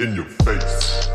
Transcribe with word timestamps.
In 0.00 0.16
your 0.16 0.24
face. 0.44 1.08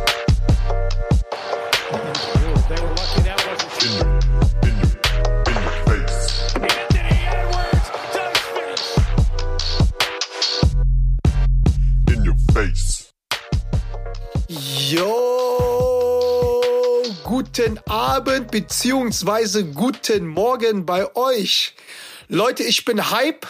Yo, 14.48 15.04
guten 17.26 17.80
Abend 17.86 18.50
beziehungsweise 18.50 19.66
guten 19.66 20.26
Morgen 20.26 20.86
bei 20.86 21.14
euch. 21.18 21.76
Leute, 22.30 22.64
ich 22.64 22.86
bin 22.86 23.12
Hype. 23.12 23.46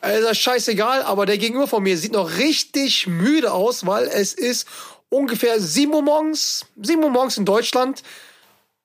Also 0.00 0.34
scheißegal, 0.34 1.02
aber 1.02 1.26
der 1.26 1.38
Gegenüber 1.38 1.66
von 1.66 1.82
mir 1.82 1.96
sieht 1.96 2.12
noch 2.12 2.38
richtig 2.38 3.06
müde 3.06 3.52
aus, 3.52 3.86
weil 3.86 4.04
es 4.08 4.34
ist 4.34 4.68
ungefähr 5.08 5.60
7 5.60 5.92
Uhr 5.92 6.02
morgens, 6.02 6.66
7 6.80 7.02
Uhr 7.02 7.10
morgens 7.10 7.38
in 7.38 7.44
Deutschland. 7.44 8.02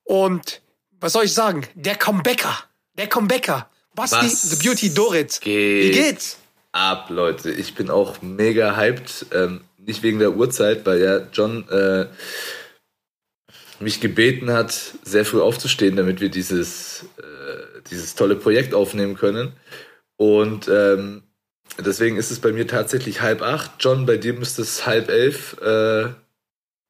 Und 0.03 0.61
was 0.99 1.13
soll 1.13 1.25
ich 1.25 1.33
sagen? 1.33 1.67
Der 1.75 1.95
Comebacker. 1.95 2.57
Der 2.97 3.07
Comebacker. 3.07 3.69
Basti, 3.93 4.15
Was 4.17 4.49
The 4.49 4.55
Beauty 4.55 4.93
Dorit. 4.93 5.39
Wie 5.43 5.91
geht? 5.91 5.93
geht's? 5.93 6.37
ab, 6.71 7.09
Leute. 7.09 7.51
Ich 7.51 7.75
bin 7.75 7.89
auch 7.89 8.21
mega 8.21 8.75
hyped. 8.75 9.27
Ähm, 9.33 9.61
nicht 9.77 10.03
wegen 10.03 10.19
der 10.19 10.35
Uhrzeit, 10.35 10.85
weil 10.85 11.01
ja 11.01 11.27
John 11.33 11.67
äh, 11.69 12.05
mich 13.79 13.99
gebeten 13.99 14.51
hat, 14.51 14.73
sehr 15.03 15.25
früh 15.25 15.41
aufzustehen, 15.41 15.95
damit 15.95 16.21
wir 16.21 16.29
dieses, 16.29 17.05
äh, 17.17 17.81
dieses 17.89 18.15
tolle 18.15 18.35
Projekt 18.35 18.73
aufnehmen 18.73 19.15
können. 19.15 19.53
Und 20.21 20.67
ähm, 20.67 21.23
deswegen 21.79 22.15
ist 22.15 22.29
es 22.29 22.39
bei 22.39 22.51
mir 22.51 22.67
tatsächlich 22.67 23.21
halb 23.21 23.41
acht. 23.41 23.71
John, 23.79 24.05
bei 24.05 24.17
dir 24.17 24.33
müsste 24.33 24.61
es 24.61 24.85
halb 24.85 25.09
elf 25.09 25.59
äh, 25.63 26.09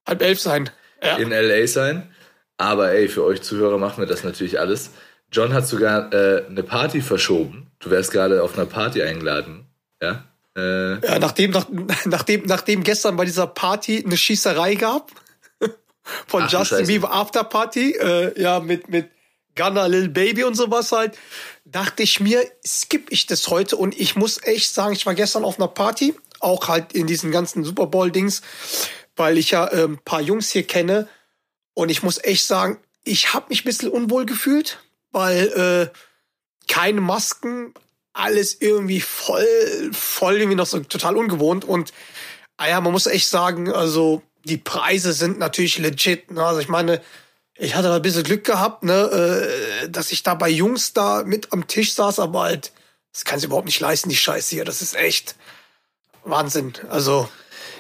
Halb 0.06 0.22
elf 0.22 0.42
sein. 0.42 0.70
Ja. 1.02 1.16
in 1.16 1.30
LA 1.30 1.66
sein. 1.66 2.14
Aber 2.58 2.92
ey, 2.92 3.08
für 3.08 3.24
euch 3.24 3.42
Zuhörer 3.42 3.78
machen 3.78 4.02
wir 4.02 4.06
das 4.06 4.26
natürlich 4.26 4.60
alles. 4.60 4.92
John 5.32 5.54
hat 5.54 5.66
sogar 5.66 6.12
äh, 6.12 6.46
eine 6.46 6.62
Party 6.62 7.00
verschoben. 7.00 7.72
Du 7.80 7.90
wärst 7.90 8.12
gerade 8.12 8.44
auf 8.44 8.58
einer 8.58 8.66
Party 8.66 9.02
eingeladen. 9.02 9.66
Ja. 10.02 10.26
Äh, 10.58 10.96
Ja, 10.96 11.18
nachdem, 11.20 11.52
nach, 11.52 11.68
nachdem, 12.04 12.44
nachdem 12.48 12.84
gestern 12.84 13.16
bei 13.16 13.24
dieser 13.24 13.48
Party 13.48 14.04
eine 14.06 14.18
Schießerei 14.18 14.76
gab 14.76 15.10
von 16.28 16.44
Ach 16.44 16.52
Justin. 16.52 16.86
Bieber 16.86 17.14
Afterparty, 17.14 17.94
äh, 17.94 18.42
ja, 18.42 18.60
mit, 18.60 18.90
mit 18.90 19.10
Gunna, 19.56 19.86
Lil 19.88 20.10
Baby 20.10 20.44
und 20.44 20.56
sowas 20.56 20.92
halt, 20.92 21.18
dachte 21.66 22.04
ich 22.04 22.20
mir, 22.20 22.44
skipp 22.66 23.12
ich 23.12 23.26
das 23.26 23.48
heute 23.48 23.78
und 23.78 24.00
ich 24.00 24.16
muss 24.16 24.42
echt 24.44 24.74
sagen, 24.74 24.94
ich 24.94 25.06
war 25.06 25.16
gestern 25.16 25.46
auf 25.46 25.60
einer 25.60 25.68
Party, 25.68 26.14
auch 26.40 26.68
halt 26.68 26.94
in 26.94 27.08
diesen 27.08 27.32
ganzen 27.32 27.64
Super 27.64 27.88
Bowl-Dings, 27.88 28.42
weil 29.16 29.38
ich 29.38 29.52
ja 29.52 29.68
äh, 29.68 29.84
ein 29.84 30.00
paar 30.00 30.22
Jungs 30.22 30.50
hier 30.50 30.64
kenne 30.64 31.08
und 31.74 31.90
ich 31.90 32.04
muss 32.04 32.24
echt 32.24 32.46
sagen, 32.46 32.78
ich 33.04 33.34
habe 33.34 33.48
mich 33.50 33.62
ein 33.62 33.66
bisschen 33.66 33.90
unwohl 33.90 34.26
gefühlt, 34.26 34.80
weil 35.12 35.92
äh, 35.94 35.98
keine 36.68 37.02
Masken, 37.02 37.74
alles 38.14 38.58
irgendwie 38.60 39.02
voll, 39.02 39.92
voll 39.94 40.36
irgendwie 40.38 40.56
noch 40.56 40.66
so 40.66 40.80
total 40.80 41.16
ungewohnt. 41.16 41.66
Und 41.66 41.94
ah 42.58 42.68
ja, 42.68 42.82
man 42.82 42.92
muss 42.92 43.08
echt 43.08 43.28
sagen, 43.28 43.72
also 43.72 44.22
die 44.44 44.58
Preise 44.58 45.14
sind 45.14 45.40
natürlich 45.40 45.78
legit. 45.78 46.32
Ne? 46.32 46.44
Also 46.44 46.60
ich 46.60 46.68
meine, 46.68 47.02
ich 47.62 47.76
hatte 47.76 47.90
da 47.90 47.96
ein 47.96 48.02
bisschen 48.02 48.24
Glück 48.24 48.44
gehabt, 48.44 48.84
ne, 48.84 48.94
äh, 49.84 49.90
dass 49.90 50.12
ich 50.12 50.24
da 50.24 50.34
bei 50.34 50.50
Jungs 50.50 50.94
da 50.94 51.24
mit 51.24 51.54
am 51.54 51.68
Tisch 51.68 51.94
saß, 51.94 52.20
aber 52.20 52.42
halt, 52.42 52.72
das 53.14 53.24
kann 53.24 53.40
sich 53.40 53.48
überhaupt 53.48 53.68
nicht 53.68 53.80
leisten, 53.80 54.10
die 54.10 54.16
Scheiße 54.16 54.56
hier. 54.56 54.66
Das 54.66 54.82
ist 54.82 54.96
echt 54.96 55.36
Wahnsinn. 56.24 56.74
Also, 56.90 57.30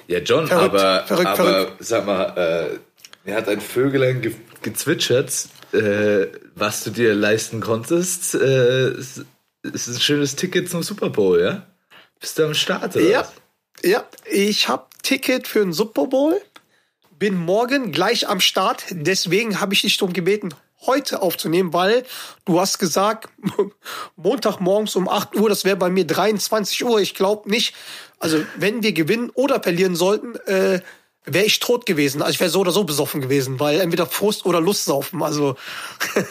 ja, 0.07 0.19
John, 0.19 0.47
Verrückt, 0.47 0.75
aber, 0.75 1.07
verrückt, 1.07 1.27
aber 1.27 1.35
verrückt. 1.35 1.73
sag 1.79 2.05
mal, 2.05 2.37
äh, 2.37 2.79
mir 3.23 3.35
hat 3.35 3.49
ein 3.49 3.61
Vögelein 3.61 4.21
ge 4.21 4.35
gezwitschert, 4.61 5.47
äh, 5.73 6.27
was 6.53 6.83
du 6.83 6.91
dir 6.91 7.15
leisten 7.15 7.61
konntest. 7.61 8.35
Äh, 8.35 8.89
es 8.89 9.25
es 9.63 9.87
ist 9.87 9.97
ein 9.97 10.01
schönes 10.01 10.35
Ticket 10.35 10.69
zum 10.69 10.83
Super 10.83 11.09
Bowl, 11.09 11.41
ja? 11.41 11.67
Bist 12.19 12.37
du 12.37 12.45
am 12.45 12.53
Start, 12.53 12.95
oder? 12.95 13.05
ja, 13.05 13.19
was? 13.21 13.31
ja, 13.83 14.03
ich 14.25 14.67
habe 14.67 14.85
Ticket 15.01 15.47
für 15.47 15.59
den 15.59 15.73
Super 15.73 16.07
Bowl, 16.07 16.39
bin 17.21 17.35
morgen 17.35 17.91
gleich 17.91 18.27
am 18.27 18.39
Start. 18.39 18.83
Deswegen 18.89 19.61
habe 19.61 19.75
ich 19.75 19.81
dich 19.81 19.95
darum 19.95 20.11
gebeten, 20.11 20.55
heute 20.87 21.21
aufzunehmen, 21.21 21.71
weil 21.71 22.03
du 22.45 22.59
hast 22.59 22.79
gesagt, 22.79 23.29
Montagmorgens 24.15 24.95
um 24.95 25.07
8 25.07 25.35
Uhr, 25.35 25.47
das 25.47 25.63
wäre 25.63 25.75
bei 25.75 25.91
mir 25.91 26.07
23 26.07 26.83
Uhr. 26.83 26.99
Ich 26.99 27.13
glaube 27.13 27.47
nicht. 27.47 27.75
Also 28.17 28.43
wenn 28.55 28.81
wir 28.81 28.93
gewinnen 28.93 29.29
oder 29.35 29.61
verlieren 29.61 29.95
sollten, 29.95 30.33
äh, 30.47 30.81
wäre 31.23 31.45
ich 31.45 31.59
tot 31.59 31.85
gewesen. 31.85 32.23
Also 32.23 32.33
ich 32.33 32.39
wäre 32.39 32.49
so 32.49 32.61
oder 32.61 32.71
so 32.71 32.85
besoffen 32.85 33.21
gewesen, 33.21 33.59
weil 33.59 33.81
entweder 33.81 34.07
Frust 34.07 34.47
oder 34.47 34.59
Lust 34.59 34.85
saufen. 34.85 35.21
Also 35.21 35.55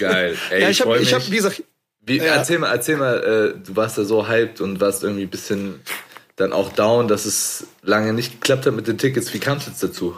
Geil. 0.00 0.36
Ey, 0.50 0.62
ja, 0.62 0.70
ich, 0.70 0.80
ich 0.80 0.84
habe, 0.84 0.98
ich 0.98 1.14
habe, 1.14 1.24
wie 1.28 1.36
gesagt, 1.36 1.62
Wie, 2.00 2.16
Ja. 2.16 2.34
Erzähl 2.34 2.58
mal, 2.58 2.72
erzähl 2.72 2.96
mal, 2.96 3.54
äh, 3.54 3.64
du 3.64 3.76
warst 3.76 3.96
da 3.96 4.02
so 4.02 4.26
hyped 4.26 4.60
und 4.60 4.80
warst 4.80 5.04
irgendwie 5.04 5.22
ein 5.22 5.30
bisschen 5.30 5.82
dann 6.34 6.52
auch 6.52 6.72
down, 6.72 7.06
dass 7.06 7.26
es 7.26 7.68
lange 7.80 8.12
nicht 8.12 8.40
geklappt 8.40 8.66
hat 8.66 8.74
mit 8.74 8.88
den 8.88 8.98
Tickets. 8.98 9.32
Wie 9.32 9.38
kam 9.38 9.58
es 9.58 9.66
jetzt 9.66 9.84
dazu? 9.84 10.16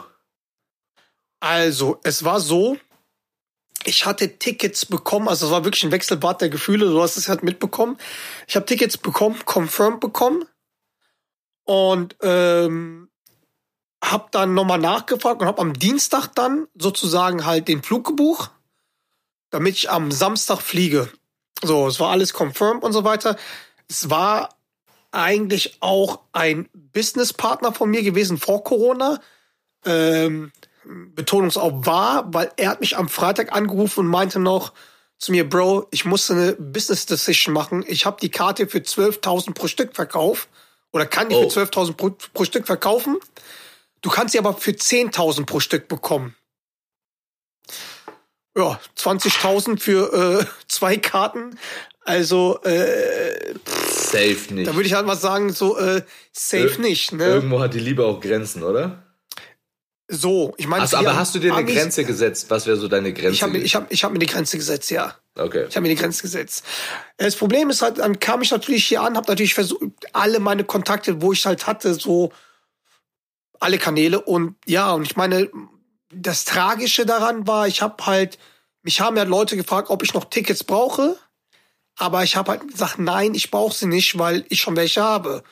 Also, 1.43 1.99
es 2.03 2.23
war 2.23 2.39
so, 2.39 2.77
ich 3.83 4.05
hatte 4.05 4.37
Tickets 4.39 4.85
bekommen, 4.85 5.27
also 5.27 5.47
es 5.47 5.51
war 5.51 5.65
wirklich 5.65 5.83
ein 5.83 5.91
Wechselbad 5.91 6.39
der 6.39 6.47
Gefühle, 6.47 6.85
du 6.85 7.01
hast 7.01 7.17
es 7.17 7.27
halt 7.27 7.43
mitbekommen. 7.43 7.97
Ich 8.47 8.55
habe 8.55 8.65
Tickets 8.65 8.97
bekommen, 8.97 9.37
confirmed 9.43 9.99
bekommen 9.99 10.45
und 11.65 12.15
ähm, 12.21 13.09
habe 14.01 14.29
dann 14.31 14.53
nochmal 14.53 14.79
nachgefragt 14.79 15.41
und 15.41 15.47
habe 15.47 15.61
am 15.61 15.73
Dienstag 15.73 16.27
dann 16.27 16.69
sozusagen 16.75 17.45
halt 17.45 17.67
den 17.67 17.83
Flug 17.83 18.07
gebucht, 18.07 18.51
damit 19.49 19.75
ich 19.75 19.89
am 19.89 20.13
Samstag 20.13 20.61
fliege. 20.61 21.11
So, 21.61 21.87
es 21.87 21.99
war 21.99 22.11
alles 22.11 22.31
confirmed 22.31 22.85
und 22.85 22.93
so 22.93 23.03
weiter. 23.03 23.35
Es 23.89 24.09
war 24.09 24.55
eigentlich 25.11 25.75
auch 25.81 26.21
ein 26.31 26.69
Businesspartner 26.71 27.73
von 27.73 27.89
mir 27.89 28.01
gewesen 28.01 28.37
vor 28.37 28.63
Corona. 28.63 29.19
Ähm, 29.83 30.53
Betonungsauf 30.85 31.85
war, 31.85 32.33
weil 32.33 32.51
er 32.57 32.69
hat 32.69 32.79
mich 32.81 32.97
am 32.97 33.09
Freitag 33.09 33.53
angerufen 33.53 34.01
und 34.01 34.07
meinte 34.07 34.39
noch 34.39 34.73
zu 35.17 35.31
mir, 35.31 35.47
Bro, 35.47 35.87
ich 35.91 36.05
musste 36.05 36.33
eine 36.33 36.53
Business 36.53 37.05
Decision 37.05 37.53
machen. 37.53 37.83
Ich 37.87 38.05
habe 38.05 38.17
die 38.21 38.29
Karte 38.31 38.67
für 38.67 38.79
12.000 38.79 39.53
pro 39.53 39.67
Stück 39.67 39.95
verkauft 39.95 40.49
oder 40.91 41.05
kann 41.05 41.29
die 41.29 41.35
Oh. 41.35 41.49
für 41.49 41.61
12.000 41.63 41.93
pro, 41.93 42.09
pro 42.33 42.43
Stück 42.43 42.65
verkaufen. 42.65 43.17
Du 44.01 44.09
kannst 44.09 44.33
sie 44.33 44.39
aber 44.39 44.53
für 44.53 44.71
10.000 44.71 45.45
pro 45.45 45.59
Stück 45.61 45.87
bekommen. 45.87 46.35
Ja, 48.55 48.79
20.000 48.97 49.79
für 49.79 50.41
äh, 50.41 50.45
zwei 50.67 50.97
Karten. 50.97 51.57
Also, 52.05 52.59
äh, 52.63 53.53
Safe 53.87 54.53
nicht. 54.53 54.67
da 54.67 54.75
würde 54.75 54.87
ich 54.87 54.93
halt 54.93 55.07
mal 55.07 55.15
sagen, 55.15 55.53
so 55.53 55.77
äh, 55.77 56.01
safe 56.33 56.65
Ir- 56.75 56.79
nicht. 56.81 57.13
Ne? 57.13 57.23
Irgendwo 57.25 57.61
hat 57.61 57.73
die 57.73 57.79
Liebe 57.79 58.05
auch 58.05 58.19
Grenzen, 58.19 58.61
oder? 58.63 59.02
So, 60.09 60.53
ich 60.57 60.67
meine, 60.67 60.81
Also, 60.81 60.97
aber 60.97 61.15
hast 61.15 61.33
du 61.33 61.39
dir 61.39 61.55
eine 61.55 61.71
Grenze 61.71 62.03
gesetzt? 62.03 62.49
Was 62.49 62.65
wäre 62.65 62.75
so 62.75 62.87
deine 62.87 63.13
Grenze? 63.13 63.35
Ich 63.35 63.43
habe 63.43 63.57
ich 63.57 63.75
hab, 63.75 63.91
ich 63.91 64.03
hab 64.03 64.11
mir 64.11 64.19
die 64.19 64.25
Grenze 64.25 64.57
gesetzt, 64.57 64.91
ja. 64.91 65.15
okay. 65.37 65.65
Ich 65.69 65.75
habe 65.75 65.83
mir 65.83 65.95
die 65.95 66.01
Grenze 66.01 66.21
gesetzt. 66.21 66.65
Das 67.17 67.35
Problem 67.35 67.69
ist 67.69 67.81
halt, 67.81 67.99
dann 67.99 68.19
kam 68.19 68.41
ich 68.41 68.51
natürlich 68.51 68.85
hier 68.85 69.01
an, 69.01 69.15
habe 69.15 69.27
natürlich 69.29 69.53
versucht, 69.53 69.81
alle 70.11 70.39
meine 70.39 70.65
Kontakte, 70.65 71.21
wo 71.21 71.31
ich 71.31 71.45
halt 71.45 71.67
hatte, 71.67 71.93
so 71.93 72.33
alle 73.61 73.77
Kanäle 73.77 74.19
und 74.19 74.55
ja, 74.65 74.91
und 74.91 75.03
ich 75.03 75.15
meine, 75.15 75.49
das 76.11 76.43
Tragische 76.43 77.05
daran 77.05 77.47
war, 77.47 77.67
ich 77.67 77.81
habe 77.81 78.05
halt, 78.05 78.37
mich 78.81 78.99
haben 78.99 79.15
ja 79.15 79.23
Leute 79.23 79.55
gefragt, 79.55 79.89
ob 79.89 80.03
ich 80.03 80.13
noch 80.13 80.25
Tickets 80.25 80.65
brauche, 80.65 81.17
aber 81.95 82.23
ich 82.23 82.35
habe 82.35 82.51
halt 82.51 82.67
gesagt, 82.67 82.99
nein, 82.99 83.35
ich 83.35 83.51
brauche 83.51 83.73
sie 83.73 83.87
nicht, 83.87 84.17
weil 84.19 84.45
ich 84.49 84.59
schon 84.59 84.75
welche 84.75 85.01
habe. 85.01 85.43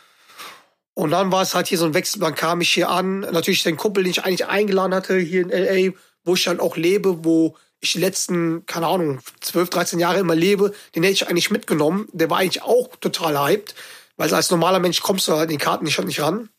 Und 0.94 1.12
dann 1.12 1.32
war 1.32 1.42
es 1.42 1.56
halt 1.56 1.68
hier 1.68 1.78
so 1.78 1.86
ein 1.86 1.94
Wechsel, 1.94 2.20
dann 2.20 2.36
kam 2.36 2.62
ich 2.62 2.70
hier 2.70 2.90
an, 2.90 3.22
natürlich 3.22 3.64
den 3.64 3.78
Kumpel, 3.78 4.04
den 4.04 4.12
ich 4.12 4.24
eigentlich 4.24 4.46
eingeladen 4.48 4.94
hatte, 4.94 5.18
hier 5.18 5.42
in 5.42 5.50
L.A., 5.50 5.94
wo 6.24 6.36
ich 6.36 6.44
dann 6.44 6.60
auch 6.60 6.76
lebe, 6.76 7.24
wo 7.24 7.56
ich 7.80 7.94
die 7.94 8.00
letzten, 8.00 8.66
keine 8.66 8.88
Ahnung, 8.88 9.20
12, 9.40 9.70
13 9.70 10.00
Jahre 10.00 10.20
immer 10.20 10.36
lebe, 10.36 10.74
den 10.94 11.04
hätte 11.04 11.14
ich 11.14 11.28
eigentlich 11.28 11.50
mitgenommen. 11.50 12.08
Der 12.12 12.30
war 12.30 12.38
eigentlich 12.38 12.62
auch 12.62 12.96
total 12.98 13.40
hyped, 13.40 13.74
weil 14.18 14.34
als 14.34 14.52
normaler 14.52 14.80
Mensch 14.80 15.02
kommst 15.02 15.28
du 15.28 15.34
halt 15.34 15.50
die 15.50 15.58
Karten 15.58 15.86
nicht, 15.86 16.00
nicht 16.04 16.22
ran. 16.22 16.50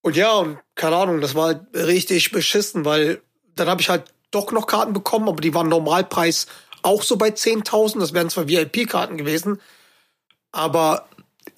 Und 0.00 0.16
ja, 0.16 0.32
und 0.32 0.58
keine 0.74 0.96
Ahnung, 0.96 1.20
das 1.20 1.34
war 1.34 1.48
halt 1.48 1.66
richtig 1.74 2.30
beschissen, 2.30 2.84
weil 2.84 3.20
dann 3.56 3.68
habe 3.68 3.82
ich 3.82 3.90
halt 3.90 4.04
doch 4.30 4.52
noch 4.52 4.66
Karten 4.66 4.92
bekommen, 4.92 5.28
aber 5.28 5.40
die 5.40 5.52
waren 5.52 5.68
Normalpreis 5.68 6.46
auch 6.82 7.02
so 7.02 7.16
bei 7.16 7.28
10.000. 7.28 8.00
Das 8.00 8.14
wären 8.14 8.30
zwar 8.30 8.48
VIP-Karten 8.48 9.18
gewesen, 9.18 9.60
aber 10.52 11.08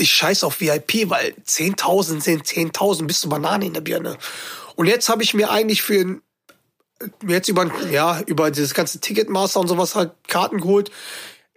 ich 0.00 0.12
scheiß 0.12 0.44
auf 0.44 0.61
VIP, 0.61 1.11
weil 1.11 1.35
10.000 1.47 2.20
sind 2.20 2.44
10.000, 2.44 3.06
bist 3.06 3.25
du 3.25 3.29
Banane 3.29 3.67
in 3.67 3.75
der 3.75 3.81
Birne. 3.81 4.17
Und 4.76 4.87
jetzt 4.87 5.08
habe 5.08 5.23
ich 5.23 5.35
mir 5.35 5.50
eigentlich 5.50 5.82
für 5.82 6.20
mir 7.23 7.37
jetzt 7.37 7.49
über, 7.49 7.70
ja, 7.91 8.20
über 8.26 8.50
dieses 8.50 8.75
ganze 8.75 9.00
Ticketmaster 9.00 9.61
und 9.61 9.69
sowas 9.69 9.94
halt 9.94 10.12
Karten 10.29 10.61
geholt. 10.61 10.91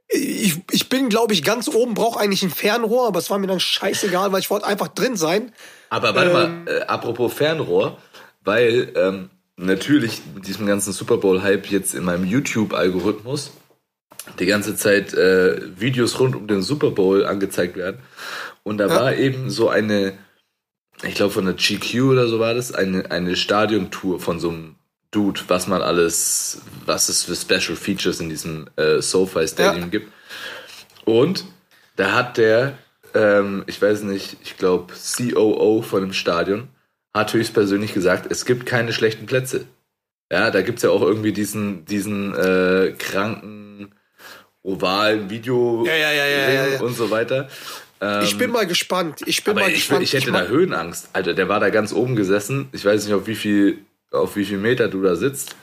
ich, 0.09 0.61
ich 0.71 0.89
bin, 0.89 1.09
glaube 1.09 1.33
ich, 1.33 1.43
ganz 1.43 1.67
oben, 1.67 1.93
brauche 1.93 2.19
eigentlich 2.19 2.43
ein 2.43 2.49
Fernrohr, 2.49 3.07
aber 3.07 3.19
es 3.19 3.29
war 3.29 3.39
mir 3.39 3.47
dann 3.47 3.59
scheißegal, 3.59 4.31
weil 4.31 4.39
ich 4.39 4.49
wollte 4.49 4.65
einfach 4.65 4.87
drin 4.87 5.15
sein. 5.15 5.51
Aber 5.89 6.15
warte 6.15 6.29
Ähm. 6.29 6.33
mal, 6.33 6.71
äh, 6.71 6.81
apropos 6.81 7.33
Fernrohr, 7.33 7.97
weil 8.43 8.93
ähm, 8.95 9.29
natürlich 9.57 10.21
mit 10.33 10.47
diesem 10.47 10.65
ganzen 10.65 10.93
Super 10.93 11.17
Bowl-Hype 11.17 11.67
jetzt 11.67 11.93
in 11.93 12.03
meinem 12.03 12.25
YouTube-Algorithmus 12.25 13.51
die 14.39 14.45
ganze 14.45 14.75
Zeit 14.75 15.13
äh, 15.13 15.61
Videos 15.79 16.19
rund 16.19 16.35
um 16.35 16.47
den 16.47 16.61
Super 16.61 16.91
Bowl 16.91 17.25
angezeigt 17.25 17.75
werden. 17.75 17.99
Und 18.63 18.77
da 18.77 18.87
Ja. 18.87 18.95
war 18.95 19.15
eben 19.15 19.49
so 19.49 19.69
eine, 19.69 20.17
ich 21.03 21.15
glaube 21.15 21.33
von 21.33 21.45
der 21.45 21.55
GQ 21.55 22.01
oder 22.03 22.27
so 22.27 22.39
war 22.39 22.53
das, 22.53 22.73
eine, 22.73 23.11
eine 23.11 23.35
Stadiontour 23.35 24.19
von 24.19 24.39
so 24.39 24.49
einem 24.49 24.75
Dude, 25.11 25.41
was 25.47 25.67
man 25.67 25.81
alles, 25.81 26.61
was 26.85 27.09
es 27.09 27.23
für 27.23 27.35
Special 27.35 27.75
Features 27.77 28.19
in 28.19 28.29
diesem 28.29 28.67
äh, 28.77 29.01
SoFi 29.01 29.47
Stadium 29.47 29.83
Ja. 29.83 29.89
gibt. 29.89 30.11
Und 31.05 31.45
da 31.97 32.13
hat 32.13 32.37
der, 32.37 32.77
ähm, 33.13 33.63
ich 33.67 33.79
weiß 33.81 34.03
nicht, 34.03 34.37
ich 34.41 34.57
glaube 34.57 34.93
COO 34.93 35.81
von 35.81 36.01
dem 36.01 36.13
Stadion, 36.13 36.69
hat 37.13 37.33
höchstpersönlich 37.33 37.93
gesagt, 37.93 38.31
es 38.31 38.45
gibt 38.45 38.65
keine 38.65 38.91
schlechten 38.93 39.27
Plätze. 39.27 39.65
Ja, 40.31 40.49
da 40.49 40.61
gibt's 40.63 40.81
ja 40.81 40.89
auch 40.89 41.01
irgendwie 41.03 41.31
diesen, 41.33 41.85
diesen 41.85 42.33
äh, 42.33 42.95
kranken 42.97 43.93
ovalen 44.63 45.29
Video 45.29 45.83
Ja, 45.85 45.95
ja, 45.95 46.11
ja, 46.11 46.67
ja, 46.69 46.81
und 46.81 46.95
so 46.95 47.09
weiter. 47.11 47.49
Ich 48.23 48.37
bin 48.37 48.51
mal 48.51 48.67
gespannt. 48.67 49.21
Ich 49.25 49.43
bin 49.45 49.55
mal 49.55 49.69
ich, 49.69 49.75
gespannt. 49.75 50.03
ich 50.03 50.11
hätte 50.13 50.31
mein- 50.31 50.43
da 50.45 50.49
Höhenangst. 50.49 51.09
Alter, 51.13 51.33
der 51.33 51.47
war 51.47 51.61
da 51.61 51.69
ganz 51.69 51.93
oben 51.93 52.17
gesessen. 52.17 52.67
Ich 52.73 52.83
weiß 52.83 53.05
nicht, 53.05 53.13
auf 53.13 53.27
wie 53.27 53.35
viel, 53.35 53.79
auf 54.11 54.35
wie 54.35 54.43
viel 54.43 54.57
Meter 54.57 54.89
du 54.89 55.01
da 55.01 55.15
sitzt. 55.15 55.55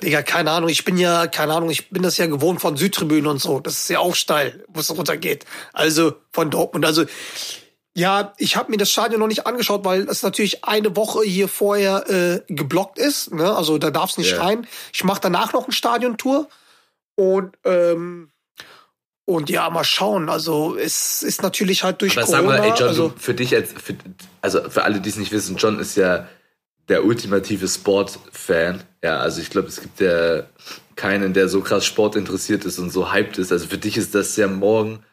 Digga, 0.00 0.22
keine 0.22 0.52
Ahnung. 0.52 0.70
Ich 0.70 0.84
bin 0.84 0.96
ja, 0.96 1.26
keine 1.26 1.52
Ahnung, 1.54 1.68
ich 1.70 1.90
bin 1.90 2.02
das 2.04 2.16
ja 2.18 2.26
gewohnt 2.26 2.60
von 2.60 2.76
Südtribünen 2.76 3.26
und 3.26 3.40
so. 3.40 3.58
Das 3.60 3.74
ist 3.74 3.90
ja 3.90 3.98
auch 3.98 4.14
steil, 4.14 4.64
wo 4.68 4.78
es 4.80 4.90
runtergeht. 4.96 5.44
Also 5.72 6.14
von 6.32 6.50
Dortmund. 6.50 6.86
Also 6.86 7.04
ja, 7.94 8.32
ich 8.38 8.54
habe 8.56 8.70
mir 8.70 8.76
das 8.78 8.90
Stadion 8.92 9.18
noch 9.20 9.26
nicht 9.26 9.46
angeschaut, 9.46 9.84
weil 9.84 10.02
es 10.08 10.22
natürlich 10.22 10.64
eine 10.64 10.94
Woche 10.96 11.22
hier 11.24 11.48
vorher 11.48 12.08
äh, 12.08 12.40
geblockt 12.46 12.98
ist. 12.98 13.34
Ne? 13.34 13.54
Also 13.54 13.76
da 13.78 13.90
darf's 13.90 14.16
nicht 14.18 14.30
Ja. 14.32 14.42
rein. 14.42 14.66
Ich 14.92 15.02
mache 15.02 15.20
danach 15.20 15.52
noch 15.52 15.64
eine 15.64 15.72
Stadiontour 15.72 16.48
und 17.20 17.58
ähm, 17.64 18.32
und 19.26 19.50
ja, 19.50 19.68
mal 19.68 19.84
schauen. 19.84 20.30
Also 20.30 20.74
es 20.74 21.22
ist 21.22 21.42
natürlich 21.42 21.84
halt 21.84 22.00
durch 22.00 22.16
Aber 22.16 22.26
sag 22.26 22.40
Corona. 22.40 22.58
mal, 22.58 22.64
ey 22.64 22.72
John, 22.76 22.88
also, 22.88 23.12
für 23.16 23.34
dich 23.34 23.54
als, 23.54 23.72
für, 23.72 23.94
also 24.40 24.68
für 24.70 24.84
alle, 24.84 25.00
die 25.00 25.08
es 25.10 25.16
nicht 25.16 25.30
wissen, 25.30 25.56
John 25.56 25.78
ist 25.78 25.96
ja 25.96 26.26
der 26.88 27.04
ultimative 27.04 27.68
Sportfan. 27.68 28.82
Ja, 29.04 29.18
also 29.18 29.40
ich 29.40 29.50
glaube, 29.50 29.68
es 29.68 29.82
gibt 29.82 30.00
ja 30.00 30.44
keinen, 30.96 31.34
der 31.34 31.48
so 31.48 31.60
krass 31.60 31.84
Sport 31.84 32.16
interessiert 32.16 32.64
ist 32.64 32.78
und 32.78 32.90
so 32.90 33.12
hyped 33.12 33.38
ist. 33.38 33.52
Also 33.52 33.66
für 33.66 33.78
dich 33.78 33.98
ist 33.98 34.14
das 34.14 34.34
ja 34.36 34.48
morgen, 34.48 35.04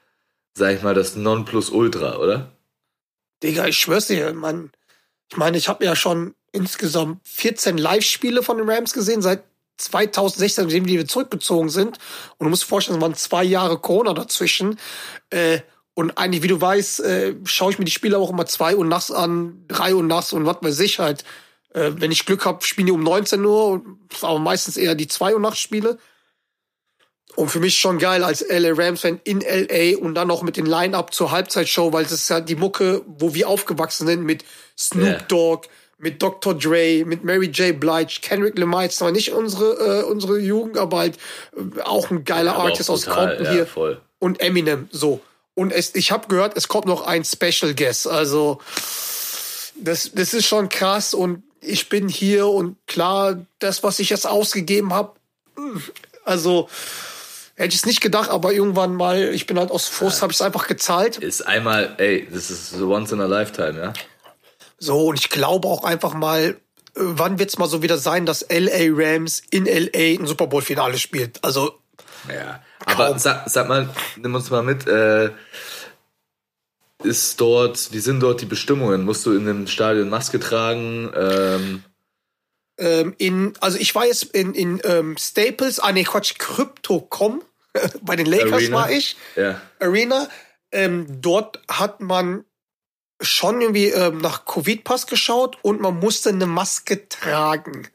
sag 0.53 0.75
ich 0.75 0.81
mal, 0.81 0.95
das 0.95 1.17
Nonplusultra, 1.17 2.17
oder? 2.17 2.53
Digga, 3.43 3.67
ich 3.67 3.77
schwör's 3.77 4.07
dir, 4.07 4.33
man. 4.33 4.71
Ich 5.29 5.37
meine, 5.37 5.57
ich 5.57 5.67
habe 5.67 5.83
ja 5.83 5.95
schon 5.95 6.33
insgesamt 6.53 7.19
14 7.27 7.77
Live-Spiele 7.77 8.41
von 8.41 8.57
den 8.57 8.69
Rams 8.69 8.93
gesehen, 8.93 9.21
seit 9.21 9.43
2016, 9.77 10.65
seitdem 10.65 10.85
die 10.85 10.97
wir 10.97 11.07
zurückgezogen 11.07 11.69
sind. 11.69 11.97
Und 12.37 12.45
du 12.45 12.49
musst 12.49 12.63
dir 12.63 12.67
vorstellen, 12.67 12.97
es 12.97 13.01
waren 13.01 13.15
zwei 13.15 13.43
Jahre 13.43 13.77
Corona 13.77 14.13
dazwischen. 14.13 14.79
Äh, 15.29 15.59
und 15.93 16.17
eigentlich, 16.17 16.43
wie 16.43 16.47
du 16.47 16.61
weißt, 16.61 16.99
äh, 17.01 17.35
schaue 17.45 17.71
ich 17.71 17.79
mir 17.79 17.85
die 17.85 17.91
Spiele 17.91 18.17
auch 18.17 18.29
immer 18.29 18.45
zwei 18.45 18.75
Uhr 18.75 18.85
nachts 18.85 19.11
an, 19.11 19.65
drei 19.67 19.95
Uhr 19.95 20.03
nachts 20.03 20.33
und 20.33 20.45
was 20.45 20.57
weiß 20.61 20.79
ich 20.81 20.99
halt. 20.99 21.23
Äh, 21.73 21.91
wenn 21.95 22.11
ich 22.11 22.25
Glück 22.25 22.45
habe, 22.45 22.63
spielen 22.65 22.87
die 22.87 22.93
um 22.93 23.03
19 23.03 23.43
Uhr, 23.43 23.81
aber 24.21 24.39
meistens 24.39 24.77
eher 24.77 24.95
die 24.95 25.07
zwei 25.07 25.33
Uhr 25.33 25.39
nachts 25.39 25.59
Spiele. 25.59 25.97
Und 27.35 27.49
für 27.49 27.59
mich 27.59 27.77
schon 27.77 27.99
geil 27.99 28.23
als 28.23 28.43
LA 28.47 28.73
Rams-Fan 28.73 29.21
in 29.23 29.41
LA 29.41 29.97
und 29.99 30.15
dann 30.15 30.27
noch 30.27 30.41
mit 30.41 30.57
den 30.57 30.65
Line-Up 30.65 31.13
zur 31.13 31.31
Halbzeitshow, 31.31 31.93
weil 31.93 32.03
das 32.03 32.13
ist 32.13 32.29
ja 32.29 32.41
die 32.41 32.55
Mucke, 32.55 33.03
wo 33.05 33.35
wir 33.35 33.47
aufgewachsen 33.47 34.07
sind 34.07 34.23
mit 34.23 34.43
Snoop. 34.77 35.27
Dogg, 35.27 35.67
mit 35.97 36.21
Dr. 36.21 36.53
Dre, 36.53 37.03
mit 37.05 37.23
Mary 37.23 37.47
J. 37.47 37.79
Blige, 37.79 38.19
Kendrick 38.21 38.57
Lamar, 38.57 38.89
zwar 38.89 39.11
nicht 39.11 39.31
unsere, 39.31 40.01
äh, 40.01 40.03
unsere 40.03 40.39
Jugend, 40.39 40.77
aber 40.77 40.99
halt 40.99 41.17
äh, 41.55 41.81
auch 41.81 42.11
ein 42.11 42.23
geiler 42.23 42.55
Aber 42.55 42.65
Artist 42.65 42.89
aus 42.89 43.05
brutal, 43.05 43.27
Compton 43.27 43.45
ja, 43.45 43.51
hier. 43.51 43.67
voll. 43.67 44.01
Und 44.19 44.39
Eminem, 44.39 44.89
so. 44.91 45.21
Und 45.55 45.71
es, 45.73 45.95
ich 45.95 46.11
habe 46.11 46.27
gehört, 46.27 46.55
es 46.55 46.67
kommt 46.67 46.85
noch 46.85 47.07
ein 47.07 47.23
Special 47.25 47.73
Guest. 47.73 48.07
Also, 48.07 48.59
das, 49.75 50.11
das 50.13 50.33
ist 50.35 50.45
schon 50.45 50.69
krass. 50.69 51.15
Und 51.15 51.43
ich 51.61 51.89
bin 51.89 52.09
hier 52.09 52.47
und 52.47 52.77
klar, 52.85 53.45
das, 53.59 53.81
was 53.83 53.99
ich 53.99 54.11
jetzt 54.11 54.27
ausgegeben 54.27 54.93
habe, 54.93 55.13
also 56.25 56.69
hätte 57.55 57.69
ich 57.69 57.81
es 57.81 57.85
nicht 57.87 58.01
gedacht, 58.01 58.29
aber 58.29 58.53
irgendwann 58.53 58.95
mal, 58.95 59.33
ich 59.33 59.47
bin 59.47 59.57
halt 59.57 59.71
aus 59.71 59.87
Frust, 59.87 60.21
habe 60.21 60.31
ich 60.31 60.37
es 60.37 60.41
einfach 60.43 60.67
gezahlt. 60.67 61.17
Ist 61.17 61.41
einmal, 61.41 61.95
ey, 61.97 62.27
das 62.31 62.51
ist 62.51 62.69
so 62.69 62.91
once 62.93 63.11
in 63.11 63.19
a 63.19 63.25
lifetime, 63.25 63.79
ja? 63.79 63.93
So, 64.79 65.07
und 65.07 65.19
ich 65.19 65.29
glaube 65.29 65.67
auch 65.67 65.83
einfach 65.83 66.13
mal, 66.13 66.43
äh, 66.43 66.55
wann 66.95 67.39
wird's 67.39 67.57
mal 67.57 67.67
so 67.67 67.81
wieder 67.81 67.97
sein, 67.97 68.25
dass 68.25 68.45
LA 68.49 68.89
Rams 68.91 69.41
in 69.49 69.65
LA 69.65 70.19
ein 70.19 70.27
Super 70.27 70.47
Bowl-Finale 70.47 70.97
spielt? 70.97 71.43
Also, 71.43 71.79
Ja. 72.27 72.61
Aber 72.85 73.07
Kaum. 73.09 73.19
sag, 73.19 73.49
sag 73.49 73.67
mal, 73.67 73.89
nimm 74.17 74.35
uns 74.35 74.49
mal 74.49 74.63
mit, 74.63 74.87
äh, 74.87 75.31
ist 77.03 77.39
dort, 77.41 77.91
wie 77.91 77.99
sind 77.99 78.21
dort 78.21 78.41
die 78.41 78.45
Bestimmungen? 78.45 79.03
Musst 79.03 79.25
du 79.25 79.33
in 79.33 79.45
dem 79.45 79.67
Stadion 79.67 80.09
Maske 80.09 80.39
tragen? 80.39 81.11
Ähm, 81.15 81.83
ähm, 82.79 83.15
in, 83.17 83.53
also 83.59 83.77
ich 83.77 83.93
war 83.95 84.05
jetzt 84.05 84.23
in, 84.23 84.53
in 84.53 84.81
ähm, 84.83 85.15
Staples, 85.17 85.79
ah 85.79 85.91
nee, 85.91 86.03
Quatsch, 86.03 86.35
Crypto.com, 86.37 87.43
bei 88.01 88.15
den 88.15 88.25
Lakers 88.25 88.53
Arena. 88.53 88.77
war 88.77 88.91
ich, 88.91 89.15
ja. 89.35 89.61
Arena. 89.79 90.27
Ähm, 90.71 91.21
dort 91.21 91.61
hat 91.69 92.01
man 92.01 92.43
schon 93.21 93.61
irgendwie 93.61 93.87
ähm, 93.87 94.19
nach 94.19 94.45
Covid-Pass 94.45 95.07
geschaut 95.07 95.57
und 95.63 95.81
man 95.81 95.99
musste 95.99 96.29
eine 96.29 96.45
Maske 96.45 97.07
tragen 97.09 97.87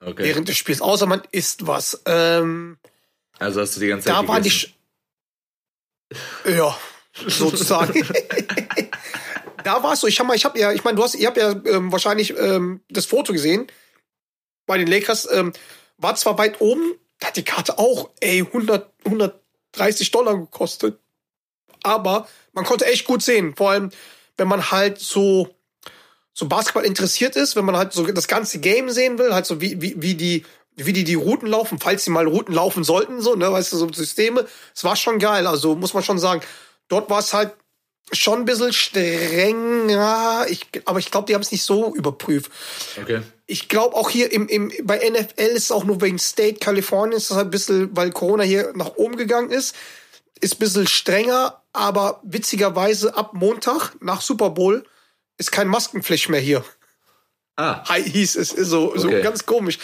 Okay. 0.00 0.24
während 0.24 0.48
des 0.48 0.56
Spiels, 0.58 0.82
außer 0.82 1.06
man 1.06 1.22
isst 1.32 1.66
was. 1.66 2.02
Ähm, 2.04 2.78
Also 3.38 3.60
hast 3.62 3.76
du 3.76 3.80
die 3.80 3.88
ganze 3.88 4.08
Zeit 4.08 4.16
da 4.16 4.28
waren 4.28 4.42
die, 4.42 4.50
gegessen. 4.50 4.74
Sch- 6.44 6.56
ja, 6.56 6.78
sozusagen. 7.26 7.92
da 9.64 9.82
war 9.82 9.94
es 9.94 10.00
so. 10.00 10.06
Ich 10.06 10.18
habe 10.18 10.28
mal, 10.28 10.36
ich 10.36 10.44
habe 10.44 10.58
ja, 10.58 10.72
ich 10.72 10.84
meine, 10.84 10.96
du 10.96 11.02
hast, 11.02 11.14
ihr 11.14 11.26
habt 11.26 11.36
ja 11.38 11.50
ähm, 11.50 11.90
wahrscheinlich 11.92 12.36
ähm, 12.38 12.82
das 12.90 13.06
Foto 13.06 13.32
gesehen 13.32 13.66
bei 14.66 14.78
den 14.78 14.86
Lakers. 14.86 15.28
Ähm, 15.32 15.52
war 15.96 16.14
zwar 16.14 16.36
weit 16.38 16.60
oben, 16.60 16.94
da 17.18 17.28
hat 17.28 17.36
die 17.36 17.44
Karte 17.44 17.78
auch, 17.78 18.10
ey, 18.20 18.40
100, 18.40 18.92
130 19.06 20.10
Dollar 20.10 20.36
gekostet. 20.36 21.00
Aber 21.82 22.28
man 22.52 22.64
konnte 22.64 22.84
echt 22.86 23.06
gut 23.06 23.22
sehen. 23.22 23.56
Vor 23.56 23.70
allem, 23.70 23.90
wenn 24.36 24.48
man 24.48 24.70
halt 24.70 24.98
so 24.98 25.56
so 26.36 26.46
Basketball 26.46 26.84
interessiert 26.84 27.34
ist, 27.34 27.56
wenn 27.56 27.64
man 27.64 27.78
halt 27.78 27.94
so 27.94 28.06
das 28.06 28.28
ganze 28.28 28.58
Game 28.58 28.90
sehen 28.90 29.18
will, 29.18 29.32
halt 29.32 29.46
so 29.46 29.62
wie, 29.62 29.80
wie, 29.80 29.94
wie 29.96 30.14
die, 30.14 30.44
wie 30.76 30.92
die 30.92 31.02
die 31.02 31.14
Routen 31.14 31.48
laufen, 31.48 31.78
falls 31.78 32.04
sie 32.04 32.10
mal 32.10 32.26
Routen 32.26 32.54
laufen 32.54 32.84
sollten, 32.84 33.22
so, 33.22 33.34
ne, 33.34 33.50
weißt 33.50 33.72
du, 33.72 33.78
so 33.78 33.90
Systeme. 33.90 34.46
Es 34.74 34.84
war 34.84 34.96
schon 34.96 35.18
geil, 35.18 35.46
also 35.46 35.74
muss 35.76 35.94
man 35.94 36.02
schon 36.02 36.18
sagen. 36.18 36.42
Dort 36.88 37.08
war 37.08 37.20
es 37.20 37.32
halt 37.32 37.52
schon 38.12 38.40
ein 38.40 38.44
bisschen 38.44 38.74
strenger, 38.74 40.44
ich, 40.50 40.66
aber 40.84 40.98
ich 40.98 41.10
glaube, 41.10 41.26
die 41.26 41.34
haben 41.34 41.40
es 41.40 41.52
nicht 41.52 41.64
so 41.64 41.94
überprüft. 41.94 42.52
Okay. 43.00 43.22
Ich 43.46 43.70
glaube 43.70 43.96
auch 43.96 44.10
hier 44.10 44.30
im, 44.30 44.46
im, 44.46 44.70
bei 44.84 44.98
NFL 44.98 45.42
ist 45.42 45.64
es 45.64 45.72
auch 45.72 45.84
nur 45.84 46.02
wegen 46.02 46.18
State 46.18 46.58
Kalifornien, 46.58 47.16
ist 47.16 47.30
das 47.30 47.38
halt 47.38 47.46
ein 47.48 47.50
bisschen, 47.50 47.96
weil 47.96 48.10
Corona 48.10 48.42
hier 48.42 48.72
nach 48.74 48.96
oben 48.96 49.16
gegangen 49.16 49.50
ist, 49.50 49.74
ist 50.40 50.54
ein 50.56 50.58
bisschen 50.58 50.86
strenger, 50.86 51.62
aber 51.72 52.20
witzigerweise 52.24 53.16
ab 53.16 53.32
Montag 53.34 53.92
nach 54.00 54.20
Super 54.20 54.50
Bowl 54.50 54.84
ist 55.38 55.52
kein 55.52 55.68
Maskenpflicht 55.68 56.28
mehr 56.28 56.40
hier. 56.40 56.64
Ah, 57.56 57.82
Hi, 57.88 58.02
hieß 58.02 58.36
es, 58.36 58.52
ist 58.52 58.68
so, 58.68 58.96
so 58.96 59.08
Okay. 59.08 59.22
ganz 59.22 59.46
komisch. 59.46 59.78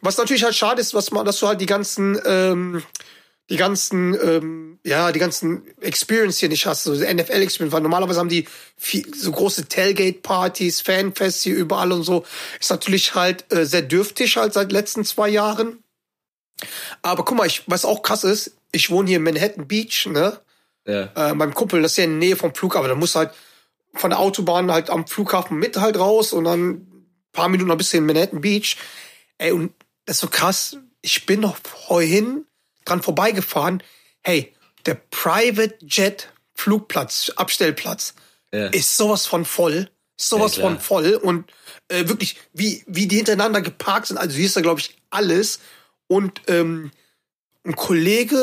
Was 0.00 0.16
natürlich 0.16 0.44
halt 0.44 0.54
schade 0.54 0.80
ist, 0.80 0.94
was 0.94 1.10
man, 1.10 1.26
dass 1.26 1.38
du 1.40 1.46
halt 1.46 1.60
die 1.60 1.66
ganzen, 1.66 2.18
ähm, 2.24 2.82
die 3.50 3.56
ganzen, 3.56 4.14
ähm, 4.14 4.78
ja, 4.84 5.12
die 5.12 5.18
ganzen 5.18 5.62
Experience 5.80 6.38
hier 6.38 6.48
nicht 6.48 6.64
hast, 6.64 6.84
so 6.84 6.94
NFL-Experience, 6.94 7.72
weil 7.72 7.82
normalerweise 7.82 8.20
haben 8.20 8.28
die 8.30 8.46
viel, 8.78 9.12
so 9.14 9.32
große 9.32 9.68
Tailgate-Partys, 9.68 10.80
Fanfests 10.80 11.42
hier 11.42 11.56
überall 11.56 11.92
und 11.92 12.04
so. 12.04 12.24
Ist 12.58 12.70
natürlich 12.70 13.14
halt 13.14 13.52
äh, 13.52 13.66
sehr 13.66 13.82
dürftig 13.82 14.36
halt 14.38 14.54
seit 14.54 14.72
letzten 14.72 15.04
zwei 15.04 15.28
Jahren. 15.28 15.82
Aber 17.02 17.24
guck 17.24 17.36
mal, 17.36 17.46
ich, 17.46 17.64
was 17.66 17.84
auch 17.84 18.02
krass 18.02 18.24
ist, 18.24 18.52
ich 18.72 18.90
wohne 18.90 19.08
hier 19.08 19.18
in 19.18 19.22
Manhattan 19.22 19.66
Beach, 19.66 20.06
ne? 20.06 20.40
ja. 20.86 21.10
äh, 21.16 21.34
meinem 21.34 21.54
Kumpel, 21.54 21.82
das 21.82 21.92
ist 21.92 21.98
ja 21.98 22.04
in 22.04 22.18
der 22.18 22.28
Nähe 22.28 22.36
vom 22.36 22.54
Flughafen, 22.54 22.88
da 22.88 22.94
muss 22.94 23.14
halt 23.14 23.32
von 23.94 24.10
der 24.10 24.20
Autobahn 24.20 24.70
halt 24.70 24.90
am 24.90 25.06
Flughafen 25.06 25.58
mit 25.58 25.76
halt 25.76 25.98
raus 25.98 26.32
und 26.32 26.44
dann 26.44 26.70
ein 26.70 27.16
paar 27.32 27.48
Minuten 27.48 27.68
noch 27.68 27.76
bis 27.76 27.92
in 27.92 28.06
Manhattan 28.06 28.40
Beach. 28.40 28.76
Ey, 29.38 29.52
und 29.52 29.72
das 30.04 30.16
ist 30.16 30.20
so 30.20 30.28
krass. 30.28 30.76
Ich 31.02 31.26
bin 31.26 31.40
noch 31.40 31.56
vorhin 31.56 32.46
dran 32.84 33.02
vorbeigefahren. 33.02 33.82
Hey, 34.22 34.54
der 34.86 34.94
Private 34.94 35.76
Jet 35.84 36.32
Flugplatz, 36.54 37.32
Abstellplatz, 37.36 38.14
ja. 38.52 38.66
ist 38.66 38.96
sowas 38.96 39.26
von 39.26 39.44
voll. 39.44 39.90
Sowas 40.16 40.56
Ja, 40.56 40.62
von 40.62 40.78
voll. 40.78 41.14
Und 41.14 41.50
äh, 41.88 42.06
wirklich, 42.06 42.36
wie, 42.52 42.84
wie 42.86 43.08
die 43.08 43.16
hintereinander 43.16 43.62
geparkt 43.62 44.08
sind. 44.08 44.18
Also 44.18 44.36
hier 44.36 44.46
ist 44.46 44.56
da, 44.56 44.60
glaube 44.60 44.80
ich, 44.80 44.96
alles. 45.08 45.60
Und 46.06 46.42
ähm, 46.48 46.90
ein 47.64 47.76
Kollege 47.76 48.36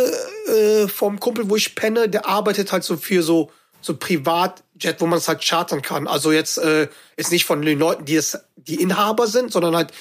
äh, 0.47 0.87
vom 0.87 1.19
Kumpel, 1.19 1.49
wo 1.49 1.55
ich 1.55 1.75
penne, 1.75 2.09
der 2.09 2.25
arbeitet 2.27 2.71
halt 2.71 2.83
so 2.83 2.97
für 2.97 3.23
so 3.23 3.51
so 3.81 3.95
Privatjet, 3.95 4.99
wo 4.99 5.05
man 5.05 5.17
es 5.17 5.27
halt 5.27 5.43
chartern 5.43 5.81
kann. 5.81 6.07
Also 6.07 6.31
jetzt 6.31 6.57
äh, 6.57 6.87
ist 7.15 7.31
nicht 7.31 7.45
von 7.45 7.61
den 7.61 7.79
Leuten, 7.79 8.05
die 8.05 8.15
es 8.15 8.37
die 8.55 8.81
Inhaber 8.81 9.27
sind, 9.27 9.51
sondern 9.51 9.75
halt 9.75 9.91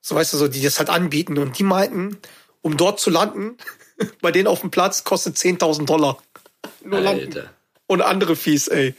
so 0.00 0.14
weißt 0.14 0.32
du 0.32 0.36
so, 0.36 0.48
die 0.48 0.62
das 0.62 0.78
halt 0.78 0.90
anbieten 0.90 1.38
und 1.38 1.58
die 1.58 1.62
meinten, 1.62 2.18
um 2.62 2.76
dort 2.76 3.00
zu 3.00 3.10
landen, 3.10 3.56
bei 4.20 4.30
denen 4.30 4.46
auf 4.46 4.60
dem 4.60 4.70
Platz 4.70 5.04
kostet 5.04 5.36
10.000 5.36 5.86
Dollar. 5.86 6.18
Nur 6.84 7.00
landen. 7.00 7.26
Alter. 7.26 7.50
Und 7.86 8.02
andere 8.02 8.36
Fees, 8.36 8.68
ey. 8.68 8.94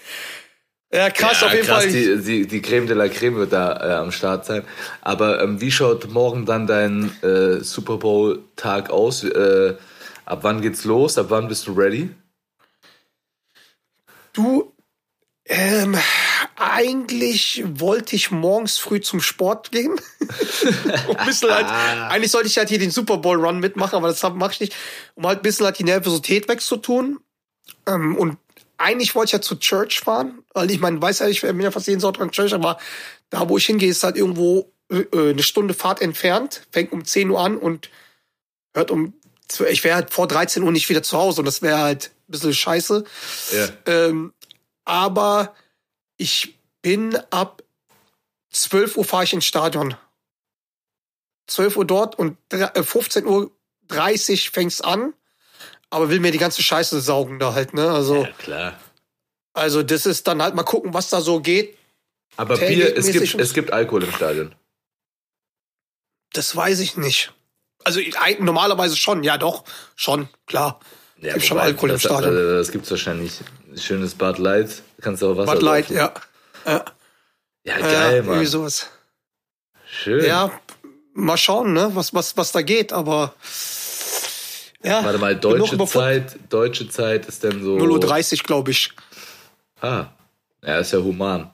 Ja, 0.94 1.10
krass, 1.10 1.40
ja, 1.40 1.48
auf 1.48 1.54
jeden 1.54 1.66
krass, 1.66 1.84
Fall. 1.84 1.92
Die, 1.92 2.22
die, 2.22 2.48
die 2.48 2.62
Creme 2.62 2.86
de 2.86 2.96
la 2.96 3.08
Creme 3.08 3.38
wird 3.38 3.54
da 3.54 3.78
äh, 3.78 3.94
am 3.94 4.12
Start 4.12 4.46
sein. 4.46 4.64
Aber 5.02 5.42
ähm, 5.42 5.62
wie 5.62 5.72
schaut 5.72 6.10
morgen 6.10 6.46
dann 6.46 6.68
dein 6.68 7.12
äh, 7.24 7.64
Super 7.64 7.98
Bowl-Tag 7.98 8.90
aus? 8.90 9.24
Äh, 9.24 9.76
ab 10.26 10.40
wann 10.42 10.62
geht's 10.62 10.84
los? 10.84 11.18
Ab 11.18 11.28
wann 11.30 11.48
bist 11.48 11.68
du 11.68 11.74
ready? 11.74 12.10
Du, 14.34 14.74
ähm, 15.46 15.98
eigentlich 16.56 17.64
wollte 17.66 18.16
ich 18.16 18.32
morgens 18.32 18.78
früh 18.78 19.00
zum 19.00 19.22
Sport 19.22 19.72
gehen. 19.72 19.96
um 21.08 21.16
ein 21.16 21.26
bisschen 21.26 21.52
halt, 21.52 21.68
eigentlich 22.12 22.32
sollte 22.32 22.48
ich 22.48 22.58
halt 22.58 22.70
hier 22.70 22.80
den 22.80 22.92
Super 22.92 23.18
Bowl 23.18 23.44
Run 23.44 23.60
mitmachen, 23.60 23.96
aber 23.96 24.10
das 24.10 24.22
mache 24.24 24.54
ich 24.54 24.60
nicht, 24.60 24.76
um 25.16 25.26
halt 25.26 25.40
ein 25.40 25.44
bisschen 25.44 25.66
halt 25.66 25.80
die 25.80 25.86
Nervosität 25.86 26.50
wegzutun. 26.50 27.20
Ähm, 27.88 28.16
und 28.16 28.38
eigentlich 28.82 29.16
wollte 29.16 29.30
ich 29.30 29.34
ja 29.34 29.42
zu 29.42 29.56
Church 29.56 30.00
fahren, 30.00 30.44
weil 30.54 30.70
ich 30.72 30.80
meine, 30.80 31.02
weiß 31.02 31.20
ja, 31.20 31.28
ich 31.28 31.42
bin 31.42 31.60
ja 31.62 31.72
fast 31.72 31.88
jeden 31.88 32.00
Sonntag 32.00 32.24
in 32.24 32.32
Church, 32.32 32.54
aber 32.54 32.78
da, 33.30 33.48
wo 33.50 33.58
ich 33.58 33.66
hingehe, 33.66 33.90
ist 33.90 34.04
halt 34.04 34.18
irgendwo 34.18 34.72
äh, 34.90 35.06
eine 35.14 35.44
Stunde 35.44 35.74
Fahrt 35.74 36.02
entfernt, 36.02 36.62
fängt 36.72 36.92
um 36.92 37.06
10 37.06 37.30
Uhr 37.30 37.40
an 37.40 37.58
und 37.58 37.90
hört 38.74 38.92
um, 38.92 39.14
ich 39.70 39.84
wäre 39.84 39.96
halt 39.96 40.12
vor 40.12 40.28
13 40.28 40.64
Uhr 40.64 40.72
nicht 40.72 40.90
wieder 40.90 41.04
zu 41.04 41.18
Hause 41.18 41.42
und 41.42 41.46
das 41.46 41.62
wäre 41.62 41.80
halt 41.80 42.12
ein 42.28 42.32
bisschen 42.32 42.54
scheiße. 42.54 43.04
Ja. 43.54 43.68
Ähm, 43.86 44.34
aber 44.86 45.54
ich 46.18 46.58
bin 46.82 47.16
ab 47.32 47.64
12 48.52 48.98
Uhr 48.98 49.06
fahre 49.06 49.24
ich 49.26 49.34
ins 49.34 49.46
Stadion. 49.46 49.96
12 51.48 51.78
Uhr 51.78 51.86
dort 51.86 52.18
und 52.18 52.38
dre- 52.50 52.76
äh, 52.76 52.84
15 52.84 53.26
Uhr 53.26 53.52
30 53.88 54.50
fängt's 54.52 54.82
an. 54.82 55.14
Aber 55.92 56.10
will 56.10 56.20
mir 56.20 56.32
die 56.32 56.38
ganze 56.40 56.64
Scheiße 56.64 57.00
saugen 57.02 57.38
da 57.38 57.54
halt, 57.54 57.74
ne? 57.76 57.90
Also, 57.92 58.24
ja, 58.24 58.32
klar. 58.40 58.80
also 59.54 59.84
das 59.84 60.06
ist 60.08 60.26
dann 60.28 60.42
halt 60.42 60.56
mal 60.56 60.64
gucken, 60.64 60.94
was 60.94 61.10
da 61.10 61.22
so 61.22 61.40
geht. 61.42 61.78
Aber 62.38 62.58
Bier, 62.58 62.98
es 62.98 63.12
gibt, 63.12 63.36
es 63.36 63.54
gibt 63.54 63.72
Alkohol 63.74 64.04
im 64.06 64.12
Stadion. 64.12 64.56
Das 66.34 66.56
weiß 66.56 66.80
ich 66.80 66.98
nicht. 66.98 67.34
Also 67.84 68.00
normalerweise 68.40 68.96
schon, 68.96 69.24
ja 69.24 69.38
doch, 69.38 69.64
schon, 69.96 70.30
klar. 70.48 70.80
Ja, 71.18 71.34
Gibt 71.34 71.46
schon 71.46 71.60
Alkohol 71.60 71.90
im 71.90 71.96
das, 71.96 72.04
Stadion. 72.04 72.36
äh, 72.36 72.58
Das 72.58 72.72
gibt's 72.72 72.90
wahrscheinlich. 72.90 73.34
Schönes 73.76 74.16
Bud 74.16 74.38
Light. 74.38 74.82
Kannst 75.02 75.22
du 75.22 75.32
auch 75.32 75.38
Wasser 75.38 75.54
Bud 75.54 75.62
Light, 75.62 75.90
ja. 75.90 76.14
Ja, 76.66 76.86
Ja, 77.64 77.78
geil, 77.80 78.14
irgendwie 78.18 78.36
Mann. 78.38 78.46
sowas. 78.48 78.90
Schön. 79.86 80.26
Ja, 80.26 80.52
mal 81.14 81.38
schauen, 81.38 81.74
ne, 81.74 81.92
was, 81.94 82.14
was, 82.14 82.38
was 82.38 82.52
da 82.54 82.62
geht, 82.62 82.94
aber 82.94 83.36
ja. 84.84 85.04
Warte 85.04 85.18
mal, 85.20 85.36
deutsche 85.36 85.78
Zeit, 85.86 86.38
deutsche 86.50 86.90
Zeit 86.90 87.26
ist 87.28 87.44
denn 87.44 87.62
so. 87.64 87.78
0.30 87.78 88.34
Uhr, 88.40 88.44
glaube 88.44 88.72
ich. 88.72 88.92
Ah. 89.82 90.08
Ja, 90.64 90.80
ist 90.80 90.92
ja 90.94 91.00
human. 91.00 91.52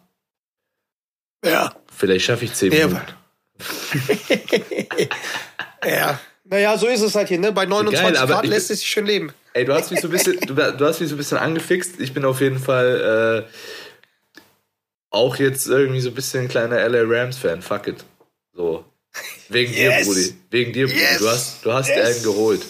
Ja. 1.46 1.74
Vielleicht 1.96 2.25
schaffe 2.25 2.46
ich 2.46 2.53
zehn 2.53 2.72
Ja, 2.72 2.88
Minuten. 2.88 3.13
Ja. 5.86 6.19
Naja, 6.43 6.77
so 6.77 6.88
ist 6.88 7.01
es 7.01 7.13
halt 7.15 7.27
hier, 7.27 7.39
ne? 7.39 7.51
Bei 7.51 7.65
29 7.65 8.15
Geil, 8.17 8.27
Grad 8.27 8.43
ich- 8.46 8.50
lässt 8.50 8.72
es 8.72 8.79
sich 8.79 8.89
schön 8.89 9.05
leben. 9.05 9.34
Ey, 9.53 9.65
du 9.65 9.74
hast 9.74 9.91
mich 9.91 10.00
so 10.01 10.07
ein 10.07 10.12
bisschen, 10.12 10.39
du, 10.41 10.53
du 10.53 10.86
hast 10.86 11.00
mich 11.00 11.10
so 11.10 11.15
ein 11.15 11.17
bisschen 11.17 11.38
angefixt. 11.38 12.00
Ich 12.00 12.13
bin 12.13 12.24
auf 12.25 12.41
jeden 12.41 12.60
Fall 12.60 13.46
äh, 13.48 14.41
auch 15.10 15.36
jetzt 15.38 15.67
irgendwie 15.67 16.00
so 16.00 16.10
ein 16.10 16.15
bisschen 16.15 16.43
ein 16.43 16.48
kleiner 16.48 16.88
LA 16.88 17.01
Rams 17.03 17.38
Fan. 17.38 17.62
Fuck 17.62 17.88
it. 17.88 18.03
So. 18.53 18.86
Wegen 19.50 19.74
Yes. 19.74 20.00
dir, 20.00 20.05
Brudi. 20.05 20.36
Wegen 20.51 20.74
dir, 20.74 20.88
Brudi. 20.88 21.00
Yes. 21.00 21.17
Du 21.19 21.27
hast, 21.29 21.65
du 21.65 21.74
hast 21.74 21.89
Yes. 21.89 22.15
einen 22.15 22.24
geholt. 22.24 22.65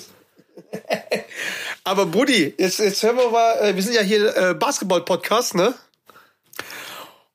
Aber 1.83 2.05
Buddy, 2.05 2.53
jetzt, 2.57 2.79
jetzt 2.79 3.01
hören 3.03 3.17
wir 3.17 3.29
mal, 3.29 3.59
äh, 3.59 3.75
wir 3.75 3.83
sind 3.83 3.93
ja 3.93 4.01
hier 4.01 4.35
äh, 4.35 4.53
Basketball-Podcast, 4.53 5.55
ne? 5.55 5.73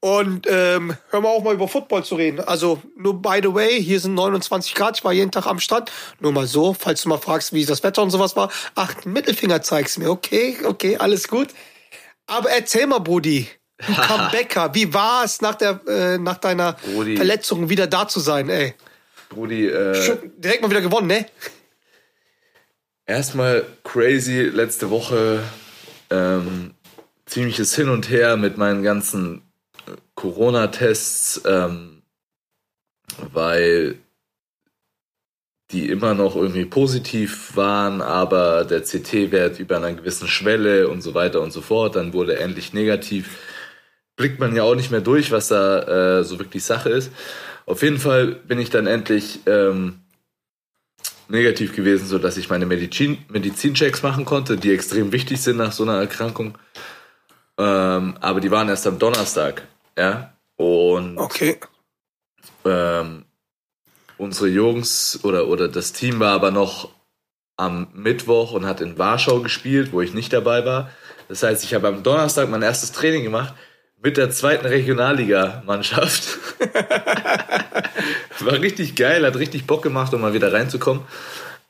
Und 0.05 0.49
ähm, 0.51 0.97
hören 1.11 1.23
wir 1.23 1.29
auch 1.29 1.45
mal 1.45 1.55
über 1.55 1.69
Football 1.69 2.05
zu 2.05 2.17
reden. 2.17 2.41
Also, 2.41 2.83
nur 2.97 3.23
by 3.23 3.39
the 3.41 3.55
way, 3.55 3.81
hier 3.81 4.01
sind 4.01 4.15
29 4.15 4.75
Grad, 4.75 4.99
ich 4.99 5.05
war 5.05 5.13
jeden 5.13 5.31
Tag 5.31 5.47
am 5.47 5.61
Start. 5.61 5.93
Nur 6.19 6.33
mal 6.33 6.49
so, 6.49 6.75
falls 6.75 7.03
du 7.03 7.09
mal 7.09 7.19
fragst, 7.19 7.53
wie 7.53 7.65
das 7.65 7.85
Wetter 7.85 8.03
und 8.03 8.11
sowas 8.11 8.35
war. 8.35 8.51
Ach, 8.75 8.93
Mittelfinger 9.05 9.63
zeigst 9.63 10.01
mir. 10.01 10.11
Okay, 10.11 10.57
okay, 10.65 10.97
alles 10.97 11.29
gut. 11.29 11.51
Aber 12.27 12.51
erzähl 12.51 12.89
mal, 12.89 12.99
Brudi, 12.99 13.47
du 13.79 13.95
Comebacker, 14.09 14.75
wie 14.75 14.93
war 14.93 15.25
es 15.25 15.41
nach, 15.41 15.55
der, 15.55 15.81
äh, 15.87 16.19
nach 16.19 16.39
deiner 16.39 16.73
Brudi. 16.73 17.17
Verletzung 17.17 17.69
wieder 17.69 17.87
da 17.87 18.09
zu 18.09 18.19
sein, 18.19 18.49
ey? 18.49 18.75
Brudi, 19.29 19.69
äh, 19.69 20.19
direkt 20.37 20.63
mal 20.63 20.71
wieder 20.71 20.81
gewonnen, 20.81 21.07
ne? 21.07 21.27
Erstmal 23.07 23.65
crazy 23.85 24.43
letzte 24.43 24.91
Woche. 24.91 25.43
Ähm, 26.11 26.75
ziemliches 27.27 27.75
Hin 27.75 27.89
und 27.89 28.11
Her 28.11 28.37
mit 28.37 28.59
meinen 28.59 28.83
ganzen 28.83 29.43
äh, 29.87 29.93
Corona-Tests, 30.15 31.43
ähm, 31.47 32.03
weil 33.33 33.99
die 35.71 35.89
immer 35.89 36.13
noch 36.13 36.37
irgendwie 36.37 36.67
positiv 36.67 37.57
waren, 37.57 38.03
aber 38.03 38.65
der 38.65 38.83
CT-Wert 38.83 39.59
über 39.59 39.79
einer 39.79 39.95
gewissen 39.95 40.29
Schwelle 40.29 40.89
und 40.89 41.01
so 41.01 41.15
weiter 41.15 41.41
und 41.41 41.51
so 41.51 41.63
fort, 41.63 41.97
dann 41.97 42.13
wurde 42.13 42.39
endlich 42.39 42.75
negativ. 42.75 43.39
Blickt 44.17 44.39
man 44.39 44.55
ja 44.55 44.65
auch 44.65 44.75
nicht 44.75 44.91
mehr 44.91 45.01
durch, 45.01 45.33
was 45.33 45.49
da 45.49 46.19
äh, 46.19 46.25
so 46.25 46.39
wirklich 46.39 46.65
Sache 46.65 46.91
ist. 46.91 47.11
Auf 47.65 47.83
jeden 47.83 47.99
Fall 47.99 48.27
bin 48.27 48.59
ich 48.59 48.69
dann 48.69 48.87
endlich 48.87 49.41
ähm, 49.47 50.02
negativ 51.33 51.75
gewesen, 51.75 52.07
sodass 52.07 52.37
ich 52.37 52.49
meine 52.51 52.67
Medizin, 52.67 53.25
Medizinchecks 53.29 54.03
machen 54.03 54.25
konnte, 54.25 54.57
die 54.57 54.73
extrem 54.73 55.13
wichtig 55.13 55.41
sind 55.41 55.57
nach 55.57 55.73
so 55.73 55.83
einer 55.83 55.99
Erkrankung. 55.99 56.59
Ähm, 57.59 58.17
aber 58.21 58.41
die 58.41 58.51
waren 58.51 58.69
erst 58.69 58.87
am 58.87 58.99
Donnerstag, 58.99 59.67
ja. 59.99 60.35
Und 60.57 61.19
Okay. 61.19 61.59
ähm, 62.65 63.25
unsere 64.19 64.49
Jungs 64.49 65.21
oder, 65.25 65.49
oder 65.49 65.69
das 65.69 65.93
Team 65.93 66.21
war 66.21 66.33
aber 66.33 66.51
noch 66.51 66.91
am 67.57 67.89
Mittwoch 67.95 68.53
und 68.53 68.67
hat 68.67 68.81
in 68.81 68.99
Warschau 68.99 69.41
gespielt, 69.41 69.93
wo 69.93 70.01
ich 70.03 70.15
nicht 70.15 70.33
dabei 70.33 70.65
war. 70.65 70.91
Das 71.29 71.43
heißt, 71.43 71.65
ich 71.65 71.75
habe 71.75 71.89
am 71.89 72.03
Donnerstag 72.03 72.49
mein 72.51 72.63
erstes 72.63 72.93
Training 72.93 73.23
gemacht 73.25 73.55
mit 74.03 74.17
der 74.17 74.31
zweiten 74.31 74.67
Regionalliga-Mannschaft. 74.67 76.39
war 78.41 78.61
richtig 78.61 78.95
geil, 78.97 79.25
hat 79.25 79.37
richtig 79.37 79.67
Bock 79.67 79.83
gemacht, 79.83 80.13
um 80.15 80.21
mal 80.21 80.35
wieder 80.35 80.53
reinzukommen. 80.53 81.03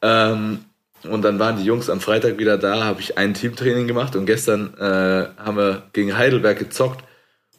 Ähm, 0.01 0.65
und 1.05 1.23
dann 1.23 1.39
waren 1.39 1.57
die 1.57 1.65
Jungs 1.65 1.91
am 1.91 2.01
Freitag 2.01 2.39
wieder 2.39 2.59
da, 2.59 2.85
habe 2.85 3.01
ich 3.01 3.19
ein 3.19 3.35
Teamtraining 3.35 3.87
gemacht 3.87 4.15
und 4.17 4.25
gestern 4.27 4.75
äh, 4.79 5.27
haben 5.43 5.57
wir 5.57 5.83
gegen 5.93 6.17
Heidelberg 6.17 6.59
gezockt. 6.59 7.05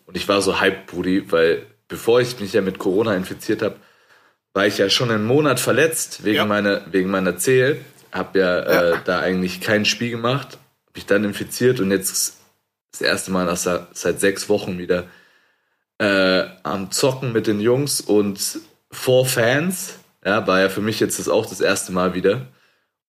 Und 0.05 0.15
ich 0.17 0.27
war 0.27 0.41
so 0.41 0.59
hyped, 0.61 0.87
Brudi, 0.87 1.31
weil 1.31 1.65
bevor 1.87 2.21
ich 2.21 2.39
mich 2.39 2.53
ja 2.53 2.61
mit 2.61 2.79
Corona 2.79 3.15
infiziert 3.15 3.61
habe, 3.61 3.75
war 4.53 4.65
ich 4.67 4.77
ja 4.77 4.89
schon 4.89 5.11
einen 5.11 5.25
Monat 5.25 5.59
verletzt 5.59 6.23
wegen 6.23 6.37
Ja. 6.37 6.45
meiner 6.45 6.81
wegen 6.91 7.09
meiner 7.09 7.37
Zehe. 7.37 7.77
Hab 8.11 8.35
ja, 8.35 8.59
Äh, 8.59 8.89
Ja. 8.91 9.01
da 9.03 9.19
eigentlich 9.19 9.61
kein 9.61 9.85
Spiel 9.85 10.11
gemacht, 10.11 10.57
hab 10.87 10.95
mich 10.95 11.05
dann 11.05 11.23
infiziert 11.23 11.79
und 11.79 11.91
jetzt 11.91 12.37
das 12.93 13.01
erste 13.01 13.31
Mal 13.31 13.45
nach, 13.45 13.57
seit 13.57 14.19
sechs 14.19 14.47
Wochen 14.47 14.77
wieder 14.77 15.05
äh, 15.97 16.45
am 16.63 16.91
Zocken 16.91 17.33
mit 17.33 17.47
den 17.47 17.59
Jungs 17.59 17.99
und 18.01 18.59
vor 18.91 19.25
Fans. 19.25 19.95
Ja, 20.25 20.47
war 20.47 20.61
ja 20.61 20.69
für 20.69 20.81
mich 20.81 20.99
jetzt 20.99 21.19
das 21.19 21.27
auch 21.27 21.45
das 21.45 21.59
erste 21.59 21.91
Mal 21.91 22.13
wieder. 22.13 22.47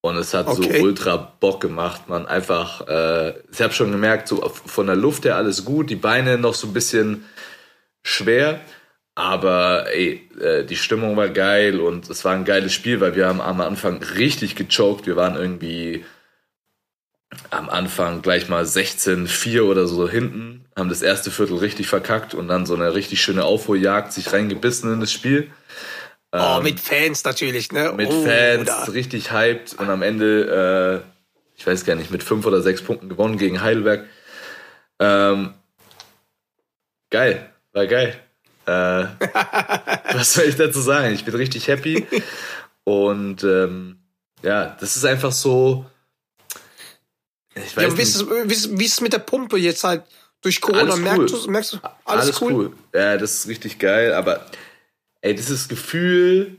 Und 0.00 0.16
es 0.16 0.34
hat 0.34 0.48
Okay. 0.48 0.80
so 0.80 0.84
ultra 0.84 1.16
Bock 1.16 1.60
gemacht, 1.60 2.08
man. 2.08 2.26
Einfach, 2.26 2.86
äh, 2.88 3.34
ich 3.52 3.60
habe 3.62 3.72
schon 3.72 3.90
gemerkt, 3.90 4.28
so 4.28 4.46
von 4.48 4.86
der 4.86 4.96
Luft 4.96 5.24
her 5.24 5.36
alles 5.36 5.64
gut, 5.64 5.88
die 5.88 5.96
Beine 5.96 6.36
noch 6.36 6.54
so 6.54 6.66
ein 6.66 6.74
bisschen 6.74 7.24
schwer, 8.02 8.60
aber 9.14 9.86
ey, 9.94 10.28
äh, 10.40 10.64
die 10.64 10.76
Stimmung 10.76 11.16
war 11.16 11.28
geil 11.30 11.80
und 11.80 12.10
es 12.10 12.24
war 12.24 12.34
ein 12.34 12.44
geiles 12.44 12.74
Spiel, 12.74 13.00
weil 13.00 13.14
wir 13.16 13.28
haben 13.28 13.40
am 13.40 13.60
Anfang 13.62 14.02
richtig 14.02 14.56
gechoked. 14.56 15.06
Wir 15.06 15.16
waren 15.16 15.36
irgendwie 15.36 16.04
am 17.50 17.68
Anfang 17.68 18.22
gleich 18.22 18.48
mal 18.48 18.64
16-4 18.64 19.62
oder 19.62 19.86
so 19.86 20.08
hinten, 20.08 20.64
haben 20.76 20.88
das 20.88 21.02
erste 21.02 21.30
Viertel 21.30 21.58
richtig 21.58 21.86
verkackt 21.86 22.34
und 22.34 22.48
dann 22.48 22.66
so 22.66 22.74
eine 22.74 22.94
richtig 22.94 23.22
schöne 23.22 23.44
Aufholjagd 23.44 24.12
sich 24.12 24.32
reingebissen 24.32 24.92
in 24.92 25.00
das 25.00 25.12
Spiel. 25.12 25.50
Oh, 26.32 26.60
mit 26.62 26.80
Fans 26.80 27.22
natürlich, 27.24 27.70
ne? 27.70 27.92
Mit 27.96 28.08
oh, 28.08 28.24
Fans, 28.24 28.66
da- 28.66 28.84
richtig 28.84 29.30
hyped 29.30 29.74
und 29.74 29.88
am 29.88 30.02
Ende, 30.02 31.04
äh, 31.04 31.08
ich 31.56 31.64
weiß 31.66 31.84
gar 31.84 31.94
nicht, 31.94 32.10
mit 32.10 32.24
fünf 32.24 32.44
oder 32.44 32.60
sechs 32.60 32.82
Punkten 32.82 33.08
gewonnen 33.08 33.38
gegen 33.38 33.62
Heidelberg. 33.62 34.06
Ähm, 34.98 35.54
geil, 37.10 37.50
war 37.72 37.86
geil. 37.86 38.16
Äh, 38.66 38.70
was 40.14 40.32
soll 40.34 40.46
ich 40.46 40.56
dazu 40.56 40.80
sagen? 40.80 41.14
Ich 41.14 41.24
bin 41.24 41.34
richtig 41.36 41.68
happy 41.68 42.04
und 42.84 43.44
ähm, 43.44 43.98
ja, 44.42 44.76
das 44.80 44.96
ist 44.96 45.04
einfach 45.04 45.32
so. 45.32 45.86
Ich 47.54 47.76
weiß 47.76 47.84
Ja, 47.84 47.98
wie 47.98 48.02
ist, 48.02 48.16
es, 48.16 48.28
wie, 48.28 48.52
ist, 48.52 48.78
wie 48.78 48.84
ist 48.84 48.92
es 48.94 49.00
mit 49.00 49.12
der 49.12 49.18
Pumpe 49.20 49.56
jetzt 49.56 49.84
halt 49.84 50.02
durch 50.42 50.60
Corona? 50.60 50.82
Alles 50.82 50.96
merkst, 50.98 51.34
cool. 51.34 51.40
du, 51.44 51.50
merkst 51.50 51.72
du, 51.74 51.78
alles, 52.04 52.40
cool? 52.40 52.72
Ja, 52.94 53.16
das 53.16 53.34
ist 53.34 53.48
richtig 53.48 53.78
geil, 53.78 54.12
aber 54.12 54.46
ey, 55.20 55.34
dieses 55.34 55.68
Gefühl, 55.68 56.56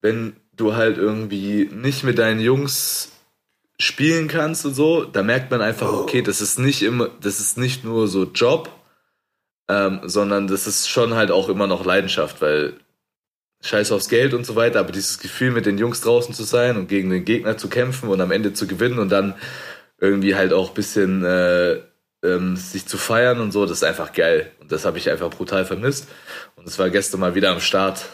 wenn 0.00 0.36
du 0.54 0.74
halt 0.74 0.96
irgendwie 0.98 1.68
nicht 1.72 2.04
mit 2.04 2.18
deinen 2.18 2.40
Jungs 2.40 3.10
spielen 3.80 4.28
kannst 4.28 4.64
und 4.66 4.74
so, 4.74 5.04
da 5.04 5.22
merkt 5.22 5.50
man 5.50 5.60
einfach, 5.60 5.92
Oh. 5.92 5.98
okay, 6.02 6.22
das 6.22 6.40
ist 6.40 6.58
nicht 6.58 6.82
immer, 6.82 7.10
das 7.20 7.38
ist 7.38 7.58
nicht 7.58 7.84
nur 7.84 8.08
so 8.08 8.24
Job, 8.24 8.70
ähm, 9.68 10.00
sondern 10.04 10.46
das 10.48 10.66
ist 10.66 10.88
schon 10.88 11.14
halt 11.14 11.30
auch 11.30 11.48
immer 11.48 11.66
noch 11.66 11.84
Leidenschaft, 11.84 12.40
weil 12.40 12.74
scheiß 13.62 13.92
aufs 13.92 14.08
Geld 14.08 14.34
und 14.34 14.46
so 14.46 14.56
weiter, 14.56 14.80
aber 14.80 14.92
dieses 14.92 15.18
Gefühl 15.18 15.50
mit 15.50 15.66
den 15.66 15.78
Jungs 15.78 16.00
draußen 16.00 16.32
zu 16.34 16.44
sein 16.44 16.76
und 16.76 16.88
gegen 16.88 17.10
den 17.10 17.24
Gegner 17.24 17.56
zu 17.58 17.68
kämpfen 17.68 18.08
und 18.08 18.20
am 18.20 18.30
Ende 18.30 18.52
zu 18.52 18.66
gewinnen 18.66 18.98
und 18.98 19.10
dann 19.10 19.34
irgendwie 20.00 20.34
halt 20.34 20.52
auch 20.52 20.68
ein 20.70 20.74
bisschen 20.74 21.24
äh, 21.24 21.80
ähm, 22.22 22.56
sich 22.56 22.86
zu 22.86 22.98
feiern 22.98 23.40
und 23.40 23.52
so, 23.52 23.64
das 23.66 23.78
ist 23.78 23.84
einfach 23.84 24.12
geil. 24.12 24.50
Und 24.60 24.72
das 24.72 24.84
habe 24.84 24.98
ich 24.98 25.10
einfach 25.10 25.30
brutal 25.30 25.64
vermisst. 25.64 26.08
Und 26.56 26.66
es 26.66 26.78
war 26.78 26.90
gestern 26.90 27.20
mal 27.20 27.34
wieder 27.34 27.50
am 27.50 27.60
Start. 27.60 28.04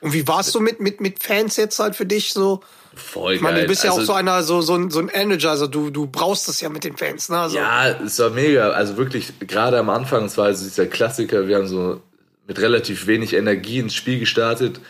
Und 0.00 0.12
wie 0.12 0.26
warst 0.28 0.54
du 0.54 0.60
mit, 0.60 0.80
mit, 0.80 1.00
mit 1.00 1.22
Fans 1.22 1.56
jetzt 1.56 1.78
halt 1.78 1.96
für 1.96 2.04
dich 2.06 2.32
so? 2.32 2.60
Voll 2.94 3.34
Ich 3.34 3.40
meine, 3.40 3.56
geil. 3.58 3.64
du 3.64 3.68
bist 3.68 3.84
ja 3.84 3.90
auch 3.90 3.94
Also- 3.98 4.06
so 4.06 4.12
einer, 4.14 4.42
so, 4.42 4.60
so 4.62 4.74
ein, 4.74 4.90
so 4.90 4.98
ein 5.00 5.08
Energizer, 5.08 5.68
du, 5.68 5.90
du 5.90 6.06
brauchst 6.06 6.48
das 6.48 6.60
ja 6.60 6.68
mit 6.68 6.84
den 6.84 6.96
Fans, 6.96 7.28
ne? 7.28 7.38
Also, 7.38 7.56
Ja, 7.56 7.88
es 7.90 8.18
war 8.18 8.30
mega. 8.30 8.70
Also 8.70 8.96
wirklich, 8.96 9.32
gerade 9.40 9.78
am 9.78 9.90
Anfang, 9.90 10.24
es 10.26 10.36
war 10.38 10.46
also 10.46 10.64
dieser 10.64 10.86
Klassiker, 10.86 11.48
wir 11.48 11.56
haben 11.56 11.66
so 11.66 12.00
mit 12.46 12.58
relativ 12.60 13.06
wenig 13.06 13.34
Energie 13.34 13.80
ins 13.80 13.94
Spiel 13.94 14.18
gestartet 14.20 14.80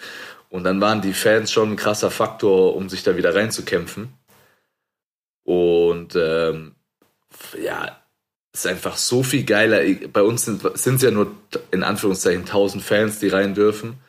und 0.51 0.65
dann 0.65 0.81
waren 0.81 1.01
die 1.01 1.15
Fans 1.15 1.51
schon 1.51 1.73
ein 1.73 1.77
krasser 1.77 2.11
Faktor, 2.11 2.77
um 2.77 2.89
sich 2.89 3.03
da 3.03 3.17
wieder 3.17 3.35
reinzukämpfen. 3.35 4.09
Und 5.47 6.17
ähm, 6.17 6.75
ja, 7.63 7.97
es 8.53 8.61
ist 8.61 8.67
einfach 8.67 8.97
so 8.97 9.23
viel 9.23 9.45
geiler. 9.45 9.81
Bei 10.13 10.23
uns 10.23 10.45
sind 10.45 10.65
es 10.65 11.03
ja 11.03 11.11
nur 11.13 11.31
in 11.71 11.85
Anführungszeichen 11.85 12.43
1000 12.43 12.83
Fans, 12.83 13.21
die 13.21 13.29
rein 13.29 13.55
dürfen. 13.55 14.01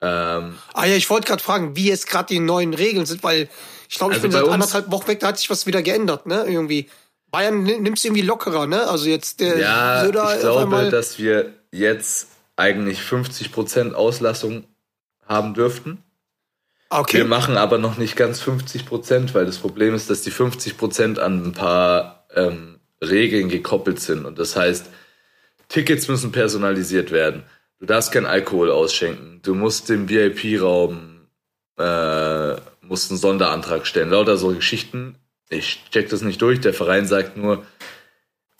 Ähm, 0.00 0.56
Ah 0.72 0.86
ja, 0.86 0.96
ich 0.96 1.10
wollte 1.10 1.28
gerade 1.28 1.42
fragen, 1.42 1.76
wie 1.76 1.88
jetzt 1.88 2.08
gerade 2.08 2.28
die 2.28 2.40
neuen 2.40 2.72
Regeln 2.72 3.04
sind, 3.04 3.22
weil 3.22 3.50
ich 3.90 3.96
glaube, 3.96 4.14
ich 4.14 4.22
Also 4.22 4.28
bin 4.28 4.32
seit 4.32 4.48
anderthalb 4.48 4.90
Wochen 4.90 5.08
weg, 5.08 5.20
da 5.20 5.28
hat 5.28 5.38
sich 5.38 5.50
was 5.50 5.66
wieder 5.66 5.82
geändert, 5.82 6.24
ne? 6.26 6.44
Irgendwie. 6.48 6.88
Bayern 7.30 7.62
nimmt 7.62 7.98
es 7.98 8.04
irgendwie 8.04 8.22
lockerer, 8.22 8.66
ne? 8.66 8.88
Also 8.88 9.08
jetzt 9.08 9.40
der 9.40 9.58
Ja, 9.58 10.04
Söder 10.04 10.34
ich 10.34 10.40
glaube, 10.40 10.90
dass 10.90 11.18
wir 11.18 11.52
jetzt 11.70 12.28
eigentlich 12.56 13.00
50% 13.00 13.92
Auslassung 13.92 14.64
haben 15.26 15.52
dürften. 15.52 16.02
Okay. 16.90 17.18
Wir 17.18 17.24
machen 17.24 17.56
aber 17.56 17.78
noch 17.78 17.96
nicht 17.98 18.16
ganz 18.16 18.42
50%, 18.42 19.32
weil 19.32 19.46
das 19.46 19.58
Problem 19.58 19.94
ist, 19.94 20.10
dass 20.10 20.22
die 20.22 20.32
50% 20.32 21.18
an 21.20 21.46
ein 21.46 21.52
paar 21.52 22.26
ähm, 22.34 22.80
Regeln 23.00 23.48
gekoppelt 23.48 24.00
sind. 24.00 24.24
Und 24.26 24.38
das 24.40 24.56
heißt, 24.56 24.86
Tickets 25.68 26.08
müssen 26.08 26.32
personalisiert 26.32 27.12
werden. 27.12 27.44
Du 27.78 27.86
darfst 27.86 28.10
keinen 28.10 28.26
Alkohol 28.26 28.70
ausschenken. 28.70 29.40
Du 29.42 29.54
musst 29.54 29.88
im 29.88 30.08
VIP-Raum 30.08 31.26
äh, 31.78 32.56
musst 32.82 33.10
einen 33.10 33.18
Sonderantrag 33.20 33.86
stellen. 33.86 34.10
Lauter 34.10 34.36
so 34.36 34.48
Geschichten. 34.48 35.14
Ich 35.48 35.80
check 35.90 36.08
das 36.10 36.22
nicht 36.22 36.42
durch. 36.42 36.60
Der 36.60 36.74
Verein 36.74 37.06
sagt 37.06 37.36
nur, 37.36 37.64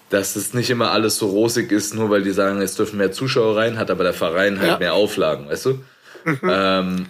dass 0.09 0.37
es 0.37 0.55
nicht 0.55 0.71
immer 0.71 0.93
alles 0.93 1.19
so 1.19 1.27
rosig 1.29 1.71
ist, 1.73 1.95
nur 1.95 2.11
weil 2.11 2.23
die 2.23 2.31
sagen, 2.31 2.63
es 2.63 2.77
dürfen 2.77 2.99
mehr 2.99 3.13
Zuschauer 3.13 3.57
rein, 3.57 3.77
hat 3.79 3.91
aber 3.91 4.05
der 4.05 4.15
Verein 4.15 4.59
halt 4.61 4.71
Ja. 4.71 4.79
mehr 4.79 4.95
Auflagen, 4.95 5.49
weißt 5.49 5.67
du? 5.67 5.85
Ähm, 6.43 7.07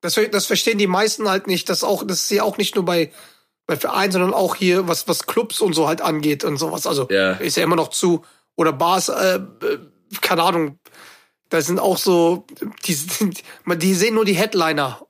Das, 0.00 0.18
das 0.30 0.46
verstehen 0.46 0.78
die 0.78 0.86
meisten 0.86 1.28
halt 1.28 1.46
nicht. 1.46 1.68
Das 1.68 1.82
auch, 1.84 2.04
das 2.06 2.22
ist 2.24 2.30
ja 2.30 2.42
auch 2.44 2.56
nicht 2.58 2.74
nur 2.76 2.84
bei, 2.84 3.10
bei 3.66 3.76
Vereinen, 3.76 4.12
sondern 4.12 4.34
auch 4.34 4.54
hier, 4.54 4.86
was, 4.88 5.08
was 5.08 5.26
Clubs 5.26 5.60
und 5.60 5.72
so 5.74 5.88
halt 5.88 6.00
angeht 6.00 6.44
und 6.44 6.56
sowas. 6.56 6.86
Also 6.86 7.08
Ja. 7.10 7.32
ist 7.32 7.56
ja 7.56 7.64
immer 7.64 7.76
noch 7.76 7.88
zu. 7.88 8.24
Oder 8.56 8.72
Bars, 8.72 9.08
äh, 9.08 9.36
äh, 9.36 9.40
keine 10.20 10.42
Ahnung. 10.42 10.78
Da 11.48 11.60
sind 11.62 11.78
auch 11.80 11.96
so, 11.98 12.44
die, 12.86 12.96
die 13.76 13.94
sehen 13.94 14.14
nur 14.14 14.24
die 14.24 14.34
Headliner. 14.34 15.00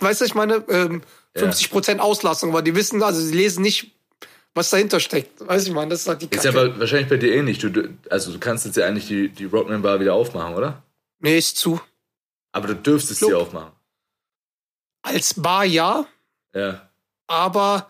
Weißt 0.00 0.20
du, 0.20 0.24
ich 0.24 0.34
meine, 0.34 0.64
ähm, 0.68 1.02
50% 1.36 1.98
Auslassung, 1.98 2.50
aber 2.50 2.62
die 2.62 2.74
wissen, 2.74 3.02
also 3.02 3.20
sie 3.20 3.34
lesen 3.34 3.62
nicht, 3.62 3.92
was 4.54 4.70
dahinter 4.70 5.00
steckt. 5.00 5.46
Weißt 5.46 5.66
du, 5.66 5.70
ich 5.70 5.74
meine, 5.74 5.90
das 5.90 6.02
ist 6.02 6.08
halt 6.08 6.22
die 6.22 6.28
Ist 6.30 6.44
ja 6.44 6.52
Kacke. 6.52 6.64
aber 6.70 6.80
wahrscheinlich 6.80 7.08
bei 7.08 7.16
dir 7.16 7.32
ähnlich. 7.34 7.58
Du, 7.58 7.70
du- 7.70 7.88
also 8.10 8.32
du 8.32 8.38
kannst 8.38 8.64
jetzt 8.66 8.76
ja 8.76 8.86
eigentlich 8.86 9.06
die, 9.08 9.28
die 9.28 9.44
Rockman 9.46 9.82
Bar 9.82 10.00
wieder 10.00 10.14
aufmachen, 10.14 10.54
oder? 10.54 10.82
Nee, 11.20 11.38
ist 11.38 11.56
zu. 11.58 11.80
Aber 12.52 12.68
du 12.68 12.76
dürftest 12.76 13.18
Club. 13.18 13.30
sie 13.30 13.34
aufmachen. 13.34 13.72
Als 15.04 15.34
Bar 15.34 15.64
ja, 15.64 16.06
Ja. 16.54 16.88
aber 17.26 17.88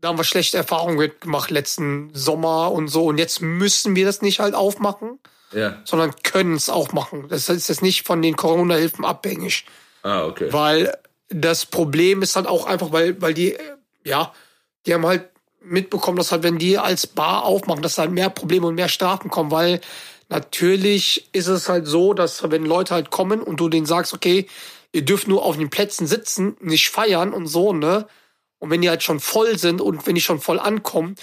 da 0.00 0.08
haben 0.08 0.18
wir 0.18 0.24
schlechte 0.24 0.56
Erfahrungen 0.56 1.10
gemacht 1.20 1.50
letzten 1.50 2.10
Sommer 2.14 2.70
und 2.72 2.88
so. 2.88 3.06
Und 3.06 3.18
jetzt 3.18 3.40
müssen 3.42 3.96
wir 3.96 4.06
das 4.06 4.22
nicht 4.22 4.40
halt 4.40 4.54
aufmachen, 4.54 5.18
Ja. 5.52 5.78
sondern 5.84 6.14
können 6.22 6.54
es 6.54 6.68
auch 6.70 6.92
machen. 6.92 7.26
Das 7.28 7.48
ist 7.48 7.68
jetzt 7.68 7.82
nicht 7.82 8.06
von 8.06 8.22
den 8.22 8.36
Corona-Hilfen 8.36 9.04
abhängig. 9.04 9.64
Ah, 10.02 10.24
okay. 10.24 10.52
Weil 10.52 10.96
das 11.28 11.66
Problem 11.66 12.22
ist 12.22 12.36
halt 12.36 12.46
auch 12.46 12.66
einfach, 12.66 12.92
weil, 12.92 13.20
weil 13.20 13.34
die, 13.34 13.56
ja, 14.04 14.32
die 14.86 14.94
haben 14.94 15.06
halt 15.06 15.28
mitbekommen, 15.62 16.16
dass 16.18 16.32
halt, 16.32 16.42
wenn 16.42 16.58
die 16.58 16.78
als 16.78 17.06
Bar 17.06 17.44
aufmachen, 17.44 17.82
dass 17.82 17.98
halt 17.98 18.10
mehr 18.10 18.30
Probleme 18.30 18.66
und 18.66 18.74
mehr 18.74 18.88
Strafen 18.88 19.30
kommen, 19.30 19.50
weil 19.50 19.80
natürlich 20.30 21.28
ist 21.32 21.48
es 21.48 21.68
halt 21.68 21.86
so, 21.86 22.14
dass 22.14 22.50
wenn 22.50 22.64
Leute 22.64 22.94
halt 22.94 23.10
kommen 23.10 23.42
und 23.42 23.58
du 23.60 23.68
denen 23.68 23.86
sagst, 23.86 24.14
okay, 24.14 24.46
ihr 24.92 25.04
dürft 25.04 25.28
nur 25.28 25.44
auf 25.44 25.56
den 25.56 25.70
Plätzen 25.70 26.06
sitzen, 26.06 26.56
nicht 26.60 26.90
feiern 26.90 27.32
und 27.32 27.46
so, 27.46 27.72
ne? 27.72 28.06
Und 28.58 28.70
wenn 28.70 28.82
die 28.82 28.90
halt 28.90 29.02
schon 29.02 29.20
voll 29.20 29.58
sind 29.58 29.80
und 29.80 30.06
wenn 30.06 30.14
die 30.14 30.20
schon 30.20 30.40
voll 30.40 30.60
ankommen, 30.60 31.14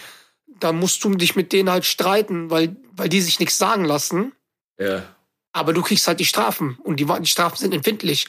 dann 0.60 0.78
musst 0.78 1.04
du 1.04 1.14
dich 1.14 1.36
mit 1.36 1.54
denen 1.54 1.70
halt 1.70 1.86
streiten, 1.86 2.50
weil, 2.50 2.76
weil 2.94 3.10
die 3.10 3.22
sich 3.22 3.40
nichts 3.40 3.58
sagen 3.58 3.86
lassen. 3.86 4.32
Ja. 4.80 5.04
Aber 5.52 5.74
du 5.74 5.82
kriegst 5.82 6.08
halt 6.08 6.20
die 6.20 6.26
Strafen 6.26 6.78
und 6.84 7.00
die, 7.00 7.06
die 7.06 7.28
Strafen 7.28 7.58
sind 7.58 7.74
empfindlich. 7.74 8.28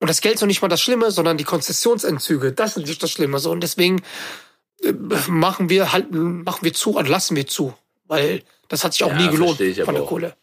Und 0.00 0.08
das 0.08 0.20
Geld 0.20 0.36
ist 0.36 0.40
noch 0.40 0.48
nicht 0.48 0.62
mal 0.62 0.68
das 0.68 0.80
Schlimme, 0.80 1.10
sondern 1.10 1.36
die 1.36 1.44
Konzessionsentzüge. 1.44 2.52
Das 2.52 2.70
ist 2.70 2.76
natürlich 2.78 2.98
das 2.98 3.10
Schlimme. 3.10 3.38
So. 3.38 3.50
Und 3.50 3.60
deswegen 3.60 4.02
äh, 4.82 4.92
machen 5.28 5.68
wir 5.68 5.92
halt, 5.92 6.10
machen 6.12 6.64
wir 6.64 6.72
zu 6.72 6.96
und 6.96 7.08
lassen 7.08 7.36
wir 7.36 7.46
zu. 7.46 7.74
Weil 8.06 8.42
das 8.68 8.82
hat 8.82 8.92
sich 8.92 9.04
auch 9.04 9.10
Ja, 9.12 9.18
nie 9.18 9.28
gelohnt 9.28 9.58
von 9.58 9.94
der 9.94 10.02
auch. 10.02 10.08
Kohle. 10.08 10.36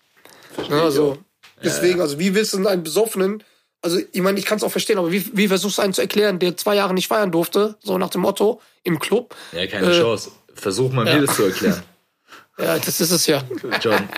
Verstehe 0.54 0.78
Ja, 0.78 0.90
ich 0.90 1.20
deswegen, 1.64 2.02
also 2.02 2.20
wie 2.20 2.34
willst 2.36 2.54
du 2.54 2.66
einen 2.66 2.84
Besoffenen, 2.84 3.44
also 3.82 4.00
ich 4.12 4.22
meine, 4.22 4.40
ich 4.40 4.46
kann 4.46 4.58
es 4.58 4.64
auch 4.64 4.72
verstehen, 4.72 4.98
aber 4.98 5.12
wie, 5.12 5.26
wie 5.38 5.48
versuchst 5.48 5.78
du 5.78 5.82
einen 5.82 5.94
zu 5.94 6.02
erklären, 6.02 6.40
der 6.40 6.58
zwei 6.58 6.76
Jahre 6.76 6.94
nicht 6.94 7.08
feiern 7.08 7.32
durfte, 7.32 7.76
so 7.80 7.98
nach 7.98 8.10
dem 8.10 8.22
Motto, 8.22 8.62
im 8.84 9.00
Club? 9.00 9.36
Ja, 9.52 9.66
keine 9.68 9.92
Äh, 9.92 10.00
Chance. 10.00 10.32
Versuch 10.54 10.92
mal 10.92 11.08
ja. 11.08 11.16
mir 11.16 11.26
das 11.26 11.36
zu 11.36 11.44
erklären, 11.44 11.82
Ja, 12.60 12.78
das 12.78 13.00
ist 13.00 13.12
es 13.12 13.26
ja. 13.26 13.42
John. 13.82 14.10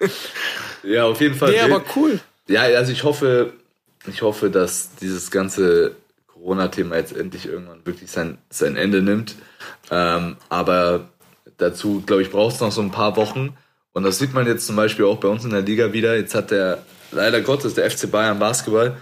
ja, 0.82 1.04
auf 1.04 1.20
jeden 1.20 1.36
Fall. 1.36 1.52
Wild. 1.52 1.62
aber 1.62 1.84
cool. 1.94 2.18
Ja, 2.48 2.62
also 2.62 2.90
ich 2.90 3.04
hoffe, 3.04 3.52
ich 4.08 4.22
hoffe, 4.22 4.50
dass 4.50 4.96
dieses 5.00 5.30
ganze 5.30 5.94
Corona-Thema 6.26 6.96
jetzt 6.96 7.16
endlich 7.16 7.46
irgendwann 7.46 7.86
wirklich 7.86 8.10
sein, 8.10 8.38
sein 8.50 8.76
Ende 8.76 9.00
nimmt. 9.00 9.36
Ähm, 9.92 10.36
aber 10.48 11.08
dazu, 11.56 12.02
glaube 12.04 12.22
ich, 12.22 12.30
braucht 12.30 12.56
es 12.56 12.60
noch 12.60 12.72
so 12.72 12.80
ein 12.82 12.90
paar 12.90 13.16
Wochen. 13.16 13.56
Und 13.96 14.02
das 14.02 14.18
sieht 14.18 14.34
man 14.34 14.46
jetzt 14.46 14.66
zum 14.66 14.76
Beispiel 14.76 15.06
auch 15.06 15.20
bei 15.20 15.28
uns 15.28 15.42
in 15.46 15.52
der 15.52 15.62
Liga 15.62 15.94
wieder. 15.94 16.14
Jetzt 16.18 16.34
hat 16.34 16.50
der, 16.50 16.84
leider 17.12 17.40
Gottes, 17.40 17.72
der 17.72 17.90
FC 17.90 18.10
Bayern 18.10 18.38
Basketball, 18.38 18.98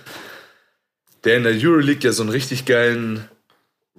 der 1.25 1.37
in 1.37 1.43
der 1.43 1.53
Euroleague 1.53 2.05
ja 2.05 2.13
so 2.13 2.23
einen 2.23 2.31
richtig 2.31 2.65
geilen 2.65 3.29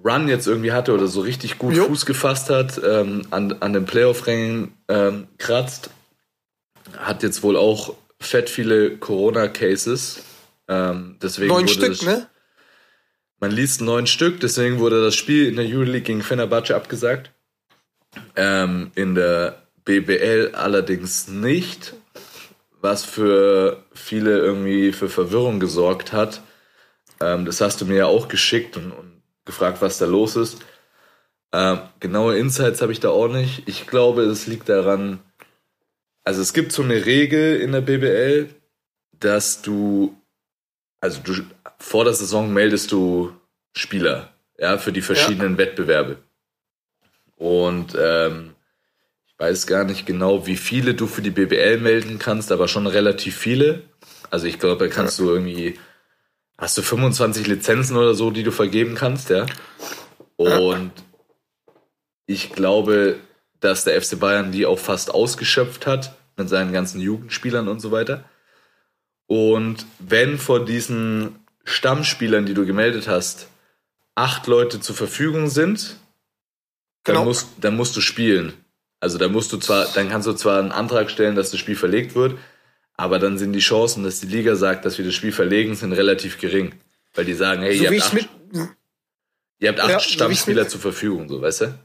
Run 0.02 0.30
jetzt 0.30 0.48
irgendwie 0.48 0.72
hatte 0.72 0.94
oder 0.94 1.08
so 1.08 1.20
richtig 1.20 1.58
gut 1.58 1.76
Jo. 1.76 1.88
Fuß 1.88 2.06
gefasst 2.06 2.50
hat, 2.50 2.80
ähm, 2.82 3.28
an, 3.30 3.58
an 3.60 3.74
den 3.74 3.84
Playoff-Rängen 3.84 4.72
ähm, 4.88 5.28
kratzt, 5.38 5.90
hat 6.98 7.24
jetzt 7.24 7.44
wohl 7.44 7.58
auch 7.58 7.96
fett 8.22 8.50
viele 8.50 8.96
Corona-Cases. 8.96 10.24
Ähm, 10.70 11.18
deswegen 11.22 11.50
Neun 11.50 11.64
wurde 11.64 11.74
Stück, 11.74 11.90
das, 11.90 12.04
ne? 12.04 12.30
Man 13.42 13.52
liest 13.52 13.82
neun 13.82 14.08
Stück, 14.08 14.40
deswegen 14.40 14.80
wurde 14.80 15.04
das 15.04 15.16
Spiel 15.16 15.50
in 15.50 15.58
der 15.58 15.66
Euroleague 15.66 16.04
gegen 16.04 16.22
Fenerbahce 16.22 16.74
abgesagt. 16.74 17.32
Ähm, 18.38 18.92
in 18.96 19.14
der 19.14 19.65
BBL 19.86 20.52
allerdings 20.54 21.28
nicht, 21.28 21.94
was 22.82 23.06
für 23.06 23.84
viele 23.94 24.38
irgendwie 24.38 24.92
für 24.92 25.10
Verwirrung 25.10 25.60
gesorgt 25.60 26.12
hat. 26.12 26.42
Ähm, 27.22 27.46
das 27.46 27.62
hast 27.62 27.82
du 27.82 27.86
mir 27.86 27.98
ja 27.98 28.06
auch 28.08 28.28
geschickt 28.28 28.78
und, 28.78 28.92
und 28.92 29.22
gefragt, 29.46 29.82
was 29.82 29.98
da 29.98 30.06
los 30.06 30.36
ist. 30.36 30.58
Ähm, 31.54 31.80
genaue 32.00 32.38
Insights 32.38 32.82
habe 32.82 32.92
ich 32.92 33.00
da 33.00 33.10
auch 33.10 33.28
nicht. 33.28 33.64
Ich 33.68 33.88
glaube, 33.88 34.24
es 34.24 34.48
liegt 34.48 34.68
daran, 34.68 35.20
also 36.24 36.42
es 36.42 36.54
gibt 36.54 36.72
so 36.72 36.84
eine 36.84 37.06
Regel 37.06 37.62
in 37.62 37.72
der 37.72 37.82
BBL, 37.82 38.50
dass 39.20 39.62
du, 39.62 40.18
also 41.00 41.22
du 41.24 41.34
vor 41.80 42.04
der 42.04 42.14
Saison 42.14 42.52
meldest 42.52 42.92
du 42.92 43.32
Spieler, 43.74 44.34
ja, 44.58 44.78
für 44.78 44.92
die 44.92 45.02
verschiedenen 45.02 45.58
Wettbewerbe. 45.58 46.18
Und 47.36 47.96
ähm, 48.00 48.55
weiß 49.38 49.68
gar 49.68 49.84
nicht 49.84 50.06
genau, 50.06 50.48
wie 50.48 50.58
viele 50.58 50.94
du 50.94 51.08
für 51.08 51.22
die 51.22 51.32
BBL 51.32 51.80
melden 51.80 52.20
kannst, 52.20 52.52
aber 52.52 52.68
schon 52.68 52.88
relativ 52.88 53.38
viele. 53.38 53.84
Also 54.30 54.48
ich 54.48 54.60
glaube, 54.60 54.88
da 54.88 54.94
kannst 54.94 55.20
du 55.20 55.30
irgendwie 55.30 55.78
hast 56.58 56.78
du 56.78 56.82
25 56.82 57.48
Lizenzen 57.48 57.98
oder 57.98 58.14
so, 58.16 58.32
die 58.32 58.44
du 58.44 58.52
vergeben 58.52 58.96
kannst, 58.96 59.30
ja. 59.30 59.46
Und 60.38 60.92
ich 62.26 62.54
glaube, 62.54 63.18
dass 63.60 63.84
der 63.84 64.02
FC 64.02 64.20
Bayern 64.20 64.52
die 64.52 64.66
auch 64.66 64.80
fast 64.80 65.14
ausgeschöpft 65.14 65.86
hat 65.86 66.16
mit 66.38 66.50
seinen 66.50 66.74
ganzen 66.74 67.02
Jugendspielern 67.02 67.68
und 67.68 67.80
so 67.80 67.92
weiter. 67.92 68.24
Und 69.28 69.86
wenn 70.00 70.38
von 70.38 70.66
diesen 70.66 71.40
Stammspielern, 71.64 72.46
die 72.46 72.54
du 72.54 72.66
gemeldet 72.66 73.08
hast, 73.08 73.48
acht 74.14 74.48
Leute 74.48 74.80
zur 74.80 74.96
Verfügung 74.96 75.50
sind, 75.50 75.98
dann, 77.04 77.16
Genau. 77.16 77.26
musst, 77.26 77.48
dann 77.60 77.76
musst 77.76 77.96
du 77.96 78.02
spielen. 78.02 78.54
Also 79.06 79.20
da 79.20 79.28
musst 79.28 79.54
du 79.54 79.58
zwar, 79.58 79.86
dann 79.94 80.10
kannst 80.10 80.28
du 80.28 80.34
zwar 80.34 80.58
einen 80.58 80.72
Antrag 80.72 81.12
stellen, 81.12 81.36
dass 81.36 81.52
das 81.52 81.60
Spiel 81.60 81.76
verlegt 81.76 82.16
wird, 82.16 82.40
aber 82.98 83.20
dann 83.20 83.38
sind 83.38 83.54
die 83.54 83.60
Chancen, 83.60 84.04
dass 84.04 84.20
die 84.20 84.26
Liga 84.26 84.56
sagt, 84.56 84.84
dass 84.84 84.98
wir 84.98 85.06
das 85.06 85.14
Spiel 85.14 85.32
verlegen, 85.32 85.76
sind 85.76 85.94
relativ 85.94 86.40
gering. 86.40 86.74
Weil 87.14 87.26
die 87.26 87.36
sagen, 87.36 87.62
hey, 87.62 87.78
So 87.78 87.84
ihr, 87.84 87.92
habt 87.92 88.02
acht, 88.08 88.14
mit, 88.14 88.30
ihr 89.60 89.70
habt 89.70 89.80
acht 89.80 89.90
Ja, 89.92 90.00
so 90.00 90.10
Stammspieler 90.10 90.64
mit- 90.64 90.72
zur 90.72 90.80
Verfügung, 90.82 91.30
so 91.30 91.40
weißt 91.40 91.62
du? 91.62 91.80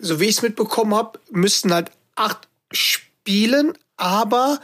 so 0.00 0.18
wie 0.18 0.24
ich 0.24 0.36
es 0.36 0.42
mitbekommen 0.42 0.92
habe, 0.92 1.20
müssten 1.30 1.72
halt 1.72 1.92
acht 2.16 2.48
spielen, 2.72 3.78
aber 3.96 4.60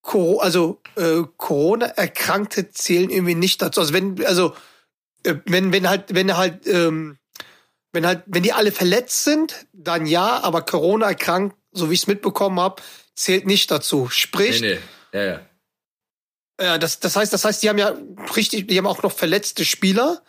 Coro- 0.00 0.40
also 0.40 0.80
äh, 0.96 1.22
Corona-Erkrankte 1.36 2.70
zählen 2.70 3.10
irgendwie 3.10 3.34
nicht 3.34 3.60
dazu. 3.60 3.80
Also 3.80 3.92
wenn, 3.92 4.24
also 4.24 4.54
äh, 5.24 5.34
wenn, 5.44 5.70
wenn 5.74 5.86
halt, 5.86 6.14
wenn 6.14 6.34
halt, 6.34 6.66
ähm, 6.66 7.18
wenn 7.98 8.06
halt, 8.06 8.22
wenn 8.26 8.44
die 8.44 8.52
alle 8.52 8.70
verletzt 8.70 9.24
sind, 9.24 9.66
dann 9.72 10.06
ja, 10.06 10.40
aber 10.44 10.62
Corona 10.62 11.08
erkrankt, 11.08 11.56
so 11.72 11.90
wie 11.90 11.94
ich 11.94 12.02
es 12.02 12.06
mitbekommen 12.06 12.60
habe, 12.60 12.80
zählt 13.16 13.44
nicht 13.44 13.72
dazu. 13.72 14.08
Sprich, 14.08 14.60
Nee, 14.60 14.78
nee. 15.12 15.18
Ja, 15.18 15.24
ja. 15.24 15.40
Ja, 16.60 16.78
das, 16.78 17.00
das 17.00 17.16
heißt, 17.16 17.32
das 17.32 17.44
heißt, 17.44 17.60
die 17.60 17.68
haben 17.68 17.78
ja 17.78 17.96
richtig, 18.36 18.68
die 18.68 18.78
haben 18.78 18.86
auch 18.86 19.02
noch 19.02 19.10
verletzte 19.10 19.64
Spieler. 19.64 20.22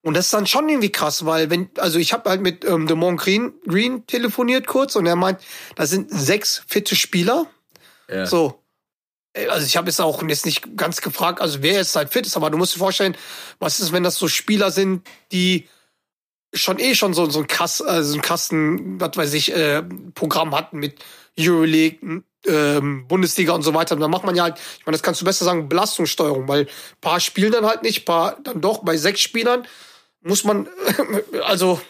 Und 0.00 0.14
das 0.14 0.26
ist 0.26 0.32
dann 0.32 0.46
schon 0.46 0.70
irgendwie 0.70 0.90
krass, 0.90 1.26
weil 1.26 1.50
wenn, 1.50 1.68
also 1.76 1.98
ich 1.98 2.14
habe 2.14 2.30
halt 2.30 2.40
mit 2.40 2.64
ähm, 2.64 2.86
Demont 2.86 3.20
Green, 3.20 3.52
Green 3.68 4.06
telefoniert 4.06 4.66
kurz 4.66 4.96
und 4.96 5.04
er 5.04 5.16
meint, 5.16 5.38
da 5.76 5.84
sind 5.84 6.10
sechs 6.10 6.62
fitte 6.66 6.96
Spieler. 6.96 7.44
ja. 8.08 8.24
So. 8.24 8.58
Also 9.48 9.66
ich 9.66 9.76
habe 9.76 9.88
jetzt 9.88 10.00
auch 10.00 10.22
jetzt 10.22 10.46
nicht 10.46 10.78
ganz 10.78 11.00
gefragt, 11.02 11.40
also 11.42 11.62
wer 11.62 11.74
jetzt 11.74 11.94
halt 11.94 12.10
fit 12.10 12.26
ist, 12.26 12.36
aber 12.36 12.50
du 12.50 12.58
musst 12.58 12.74
dir 12.74 12.78
vorstellen, 12.78 13.16
was 13.58 13.80
ist, 13.80 13.92
wenn 13.92 14.02
das 14.02 14.16
so 14.16 14.28
Spieler 14.28 14.70
sind, 14.70 15.06
die 15.30 15.68
schon 16.52 16.78
eh 16.78 16.94
schon 16.94 17.14
so, 17.14 17.28
so 17.30 17.40
ein 17.40 17.46
krass, 17.46 17.80
also 17.82 18.14
ein 18.16 18.22
krassen, 18.22 19.00
was 19.00 19.16
weiß 19.16 19.32
ich, 19.34 19.54
äh, 19.54 19.82
Programm 20.14 20.54
hatten 20.54 20.78
mit 20.78 21.02
Euroleague, 21.38 22.22
ähm, 22.46 23.06
Bundesliga 23.08 23.52
und 23.52 23.62
so 23.62 23.72
weiter. 23.74 23.94
Und 23.94 24.00
dann 24.00 24.10
macht 24.10 24.24
man 24.24 24.34
ja 24.34 24.42
halt, 24.44 24.58
ich 24.78 24.84
meine, 24.86 24.96
das 24.96 25.02
kannst 25.02 25.20
du 25.20 25.24
besser 25.24 25.44
sagen, 25.44 25.68
Belastungssteuerung, 25.68 26.48
weil 26.48 26.66
paar 27.00 27.20
spielen 27.20 27.52
dann 27.52 27.64
halt 27.66 27.82
nicht, 27.82 28.04
paar 28.04 28.36
dann 28.42 28.60
doch, 28.60 28.82
bei 28.84 28.96
sechs 28.96 29.20
Spielern 29.20 29.66
muss 30.20 30.44
man, 30.44 30.68
also, 31.44 31.80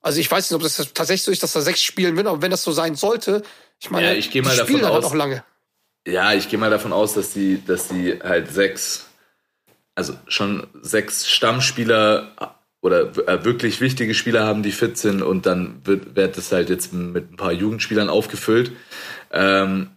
also 0.00 0.20
ich 0.20 0.30
weiß 0.30 0.50
nicht, 0.50 0.56
ob 0.56 0.62
das 0.62 0.76
tatsächlich 0.94 1.22
so 1.24 1.30
ist, 1.32 1.42
dass 1.42 1.52
da 1.52 1.60
sechs 1.60 1.82
spielen 1.82 2.16
will, 2.16 2.26
aber 2.28 2.42
wenn 2.42 2.50
das 2.50 2.62
so 2.62 2.72
sein 2.72 2.94
sollte, 2.94 3.42
ich 3.80 3.90
meine, 3.90 4.08
Ja, 4.08 4.12
ich 4.14 4.30
gehe 4.30 4.42
mal 4.42 4.50
die 4.52 4.56
davon 4.58 4.82
halt 4.84 4.92
aus- 4.94 5.04
auch 5.04 5.14
lange. 5.14 5.44
Ja, 6.06 6.32
ich 6.32 6.48
gehe 6.48 6.58
mal 6.58 6.70
davon 6.70 6.92
aus, 6.92 7.14
dass 7.14 7.32
die, 7.32 7.64
dass 7.64 7.88
die 7.88 8.20
halt 8.22 8.52
sechs, 8.52 9.06
also 9.96 10.14
schon 10.28 10.68
sechs 10.80 11.28
Stammspieler 11.28 12.55
oder 12.86 13.28
äh, 13.28 13.44
wirklich 13.44 13.80
wichtige 13.80 14.14
Spieler 14.14 14.46
haben, 14.46 14.62
die 14.62 14.70
fit 14.70 14.96
sind 14.96 15.20
und 15.20 15.44
dann 15.44 15.80
wird, 15.84 16.14
wird 16.14 16.36
das 16.36 16.52
halt 16.52 16.70
jetzt 16.70 16.92
mit 16.92 17.32
ein 17.32 17.36
paar 17.36 17.52
Jugendspielern 17.52 18.08
aufgefüllt. 18.08 18.70
Ähm, 19.32 19.90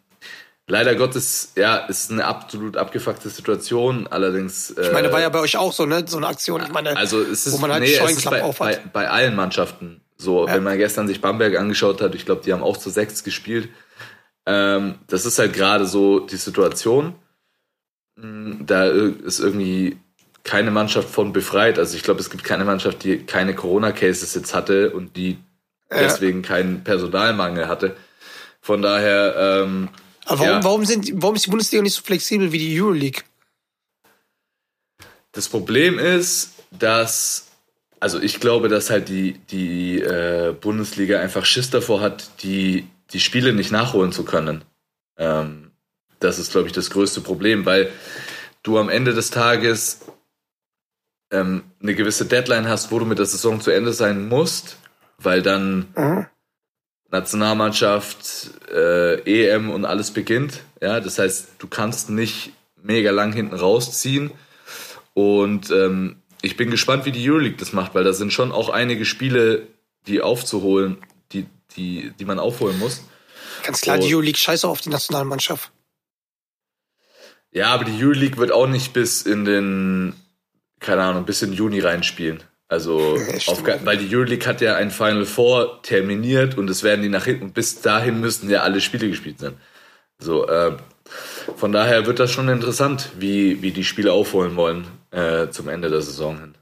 leider 0.66 0.96
Gottes, 0.96 1.54
ja, 1.56 1.78
ist 1.78 2.12
eine 2.12 2.26
absolut 2.26 2.78
abgefuckte 2.78 3.30
Situation. 3.30 4.08
Allerdings. 4.08 4.72
Ich 4.72 4.92
meine, 4.92 5.12
war 5.12 5.22
ja 5.22 5.30
bei 5.30 5.40
euch 5.40 5.56
auch 5.56 5.72
so, 5.72 5.86
ne? 5.86 6.04
So 6.08 6.18
eine 6.18 6.28
Aktion. 6.28 6.64
Ich 6.64 6.72
meine, 6.72 6.98
Also 6.98 7.22
es 7.22 7.46
ist, 7.46 7.54
wo 7.54 7.60
man 7.60 7.72
halt 7.72 7.84
nee, 7.84 7.94
es 7.94 8.18
ist 8.18 8.26
bei, 8.26 8.42
bei, 8.42 8.80
bei 8.92 9.08
allen 9.08 9.36
Mannschaften 9.36 10.02
so. 10.18 10.48
Ja. 10.48 10.56
Wenn 10.56 10.64
man 10.64 10.78
gestern 10.80 11.08
sich 11.08 11.22
Bamberg 11.22 11.58
angeschaut 11.58 12.02
hat, 12.02 12.16
ich 12.16 12.26
glaube, 12.26 12.42
die 12.44 12.52
haben 12.52 12.64
auch 12.64 12.78
zu 12.78 12.90
sechs 12.90 13.24
gespielt. 13.24 13.70
Ähm, 14.48 14.96
das 15.06 15.28
ist 15.28 15.38
halt 15.38 15.54
gerade 15.54 15.86
so 15.86 16.22
die 16.22 16.38
Situation. 16.38 17.14
Mm, 18.16 18.66
Da 18.66 18.86
ist 18.86 19.40
irgendwie 19.40 20.00
keine 20.50 20.72
Mannschaft 20.72 21.10
von 21.10 21.32
befreit. 21.32 21.78
Also 21.78 21.96
ich 21.96 22.02
glaube, 22.02 22.20
es 22.22 22.32
gibt 22.32 22.44
keine 22.44 22.66
Mannschaft, 22.66 23.04
die 23.04 23.20
keine 23.20 23.54
Corona-Cases 23.54 24.34
jetzt 24.34 24.56
hatte 24.56 24.90
und 24.90 25.16
die 25.16 25.38
Ja. 25.92 26.00
deswegen 26.00 26.42
keinen 26.42 26.84
Personalmangel 26.84 27.68
hatte. 27.68 27.96
Von 28.60 28.82
daher, 28.82 29.36
ähm, 29.64 29.90
Aber 30.26 30.40
warum, 30.40 30.54
ja. 30.54 30.64
warum, 30.64 30.86
sind, 30.86 31.12
warum 31.22 31.36
ist 31.36 31.46
die 31.46 31.52
Bundesliga 31.52 31.84
nicht 31.84 31.94
so 31.94 32.02
flexibel 32.02 32.52
wie 32.52 32.58
die 32.58 32.82
Euroleague? 32.82 33.22
Das 35.34 35.48
Problem 35.48 36.00
ist, 36.00 36.54
dass, 36.72 37.48
also 38.00 38.20
ich 38.20 38.40
glaube, 38.40 38.70
dass 38.70 38.90
halt 38.90 39.08
die, 39.08 39.34
die 39.52 40.02
äh, 40.02 40.56
Bundesliga 40.60 41.20
einfach 41.20 41.46
Schiss 41.46 41.70
davor 41.70 42.02
hat, 42.02 42.42
die, 42.42 42.88
die 43.14 43.20
Spiele 43.20 43.54
nicht 43.54 43.72
nachholen 43.72 44.12
zu 44.12 44.26
können. 44.26 44.64
Ähm, 45.18 45.70
das 46.20 46.40
ist, 46.40 46.52
glaube 46.52 46.66
ich, 46.68 46.74
das 46.74 46.90
größte 46.90 47.22
Problem, 47.22 47.68
weil 47.68 47.92
du 48.64 48.80
am 48.80 48.90
Ende 48.90 49.14
des 49.14 49.30
Tages 49.30 50.00
ähm, 51.32 51.64
eine 51.82 51.96
gewisse 51.96 52.26
Deadline 52.26 52.68
hast, 52.68 52.92
wo 52.92 53.00
du 53.00 53.06
mit 53.06 53.20
der 53.20 53.26
Saison 53.26 53.62
zu 53.62 53.72
Ende 53.72 53.94
sein 53.94 54.28
musst, 54.28 54.78
weil 55.18 55.42
dann 55.42 55.88
Mhm. 55.96 56.26
Nationalmannschaft, 57.12 58.52
äh, 58.72 59.16
EM 59.24 59.70
und 59.72 59.86
alles 59.86 60.12
beginnt. 60.12 60.62
Ja, 60.82 61.00
das 61.00 61.18
heißt, 61.18 61.50
du 61.58 61.68
kannst 61.68 62.10
nicht 62.10 62.52
mega 62.82 63.12
lang 63.12 63.34
hinten 63.34 63.56
rausziehen. 63.56 64.32
Und 65.16 65.72
ähm, 65.72 66.22
ich 66.42 66.56
bin 66.56 66.70
gespannt, 66.70 67.06
wie 67.06 67.12
die 67.12 67.28
Euroleague 67.30 67.58
das 67.58 67.74
macht, 67.74 67.96
weil 67.96 68.04
da 68.04 68.14
sind 68.14 68.32
schon 68.32 68.52
auch 68.52 68.70
einige 68.70 69.06
Spiele, 69.06 69.68
die 70.08 70.22
aufzuholen, 70.22 70.98
die, 71.32 71.48
die, 71.76 72.12
die 72.20 72.26
man 72.26 72.40
aufholen 72.40 72.78
muss. 72.80 73.02
Ganz 73.64 73.82
klar, 73.82 73.98
Oh. 73.98 74.02
die 74.08 74.14
Euroleague 74.14 74.38
scheiße 74.38 74.68
auf 74.68 74.80
die 74.82 74.90
Nationalmannschaft. 74.90 75.72
Ja, 77.52 77.68
aber 77.74 77.84
die 77.86 78.02
Euroleague 78.04 78.38
wird 78.38 78.52
auch 78.52 78.68
nicht 78.68 78.94
bis 78.94 79.24
in 79.24 79.44
den, 79.44 80.14
keine 80.80 81.04
Ahnung, 81.04 81.26
bis 81.26 81.42
in 81.42 81.54
Juni 81.54 81.80
reinspielen. 81.80 82.44
Also, 82.68 83.18
Ja, 83.40 83.52
auf, 83.52 83.64
weil 83.66 83.98
die 83.98 84.16
Euroleague 84.16 84.48
hat 84.48 84.62
ja 84.62 84.76
ein 84.76 84.92
Final 84.92 85.26
Four 85.26 85.82
terminiert 85.82 86.58
und 86.58 86.70
es 86.70 86.84
werden 86.84 87.02
die 87.02 87.10
nach 87.10 87.26
hinten, 87.26 87.46
und 87.46 87.54
bis 87.54 87.82
dahin 87.82 88.20
müssten 88.20 88.50
ja 88.50 88.62
alle 88.62 88.82
Spiele 88.82 89.10
gespielt 89.10 89.40
sein. 89.40 89.58
So, 90.20 90.48
äh, 90.48 90.78
von 91.56 91.72
daher 91.72 92.06
wird 92.06 92.20
das 92.20 92.32
schon 92.32 92.50
interessant, 92.50 93.10
wie, 93.18 93.62
wie 93.62 93.72
die 93.72 93.84
Spiele 93.84 94.14
aufholen 94.14 94.56
wollen 94.56 94.88
äh, 95.12 95.50
zum 95.50 95.70
Ende 95.70 95.90
der 95.90 96.02
Saison 96.02 96.40
hin. 96.40 96.56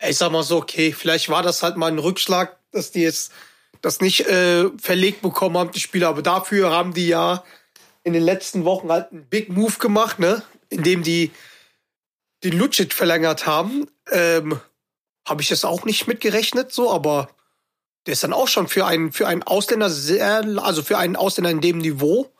Ich 0.00 0.16
sag 0.16 0.32
mal 0.32 0.42
so, 0.42 0.56
okay, 0.56 0.92
vielleicht 0.92 1.28
war 1.28 1.42
das 1.42 1.62
halt 1.62 1.76
mal 1.76 1.90
ein 1.90 1.98
Rückschlag, 1.98 2.56
dass 2.72 2.90
die 2.90 3.02
jetzt 3.02 3.32
das 3.80 4.00
nicht 4.00 4.26
äh, 4.26 4.70
verlegt 4.80 5.22
bekommen 5.22 5.58
haben, 5.58 5.72
die 5.72 5.80
Spieler. 5.80 6.08
Aber 6.08 6.22
dafür 6.22 6.70
haben 6.70 6.94
die 6.94 7.08
ja 7.08 7.44
in 8.02 8.12
den 8.12 8.22
letzten 8.22 8.64
Wochen 8.64 8.90
halt 8.90 9.12
einen 9.12 9.26
Big 9.26 9.50
Move 9.50 9.74
gemacht, 9.78 10.18
ne? 10.18 10.42
Indem 10.70 11.02
die 11.02 11.30
den 12.44 12.58
Lucic 12.58 12.92
verlängert 12.92 13.46
haben. 13.46 13.86
Ähm, 14.10 14.60
Habe 15.26 15.42
ich 15.42 15.48
das 15.48 15.64
auch 15.64 15.84
nicht 15.84 16.06
mitgerechnet, 16.06 16.72
so, 16.72 16.92
aber 16.92 17.28
der 18.06 18.12
ist 18.12 18.22
dann 18.22 18.34
auch 18.34 18.48
schon 18.48 18.68
für 18.68 18.84
einen, 18.84 19.10
für 19.12 19.26
einen 19.26 19.42
Ausländer 19.42 19.88
sehr, 19.88 20.44
also 20.62 20.82
für 20.82 20.98
einen 20.98 21.16
Ausländer 21.16 21.50
in 21.50 21.62
dem 21.62 21.78
Niveau 21.78 22.30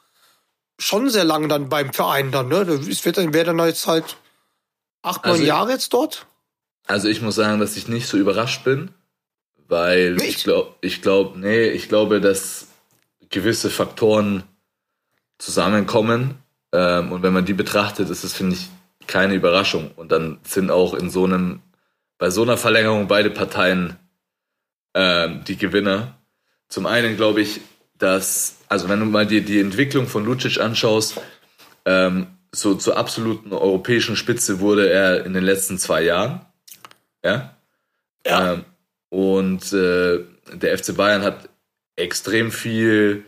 schon 0.79 1.09
sehr 1.09 1.25
lange 1.25 1.49
dann 1.49 1.69
beim 1.71 1.93
Verein 1.95 2.31
dann, 2.31 2.49
ne? 2.49 2.61
Es 2.91 3.05
wird 3.05 3.17
dann, 3.17 3.33
wäre 3.33 3.47
dann 3.47 3.59
jetzt 3.67 3.87
halt 3.87 4.17
acht, 5.03 5.25
neun 5.25 5.33
Also- 5.35 5.45
Jahre 5.45 5.73
jetzt 5.73 5.93
dort. 5.95 6.27
Also 6.87 7.09
ich 7.09 7.23
muss 7.23 7.37
sagen, 7.37 7.61
dass 7.61 7.79
ich 7.79 7.89
nicht 7.89 8.07
so 8.07 8.19
überrascht 8.19 8.63
bin, 8.65 8.91
weil 9.69 10.17
Nicht? 10.17 10.29
ich 10.37 10.45
glaube, 10.45 10.75
ich 10.83 11.01
glaube, 11.01 11.39
nee, 11.39 11.69
ich 11.69 11.89
glaube, 11.89 12.21
dass 12.21 12.67
gewisse 13.31 13.71
Faktoren 13.71 14.43
zusammenkommen 15.39 16.37
ähm, 16.73 17.13
und 17.13 17.23
wenn 17.23 17.33
man 17.33 17.47
die 17.47 17.55
betrachtet, 17.55 18.11
ist 18.11 18.23
es 18.25 18.35
finde 18.35 18.57
ich 18.57 18.69
keine 19.07 19.35
Überraschung 19.35 19.91
und 19.97 20.13
dann 20.13 20.39
sind 20.45 20.71
auch 20.71 20.95
in 20.95 21.11
so 21.11 21.25
einem 21.25 21.61
bei 22.19 22.31
so 22.31 22.43
einer 22.43 22.57
Verlängerung 22.57 23.09
beide 23.09 23.31
Parteien 23.31 23.97
ähm, 24.95 25.43
die 25.45 25.57
Gewinner. 25.57 26.19
Zum 26.69 26.87
einen 26.87 27.17
glaube 27.17 27.41
ich, 27.41 27.61
dass 27.99 28.59
also 28.69 28.89
wenn 28.89 29.01
du 29.01 29.07
mal 29.07 29.27
dir 29.27 29.45
die 29.45 29.61
Entwicklung 29.61 30.07
von 30.07 30.25
Lucic 30.25 30.61
anschaust, 30.61 31.21
ähm, 31.85 32.27
so 32.53 32.75
zur 32.75 32.97
absoluten 32.97 33.53
europäischen 33.53 34.17
Spitze 34.17 34.61
wurde 34.61 34.89
er 34.89 35.25
in 35.27 35.35
den 35.35 35.45
letzten 35.45 35.79
zwei 35.79 36.03
Jahren. 36.03 36.45
Ja. 37.25 37.57
Ja. 38.27 38.55
Ähm, 38.55 38.65
und 39.11 39.73
äh, 39.73 40.21
der 40.53 40.79
FC 40.79 40.97
Bayern 40.97 41.23
hat 41.23 41.49
extrem 41.97 42.51
viel 42.51 43.25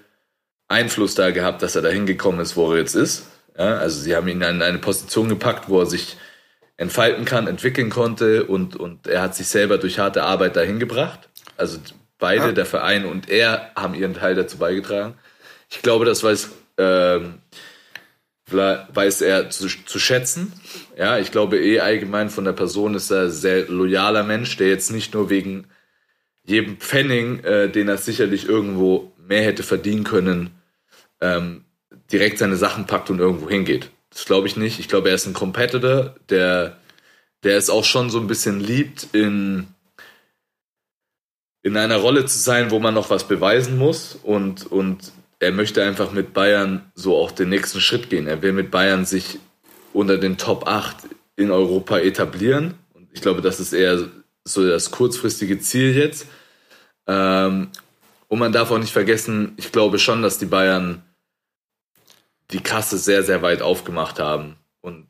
Einfluss 0.68 1.14
da 1.14 1.30
gehabt, 1.30 1.62
dass 1.62 1.76
er 1.76 1.82
da 1.82 1.88
hingekommen 1.88 2.40
ist, 2.40 2.56
wo 2.56 2.72
er 2.72 2.78
jetzt 2.78 2.94
ist. 2.94 3.26
Ja, 3.58 3.78
also 3.78 4.00
sie 4.00 4.14
haben 4.14 4.28
ihn 4.28 4.42
in 4.42 4.62
eine 4.62 4.78
Position 4.78 5.28
gepackt, 5.28 5.68
wo 5.68 5.80
er 5.80 5.86
sich 5.86 6.16
entfalten 6.76 7.24
kann, 7.24 7.46
entwickeln 7.46 7.88
konnte 7.88 8.44
und, 8.44 8.76
und 8.76 9.06
er 9.06 9.22
hat 9.22 9.34
sich 9.34 9.48
selber 9.48 9.78
durch 9.78 9.98
harte 9.98 10.24
Arbeit 10.24 10.56
dahin 10.56 10.78
gebracht. 10.78 11.28
Also 11.56 11.78
beide, 12.18 12.46
Ja. 12.46 12.52
der 12.52 12.66
Verein 12.66 13.06
und 13.06 13.30
er, 13.30 13.70
haben 13.74 13.94
ihren 13.94 14.14
Teil 14.14 14.34
dazu 14.34 14.58
beigetragen. 14.58 15.14
Ich 15.70 15.80
glaube, 15.82 16.04
das 16.04 16.22
weiß 16.22 16.50
ähm, 16.78 17.40
weiß 18.48 19.22
er 19.22 19.50
zu, 19.50 19.66
zu 19.66 19.98
schätzen. 19.98 20.52
Ja, 20.96 21.18
ich 21.18 21.32
glaube 21.32 21.58
eh 21.58 21.80
allgemein 21.80 22.30
von 22.30 22.44
der 22.44 22.52
Person 22.52 22.94
ist 22.94 23.10
er 23.10 23.22
ein 23.24 23.30
sehr 23.30 23.66
loyaler 23.68 24.22
Mensch, 24.22 24.56
der 24.56 24.68
jetzt 24.68 24.92
nicht 24.92 25.14
nur 25.14 25.30
wegen 25.30 25.66
jedem 26.44 26.76
Pfennig, 26.76 27.44
äh, 27.44 27.68
den 27.68 27.88
er 27.88 27.96
sicherlich 27.96 28.48
irgendwo 28.48 29.12
mehr 29.18 29.42
hätte 29.42 29.64
verdienen 29.64 30.04
können, 30.04 30.50
ähm, 31.20 31.64
direkt 32.12 32.38
seine 32.38 32.56
Sachen 32.56 32.86
packt 32.86 33.10
und 33.10 33.18
irgendwo 33.18 33.48
hingeht. 33.48 33.90
Das 34.10 34.24
glaube 34.24 34.46
ich 34.46 34.56
nicht. 34.56 34.80
Ich 34.80 34.88
glaube, 34.88 35.08
er 35.08 35.14
ist 35.14 35.26
ein 35.26 35.34
Competitor, 35.34 36.14
der, 36.28 36.78
der 37.42 37.56
es 37.58 37.70
auch 37.70 37.84
schon 37.84 38.10
so 38.10 38.18
ein 38.18 38.26
bisschen 38.26 38.60
liebt, 38.60 39.08
in, 39.12 39.66
in 41.62 41.76
einer 41.76 41.96
Rolle 41.96 42.26
zu 42.26 42.38
sein, 42.38 42.70
wo 42.70 42.78
man 42.78 42.94
noch 42.94 43.10
was 43.10 43.28
beweisen 43.28 43.76
muss 43.76 44.18
und, 44.22 44.70
und 44.70 45.12
er 45.38 45.52
möchte 45.52 45.84
einfach 45.84 46.12
mit 46.12 46.32
Bayern 46.32 46.90
so 46.94 47.16
auch 47.16 47.30
den 47.30 47.50
nächsten 47.50 47.80
Schritt 47.80 48.08
gehen. 48.08 48.26
Er 48.26 48.40
will 48.42 48.52
mit 48.52 48.70
Bayern 48.70 49.04
sich 49.04 49.38
unter 49.92 50.18
den 50.18 50.38
Top 50.38 50.66
8 50.66 50.96
in 51.36 51.50
Europa 51.50 51.98
etablieren. 51.98 52.74
Und 52.94 53.08
ich 53.12 53.20
glaube, 53.20 53.42
das 53.42 53.60
ist 53.60 53.72
eher 53.72 54.08
so 54.44 54.66
das 54.66 54.90
kurzfristige 54.90 55.58
Ziel 55.58 55.94
jetzt. 55.94 56.26
Ähm, 57.06 57.68
und 58.28 58.38
man 58.38 58.52
darf 58.52 58.70
auch 58.70 58.78
nicht 58.78 58.92
vergessen, 58.92 59.52
ich 59.56 59.72
glaube 59.72 59.98
schon, 59.98 60.22
dass 60.22 60.38
die 60.38 60.46
Bayern 60.46 61.02
die 62.50 62.61
Kasse 62.61 62.98
sehr, 62.98 63.22
sehr 63.22 63.42
weit 63.42 63.62
aufgemacht 63.62 64.18
haben 64.18 64.56
und 64.80 65.06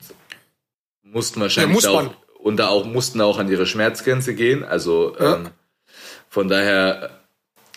mussten 1.03 1.41
wahrscheinlich 1.41 1.75
muss 1.75 1.85
man. 1.85 2.09
auch 2.09 2.15
und 2.41 2.57
da 2.59 2.69
auch 2.69 2.87
mussten 2.87 3.21
auch 3.21 3.39
an 3.39 3.51
ihre 3.51 3.67
Schmerzgrenze 3.67 4.35
gehen. 4.35 4.65
Also 4.65 5.17
Ja. 5.19 5.37
ähm, 5.37 5.49
von 6.29 6.49
daher 6.49 7.11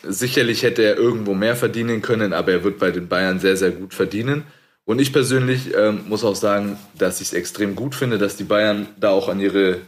sicherlich 0.03 0.63
hätte 0.63 0.83
er 0.83 0.95
irgendwo 0.95 1.33
mehr 1.33 1.55
verdienen 1.55 2.01
können, 2.01 2.33
aber 2.33 2.51
er 2.51 2.63
wird 2.63 2.79
bei 2.79 2.91
den 2.91 3.07
Bayern 3.07 3.39
sehr, 3.39 3.57
sehr 3.57 3.71
gut 3.71 3.93
verdienen. 3.93 4.43
Und 4.85 4.99
ich 4.99 5.11
persönlich 5.13 5.73
ähm, 5.75 6.05
muss 6.07 6.23
auch 6.23 6.35
sagen, 6.35 6.77
dass 6.97 7.21
ich 7.21 7.27
es 7.27 7.33
extrem 7.33 7.75
gut 7.75 7.95
finde, 7.95 8.17
dass 8.17 8.37
die 8.37 8.43
Bayern 8.43 8.87
da 8.99 9.09
auch 9.09 9.27
an 9.29 9.39
ihre 9.39 9.81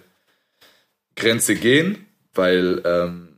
Grenze 1.15 1.55
gehen, 1.55 2.05
weil 2.33 2.81
ähm, 2.85 3.29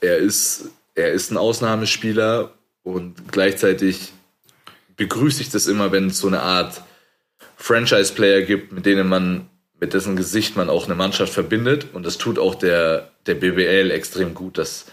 er 0.00 0.18
ist 0.18 0.70
er 0.94 1.12
ist 1.12 1.30
ein 1.30 1.36
Ausnahmespieler 1.36 2.52
und 2.82 3.30
gleichzeitig 3.30 4.12
begrüße 4.96 5.42
ich 5.42 5.50
das 5.50 5.66
immer, 5.66 5.92
wenn 5.92 6.06
es 6.08 6.18
so 6.18 6.26
eine 6.28 6.40
Art 6.42 6.82
Franchise-Player 7.56 8.42
gibt, 8.42 8.72
mit 8.72 8.86
denen 8.86 9.08
man, 9.08 9.48
mit 9.80 9.94
dessen 9.94 10.16
Gesicht 10.16 10.56
man 10.56 10.68
auch 10.70 10.86
eine 10.86 10.94
Mannschaft 10.94 11.32
verbindet. 11.32 11.88
Und 11.92 12.04
das 12.04 12.18
tut 12.18 12.38
auch 12.38 12.54
der, 12.54 13.10
der 13.26 13.34
BBL 13.34 13.90
extrem 13.90 14.34
gut, 14.34 14.58
dass 14.58 14.86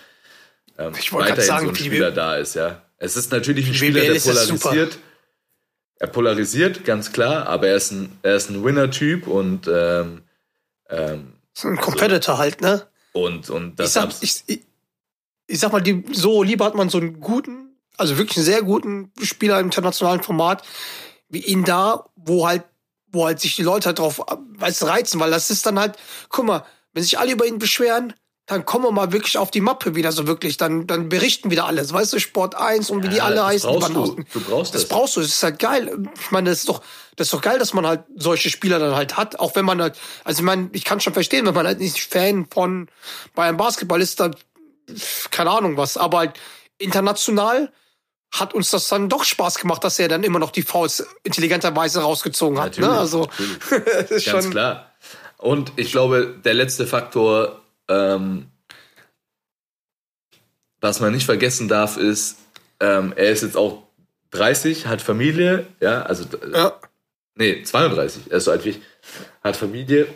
ähm, 0.77 0.93
Ich 0.97 1.11
weiterhin 1.13 1.43
sagen, 1.43 1.65
so 1.65 1.71
ein 1.71 1.75
Spieler 1.75 2.11
da 2.11 2.35
ist, 2.37 2.55
ja. 2.55 2.81
Es 2.97 3.15
ist 3.17 3.31
natürlich 3.31 3.67
ein 3.67 3.73
Spieler, 3.73 4.01
BBL 4.01 4.13
der 4.13 4.21
polarisiert. 4.21 4.97
Er 5.99 6.07
polarisiert, 6.07 6.83
ganz 6.85 7.11
klar, 7.13 7.47
aber 7.47 7.67
er 7.67 7.75
ist 7.77 7.91
ein, 7.91 8.17
er 8.23 8.35
ist 8.35 8.49
ein 8.49 8.63
Winner-Typ 8.63 9.27
und, 9.27 9.69
ähm, 9.71 10.23
ähm, 10.89 11.33
So 11.53 11.67
ein 11.69 11.77
Competitor 11.77 12.37
halt, 12.37 12.61
ne? 12.61 12.87
und, 13.13 13.49
und 13.49 13.69
Ich 13.71 13.75
das 13.75 13.93
sag, 13.93 14.03
abs- 14.05 14.21
ich, 14.23 14.43
ich, 14.47 14.61
ich 15.47 15.59
sag 15.59 15.71
mal, 15.71 15.81
die, 15.81 16.03
so 16.11 16.43
lieber 16.43 16.65
hat 16.65 16.75
man 16.75 16.89
so 16.89 16.97
einen 16.97 17.19
guten, 17.21 17.72
also 17.97 18.17
wirklich 18.17 18.37
einen 18.37 18.45
sehr 18.45 18.61
guten 18.61 19.11
Spieler 19.21 19.59
im 19.59 19.67
internationalen 19.67 20.23
Format, 20.23 20.63
wie 21.29 21.43
ihn 21.43 21.63
da, 21.63 22.05
wo 22.15 22.47
halt, 22.47 22.63
wo 23.07 23.25
halt 23.25 23.39
sich 23.39 23.55
die 23.55 23.63
Leute 23.63 23.87
halt 23.87 23.99
drauf, 23.99 24.21
weißt, 24.57 24.85
reizen, 24.85 25.19
weil 25.19 25.31
das 25.31 25.49
ist 25.49 25.65
dann 25.65 25.79
halt, 25.79 25.97
guck 26.29 26.45
mal, 26.45 26.65
wenn 26.93 27.03
sich 27.03 27.19
alle 27.19 27.31
über 27.31 27.45
ihn 27.45 27.59
beschweren, 27.59 28.13
dann 28.45 28.65
kommen 28.65 28.83
wir 28.83 28.91
mal 28.91 29.13
wirklich 29.13 29.37
auf 29.37 29.51
die 29.51 29.61
Mappe 29.61 29.95
wieder 29.95 30.11
so 30.11 30.27
wirklich, 30.27 30.57
dann, 30.57 30.85
dann 30.85 31.07
berichten 31.07 31.49
wieder 31.49 31.65
alles, 31.65 31.93
weißt 31.93 32.11
du, 32.11 32.19
Sport 32.19 32.55
1 32.55 32.89
und 32.89 33.03
wie 33.03 33.07
die 33.07 33.21
alle 33.21 33.45
heißen. 33.45 33.69
brauchst 33.69 33.95
du. 33.95 34.15
Du 34.33 34.39
brauchst 34.41 34.75
das 34.75 34.81
das. 34.81 34.89
brauchst 34.89 35.15
du, 35.15 35.21
das 35.21 35.29
ist 35.29 35.43
halt 35.43 35.59
geil. 35.59 36.09
Ich 36.19 36.31
meine, 36.31 36.49
das 36.49 36.59
ist 36.59 36.69
doch, 36.69 36.81
das 37.15 37.27
ist 37.27 37.33
doch 37.33 37.41
geil, 37.41 37.57
dass 37.57 37.73
man 37.73 37.87
halt 37.87 38.03
solche 38.15 38.49
Spieler 38.49 38.79
dann 38.79 38.95
halt 38.95 39.15
hat, 39.15 39.39
auch 39.39 39.55
wenn 39.55 39.63
man 39.63 39.81
halt, 39.81 39.97
also 40.25 40.41
ich 40.41 40.45
meine, 40.45 40.69
ich 40.73 40.83
kann 40.83 40.99
schon 40.99 41.13
verstehen, 41.13 41.45
wenn 41.45 41.53
man 41.53 41.65
halt 41.65 41.79
nicht 41.79 42.01
Fan 42.01 42.45
von 42.49 42.89
Bayern 43.33 43.55
Basketball 43.55 44.01
ist, 44.01 44.19
dann 44.19 44.35
keine 45.31 45.49
Ahnung 45.49 45.77
was, 45.77 45.95
aber 45.95 46.17
halt 46.17 46.33
international 46.77 47.71
hat 48.33 48.53
uns 48.53 48.71
das 48.71 48.87
dann 48.87 49.09
doch 49.09 49.23
Spaß 49.23 49.59
gemacht, 49.59 49.83
dass 49.83 49.99
er 49.99 50.07
dann 50.07 50.23
immer 50.23 50.39
noch 50.39 50.51
die 50.51 50.63
Fouls 50.63 51.05
intelligenterweise 51.23 52.01
rausgezogen 52.01 52.59
hat. 52.59 52.77
Ne? 52.77 52.87
Natürlich, 52.87 52.99
Also 52.99 53.29
natürlich. 53.69 54.25
Ganz 54.25 54.49
klar. 54.49 54.91
Und 55.37 55.73
ich 55.75 55.91
glaube, 55.91 56.35
der 56.43 56.55
letzte 56.55 56.87
Faktor, 56.87 57.61
ähm, 57.87 58.47
was 60.81 60.99
man 60.99 61.13
nicht 61.13 61.25
vergessen 61.25 61.67
darf, 61.67 61.97
ist, 61.97 62.37
ähm, 62.79 63.13
er 63.15 63.29
ist 63.29 63.43
jetzt 63.43 63.55
auch 63.55 63.83
30, 64.31 64.87
hat 64.87 65.01
Familie, 65.01 65.67
ja, 65.79 66.01
also 66.01 66.25
ja, 66.51 66.73
nee, 67.35 67.61
32, 67.61 68.31
er 68.31 68.37
ist 68.37 68.45
so 68.45 68.51
alt 68.51 68.65
wie 68.65 68.69
ich, 68.69 68.81
hat 69.43 69.55
Familie 69.55 70.07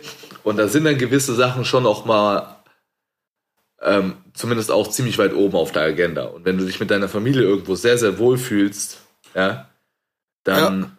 und 0.42 0.56
da 0.56 0.66
sind 0.66 0.84
dann 0.84 0.98
gewisse 0.98 1.34
Sachen 1.34 1.64
schon 1.64 1.86
auch 1.86 2.04
mal 2.04 2.57
ähm, 3.80 4.16
zumindest 4.34 4.70
auch 4.70 4.88
ziemlich 4.90 5.18
weit 5.18 5.34
oben 5.34 5.56
auf 5.56 5.72
der 5.72 5.82
Agenda. 5.82 6.24
Und 6.24 6.44
wenn 6.44 6.58
du 6.58 6.64
dich 6.64 6.80
mit 6.80 6.90
deiner 6.90 7.08
Familie 7.08 7.42
irgendwo 7.42 7.74
sehr, 7.74 7.98
sehr 7.98 8.18
wohl 8.18 8.38
fühlst, 8.38 9.00
ja, 9.34 9.68
dann 10.44 10.96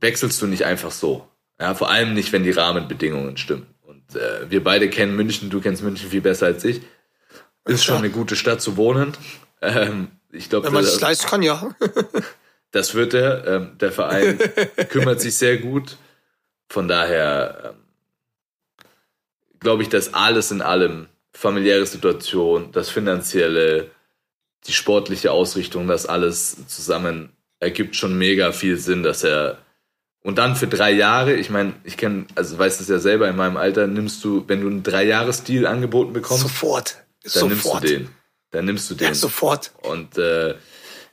wechselst 0.00 0.40
du 0.40 0.46
nicht 0.46 0.64
einfach 0.64 0.90
so. 0.90 1.28
Ja, 1.60 1.74
vor 1.74 1.90
allem 1.90 2.14
nicht, 2.14 2.32
wenn 2.32 2.44
die 2.44 2.50
Rahmenbedingungen 2.50 3.36
stimmen. 3.36 3.66
Und 3.82 4.16
äh, 4.16 4.50
wir 4.50 4.62
beide 4.64 4.88
kennen 4.90 5.16
München, 5.16 5.50
du 5.50 5.60
kennst 5.60 5.82
München 5.82 6.10
viel 6.10 6.20
besser 6.20 6.46
als 6.46 6.64
ich. 6.64 6.82
Ist 7.66 7.84
schon 7.84 7.96
Ja. 7.96 8.00
eine 8.00 8.10
gute 8.10 8.36
Stadt 8.36 8.60
zu 8.60 8.76
wohnen. 8.76 9.16
Ähm, 9.62 10.08
ich 10.30 10.50
glaube, 10.50 10.66
wenn 10.66 10.74
man 10.74 10.84
das, 10.84 10.94
es 10.94 11.00
leisten 11.00 11.26
kann, 11.28 11.42
ja. 11.42 11.74
das 12.70 12.94
wird 12.94 13.14
er. 13.14 13.46
Ähm, 13.46 13.78
der 13.78 13.92
Verein 13.92 14.38
kümmert 14.90 15.20
sich 15.20 15.36
sehr 15.38 15.58
gut. 15.58 15.96
Von 16.68 16.88
daher 16.88 17.74
ähm, 17.74 18.88
glaube 19.60 19.82
ich, 19.82 19.88
dass 19.88 20.12
alles 20.12 20.50
in 20.50 20.60
allem 20.60 21.08
familiäre 21.34 21.84
Situation, 21.84 22.72
das 22.72 22.88
finanzielle, 22.88 23.90
die 24.66 24.72
sportliche 24.72 25.32
Ausrichtung, 25.32 25.86
das 25.86 26.06
alles 26.06 26.66
zusammen 26.66 27.30
ergibt 27.60 27.96
schon 27.96 28.16
mega 28.16 28.52
viel 28.52 28.78
Sinn, 28.78 29.02
dass 29.02 29.24
er 29.24 29.58
und 30.22 30.38
dann 30.38 30.56
für 30.56 30.66
drei 30.66 30.90
Jahre, 30.92 31.34
ich 31.34 31.50
meine, 31.50 31.74
ich 31.84 31.98
kenne, 31.98 32.26
also 32.34 32.58
weißt 32.58 32.80
es 32.80 32.88
ja 32.88 32.98
selber, 32.98 33.28
in 33.28 33.36
meinem 33.36 33.58
Alter 33.58 33.86
nimmst 33.86 34.24
du, 34.24 34.42
wenn 34.46 34.62
du 34.62 34.68
einen 34.68 34.82
Drei-Jahres-Deal 34.82 35.66
angeboten 35.66 36.14
bekommst, 36.14 36.44
Sofort. 36.44 37.04
dann 37.34 37.48
nimmst 37.48 37.64
du 37.64 37.68
Sofort. 37.68 37.84
den. 37.84 38.08
Dann 38.50 38.64
nimmst 38.64 38.90
du 38.90 38.94
den. 38.94 39.08
Ja, 39.08 39.14
sofort. 39.14 39.72
Und 39.82 40.16
äh, 40.16 40.54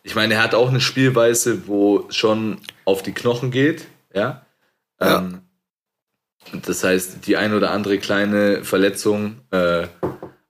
ich 0.03 0.15
meine, 0.15 0.35
er 0.35 0.43
hat 0.43 0.55
auch 0.55 0.69
eine 0.69 0.79
Spielweise, 0.79 1.67
wo 1.67 2.05
schon 2.09 2.61
auf 2.85 3.03
die 3.03 3.11
Knochen 3.11 3.51
geht, 3.51 3.85
ja. 4.13 4.45
Ja. 5.01 5.17
Ähm, 5.19 5.40
das 6.65 6.83
heißt, 6.83 7.25
die 7.27 7.37
ein 7.37 7.53
oder 7.53 7.71
andere 7.71 7.97
kleine 7.97 8.63
Verletzung 8.63 9.41
äh, 9.51 9.87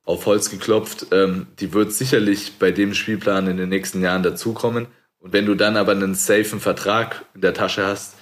auf 0.04 0.26
Holz 0.26 0.50
geklopft, 0.50 1.08
ähm, 1.12 1.48
die 1.60 1.74
wird 1.74 1.94
sicherlich 1.94 2.58
bei 2.60 2.72
dem 2.72 2.94
Spielplan 2.94 3.48
in 3.48 3.58
den 3.58 3.70
nächsten 3.70 4.02
Jahren 4.02 4.24
dazukommen. 4.24 4.88
Und 5.20 5.34
wenn 5.34 5.46
du 5.46 5.54
dann 5.56 5.78
aber 5.78 5.92
einen 5.92 6.16
safen 6.16 6.60
Vertrag 6.60 7.26
in 7.36 7.42
der 7.42 7.54
Tasche 7.54 7.86
hast, 7.86 8.16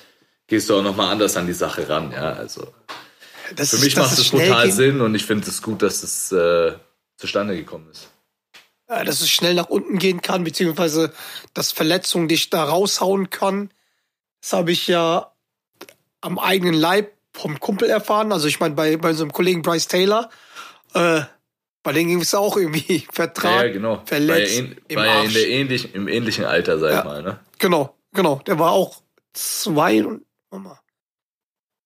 gehst 0.48 0.70
du 0.70 0.76
auch 0.78 0.84
nochmal 0.84 1.12
anders 1.12 1.38
an 1.38 1.48
die 1.48 1.54
Sache 1.54 1.88
ran, 1.88 2.12
ja. 2.12 2.34
Also 2.34 2.74
Das 3.56 3.70
für 3.70 3.78
ist- 3.78 3.84
mich 3.84 3.96
macht 3.96 4.18
es 4.18 4.30
total 4.30 4.72
Sinn 4.72 5.00
und 5.00 5.16
ich 5.16 5.26
finde 5.26 5.48
es 5.48 5.62
gut, 5.62 5.82
dass 5.82 6.04
es 6.04 6.32
äh, 6.32 6.74
zustande 7.18 7.56
gekommen 7.56 7.88
ist. 7.92 8.10
dass 8.88 9.22
es 9.22 9.30
schnell 9.30 9.54
nach 9.54 9.70
unten 9.70 10.00
gehen 10.00 10.22
kann, 10.22 10.44
beziehungsweise 10.44 11.14
dass 11.54 11.72
Verletzungen 11.72 12.28
dich 12.28 12.50
da 12.50 12.64
raushauen 12.64 13.30
kann. 13.30 13.70
Das 14.42 14.54
habe 14.54 14.72
ich 14.72 14.88
ja 14.88 15.32
am 16.22 16.40
eigenen 16.40 16.74
Leib 16.74 17.12
vom 17.34 17.60
Kumpel 17.60 17.90
erfahren. 17.90 18.32
Also 18.32 18.48
ich 18.48 18.60
meine, 18.60 18.76
bei, 18.76 18.98
bei 18.98 19.14
so 19.14 19.24
einem 19.24 19.32
Kollegen 19.34 19.62
Bryce 19.62 19.88
Taylor, 19.88 20.30
äh, 20.94 21.22
bei 21.84 21.94
denen 21.94 22.10
ging 22.10 22.22
es 22.22 22.36
auch 22.36 22.58
irgendwie 22.58 23.08
Vertrag, 23.12 23.66
Ja, 23.68 23.72
genau. 23.72 24.02
verletzt, 24.06 24.58
war 24.60 24.66
ja, 24.66 24.74
im 24.88 24.96
war 24.98 25.06
ja 25.06 25.24
in 25.24 25.34
der 25.34 25.48
ähnlich, 25.50 25.96
im 25.96 26.08
ähnlichen 26.08 26.46
Alter, 26.46 26.80
sag 26.80 26.92
Ja. 26.92 27.00
ich 27.00 27.06
mal. 27.06 27.24
Ne? 27.24 27.40
Genau, 27.60 27.96
genau. 28.14 28.42
Der 28.48 28.60
war 28.60 28.72
auch 28.72 29.02
zwei 29.34 30.04
und, 30.06 30.24
mal, 30.52 30.80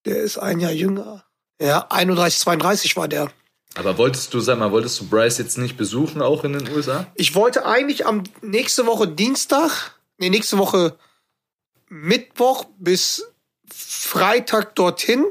der 0.05 0.17
ist 0.17 0.37
ein 0.37 0.59
Jahr 0.59 0.71
jünger. 0.71 1.23
Ja, 1.61 1.87
31, 1.89 2.39
32 2.39 2.95
war 2.97 3.07
der. 3.07 3.31
Aber 3.75 3.97
wolltest 3.97 4.33
du, 4.33 4.39
sag 4.39 4.59
mal, 4.59 4.71
wolltest 4.71 4.99
du 4.99 5.07
Bryce 5.07 5.37
jetzt 5.39 5.57
nicht 5.57 5.77
besuchen, 5.77 6.21
auch 6.21 6.43
in 6.43 6.53
den 6.53 6.69
USA? 6.75 7.07
Ich 7.15 7.33
wollte 7.35 7.65
eigentlich 7.65 8.05
am 8.05 8.23
nächste 8.41 8.85
Woche 8.85 9.07
Dienstag, 9.07 9.95
nee, 10.17 10.29
nächste 10.29 10.57
Woche 10.57 10.97
Mittwoch 11.89 12.65
bis 12.77 13.32
Freitag 13.73 14.75
dorthin. 14.75 15.25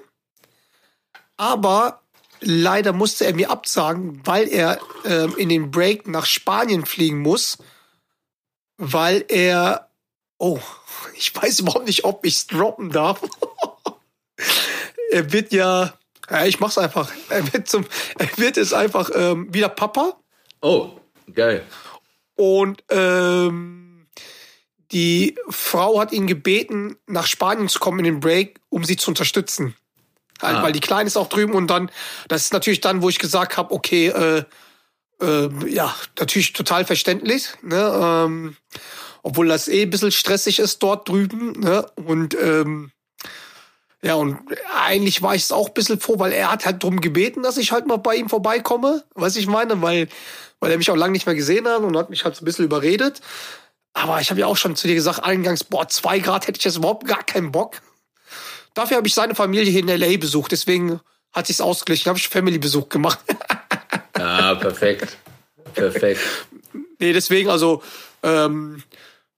Aber 1.37 2.03
leider 2.41 2.93
musste 2.93 3.27
er 3.27 3.35
mir 3.35 3.51
absagen, 3.51 4.21
weil 4.25 4.49
er 4.49 4.81
ähm, 5.05 5.37
in 5.37 5.49
den 5.49 5.71
Break 5.71 6.07
nach 6.07 6.27
Spanien 6.27 6.85
fliegen 6.85 7.21
muss, 7.21 7.59
weil 8.77 9.25
er, 9.29 9.89
oh, 10.39 10.61
ich 11.15 11.35
weiß 11.35 11.61
überhaupt 11.61 11.87
nicht, 11.87 12.05
ob 12.05 12.25
ich 12.25 12.35
es 12.35 12.47
droppen 12.47 12.91
darf. 12.91 13.21
er 15.11 15.33
wird 15.33 15.53
ja, 15.53 15.95
ja, 16.31 16.45
ich 16.45 16.61
mach's 16.61 16.79
einfach. 16.79 17.11
Er 17.29 17.53
wird 17.53 17.69
zum, 17.69 17.87
er 18.19 18.39
wird 18.39 18.57
jetzt 18.57 18.75
einfach 18.75 19.11
ähm, 19.15 19.53
wieder 19.53 19.69
Papa. 19.69 20.17
Oh, 20.61 20.91
geil. 21.33 21.65
Und 22.35 22.83
ähm, 22.89 23.82
die 24.93 25.37
Frau 25.49 25.99
hat 26.01 26.13
ihn 26.13 26.27
gebeten, 26.27 26.97
nach 27.07 27.27
Spanien 27.27 27.69
zu 27.69 27.79
kommen 27.79 28.01
in 28.01 28.05
den 28.05 28.21
Break, 28.21 28.61
um 28.69 28.85
sie 28.85 28.97
zu 28.97 29.11
unterstützen. 29.11 29.75
Halt, 30.41 30.57
Ah. 30.57 30.63
Weil 30.63 30.73
die 30.73 30.81
Kleine 30.81 31.07
ist 31.07 31.17
auch 31.17 31.29
drüben 31.29 31.55
und 31.55 31.69
dann, 31.69 31.91
das 32.29 32.43
ist 32.43 32.53
natürlich 32.53 32.81
dann, 32.81 33.03
wo 33.03 33.09
ich 33.09 33.19
gesagt 33.19 33.57
habe, 33.57 33.73
okay, 33.73 34.09
äh, 34.09 34.45
äh, 35.21 35.49
ja, 35.69 35.95
natürlich 36.19 36.53
total 36.53 36.85
verständlich, 36.85 37.49
ne? 37.63 38.01
Ähm, 38.03 38.57
obwohl 39.23 39.47
das 39.47 39.69
eh 39.69 39.83
ein 39.83 39.91
bisschen 39.91 40.11
stressig 40.11 40.59
ist 40.59 40.83
dort 40.83 41.09
drüben, 41.09 41.53
ne? 41.53 41.87
Und 41.95 42.35
ähm, 42.35 42.91
ja, 44.03 44.17
und 44.17 44.37
eigentlich 44.75 45.23
war 45.23 45.37
ich 45.37 45.43
es 45.43 45.53
auch 45.53 45.69
ein 45.69 45.75
bisschen 45.75 46.01
froh, 46.01 46.19
weil 46.19 46.33
er 46.33 46.51
hat 46.51 46.67
halt 46.67 46.83
drum 46.83 47.01
gebeten, 47.01 47.45
dass 47.45 47.57
ich 47.57 47.71
halt 47.71 47.87
mal 47.87 47.99
bei 47.99 48.17
ihm 48.17 48.29
vorbeikomme, 48.29 49.05
was 49.15 49.37
ich 49.37 49.47
meine, 49.47 49.81
weil, 49.81 50.09
weil 50.59 50.73
er 50.73 50.79
mich 50.79 50.91
auch 50.91 50.97
lange 50.97 51.13
nicht 51.13 51.27
mehr 51.27 51.37
gesehen 51.37 51.69
hat 51.69 51.83
und 51.83 51.97
hat 51.97 52.11
mich 52.11 52.25
halt 52.25 52.35
so 52.35 52.43
ein 52.43 52.45
bisschen 52.45 52.65
überredet. 52.65 53.21
Aber 53.95 54.21
ich 54.21 54.31
habe 54.31 54.41
ja 54.41 54.47
auch 54.47 54.57
schon 54.57 54.77
zu 54.77 54.89
dir 54.89 54.95
gesagt, 54.95 55.23
eingangs, 55.23 55.65
boah, 55.65 55.89
zwei 55.89 56.19
Grad 56.19 56.47
hätte 56.47 56.59
ich 56.59 56.65
jetzt 56.65 56.77
überhaupt 56.77 57.07
gar 57.07 57.23
keinen 57.23 57.53
Bock. 57.53 57.83
Dafür 58.75 58.97
habe 58.97 59.07
ich 59.07 59.15
seine 59.15 59.35
Familie 59.35 59.71
hier 59.71 59.81
in 59.81 59.89
L.A. 59.89 60.17
besucht, 60.17 60.53
deswegen 60.53 61.01
hat 61.33 61.47
sich's 61.47 61.61
ausgeglichen, 61.61 62.09
habe 62.09 62.19
ich 62.19 62.29
Family-Besuch 62.29 62.89
gemacht. 62.89 63.19
Ah, 64.15 64.55
perfekt. 64.55 65.17
Perfekt. 65.75 66.21
Nee, 67.01 67.13
deswegen, 67.13 67.51
also 67.51 67.83
ähm, 68.23 68.85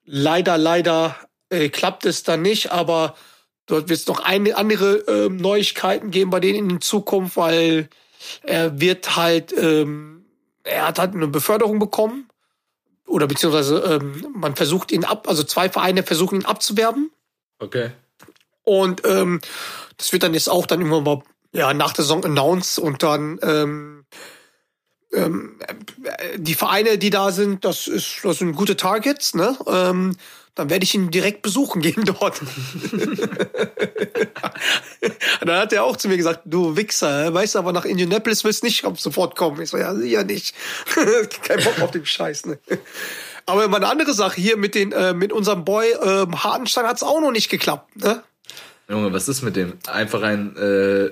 leider, 0.04 0.58
leider 0.58 1.16
äh, 1.48 1.70
klappt 1.70 2.04
es 2.04 2.22
dann 2.22 2.42
nicht, 2.42 2.70
aber 2.70 3.16
dort 3.64 3.88
wird 3.88 4.00
es 4.00 4.06
noch 4.06 4.20
eine 4.20 4.56
andere 4.56 4.96
ähm, 5.08 5.38
Neuigkeiten 5.38 6.10
geben 6.10 6.30
bei 6.30 6.40
denen 6.40 6.68
in 6.68 6.80
Zukunft, 6.82 7.36
weil 7.36 7.88
er 8.42 8.78
wird 8.80 9.16
halt, 9.16 9.56
ähm, 9.56 10.26
er 10.64 10.88
hat 10.88 10.98
halt 10.98 11.14
eine 11.14 11.28
Beförderung 11.28 11.78
bekommen 11.78 12.28
oder 13.06 13.26
beziehungsweise 13.26 13.78
ähm, 13.78 14.26
man 14.34 14.56
versucht 14.56 14.92
ihn 14.92 15.04
ab, 15.04 15.28
also 15.28 15.42
zwei 15.42 15.68
Vereine 15.68 16.02
versuchen 16.02 16.40
ihn 16.40 16.46
abzuwerben 16.46 17.10
Okay. 17.58 17.90
und 18.62 19.02
ähm, 19.04 19.40
das 19.96 20.12
wird 20.12 20.22
dann 20.22 20.34
jetzt 20.34 20.48
auch 20.48 20.66
dann 20.66 20.80
irgendwann 20.80 21.04
mal 21.04 21.22
ja, 21.52 21.72
nach 21.72 21.92
der 21.92 22.04
Saison 22.04 22.24
announced 22.24 22.78
und 22.78 23.02
dann 23.02 23.38
ähm, 23.42 24.04
ähm, 25.12 25.58
äh, 26.02 26.38
die 26.38 26.54
Vereine, 26.54 26.98
die 26.98 27.10
da 27.10 27.30
sind, 27.30 27.64
das 27.64 27.86
ist 27.86 28.20
das 28.24 28.38
sind 28.38 28.56
gute 28.56 28.76
Targets, 28.76 29.34
ne? 29.34 29.56
Ähm, 29.66 30.16
dann 30.54 30.70
werde 30.70 30.84
ich 30.84 30.94
ihn 30.94 31.10
direkt 31.10 31.42
besuchen 31.42 31.82
gehen 31.82 32.04
dort. 32.20 32.40
Dann 35.40 35.56
hat 35.56 35.72
er 35.72 35.84
auch 35.84 35.96
zu 35.96 36.08
mir 36.08 36.16
gesagt, 36.16 36.42
du 36.44 36.76
Wichser, 36.76 37.32
weißt 37.34 37.54
du, 37.56 37.58
aber 37.58 37.72
nach 37.72 37.84
Indianapolis 37.84 38.44
willst 38.44 38.62
du 38.62 38.66
nicht 38.66 38.84
sofort 38.96 39.36
kommen. 39.36 39.60
Ich 39.60 39.70
so, 39.70 39.76
ja, 39.76 39.94
sicher 39.94 40.24
nicht. 40.24 40.54
Kein 41.42 41.62
Bock 41.62 41.80
auf 41.80 41.90
den 41.90 42.06
Scheiß, 42.06 42.46
ne? 42.46 42.58
Aber 43.46 43.68
mal 43.68 43.76
eine 43.76 43.88
andere 43.88 44.14
Sache 44.14 44.40
hier 44.40 44.56
mit 44.56 44.74
den, 44.74 44.92
äh, 44.92 45.12
mit 45.12 45.32
unserem 45.32 45.64
Boy 45.64 45.86
ähm, 46.02 46.42
Hartenstein 46.42 46.86
hat's 46.86 47.02
auch 47.02 47.20
noch 47.20 47.32
nicht 47.32 47.50
geklappt, 47.50 47.96
ne? 47.96 48.22
Junge, 48.88 49.12
was 49.12 49.28
ist 49.28 49.42
mit 49.42 49.56
dem? 49.56 49.74
Einfach 49.86 50.22
ein, 50.22 50.56
äh, 50.56 51.10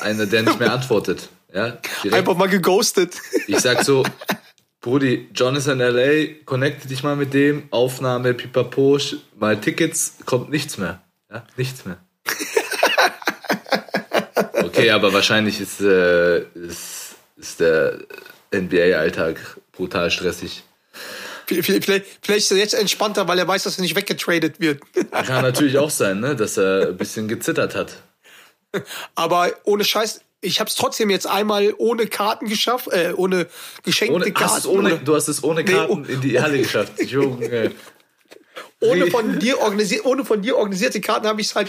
einer, 0.00 0.26
der 0.26 0.42
nicht 0.42 0.58
mehr 0.58 0.72
antwortet. 0.72 1.28
Ja, 1.54 1.78
direkt. 2.02 2.14
Einfach 2.14 2.36
mal 2.36 2.48
geghostet. 2.48 3.16
Ich 3.46 3.60
sag 3.60 3.84
so, 3.84 4.04
Brudi, 4.86 5.28
John 5.34 5.56
ist 5.56 5.66
in 5.66 5.80
L.A., 5.80 6.44
connecte 6.44 6.86
dich 6.86 7.02
mal 7.02 7.16
mit 7.16 7.34
dem, 7.34 7.64
Aufnahme, 7.72 8.34
pipapo, 8.34 8.96
mal 9.36 9.60
Tickets, 9.60 10.18
kommt 10.26 10.48
nichts 10.48 10.78
mehr. 10.78 11.02
Ja, 11.28 11.44
nichts 11.56 11.84
mehr. 11.84 11.98
Okay, 14.62 14.90
aber 14.90 15.12
wahrscheinlich 15.14 15.58
ist, 15.60 15.80
äh, 15.80 16.40
ist, 16.54 17.14
ist 17.36 17.60
der 17.60 17.98
NBA-Alltag 18.54 19.58
brutal 19.72 20.10
stressig. 20.10 20.64
Vielleicht, 21.46 21.84
vielleicht, 21.84 22.04
vielleicht 22.20 22.44
ist 22.44 22.50
er 22.50 22.58
jetzt 22.58 22.74
entspannter, 22.74 23.26
weil 23.26 23.38
er 23.38 23.48
weiß, 23.48 23.62
dass 23.62 23.78
er 23.78 23.82
nicht 23.82 23.96
weggetradet 23.96 24.60
wird. 24.60 24.82
Kann 25.10 25.42
natürlich 25.42 25.78
auch 25.78 25.88
sein, 25.88 26.20
ne, 26.20 26.36
dass 26.36 26.58
er 26.58 26.88
ein 26.88 26.96
bisschen 26.96 27.26
gezittert 27.26 27.74
hat. 27.74 28.02
Aber 29.14 29.50
ohne 29.64 29.84
Scheiß, 29.84 30.20
ich 30.40 30.60
habe 30.60 30.68
es 30.68 30.76
trotzdem 30.76 31.10
jetzt 31.10 31.26
einmal 31.26 31.74
ohne 31.78 32.06
Karten 32.06 32.46
geschafft, 32.48 32.88
äh, 32.92 33.12
ohne 33.16 33.46
geschenkte 33.82 34.14
Ohne, 34.16 34.32
Karten. 34.32 34.54
hast 34.54 34.66
ohne, 34.66 34.98
du 34.98 35.14
hast 35.14 35.28
es 35.28 35.42
ohne 35.42 35.62
Nee, 35.64 35.72
Karten 35.72 36.04
oh- 36.08 36.12
in 36.12 36.20
die 36.20 36.40
Halle 36.40 36.58
geschafft. 36.58 36.92
Junge. 37.02 37.72
ohne 38.80 39.06
von 39.10 39.38
dir 39.38 39.60
organisiert, 39.60 40.04
ohne 40.04 40.24
von 40.24 40.42
dir 40.42 40.56
organisierte 40.56 41.00
Karten 41.00 41.26
habe 41.26 41.40
ich 41.40 41.48
es 41.48 41.54
halt 41.56 41.68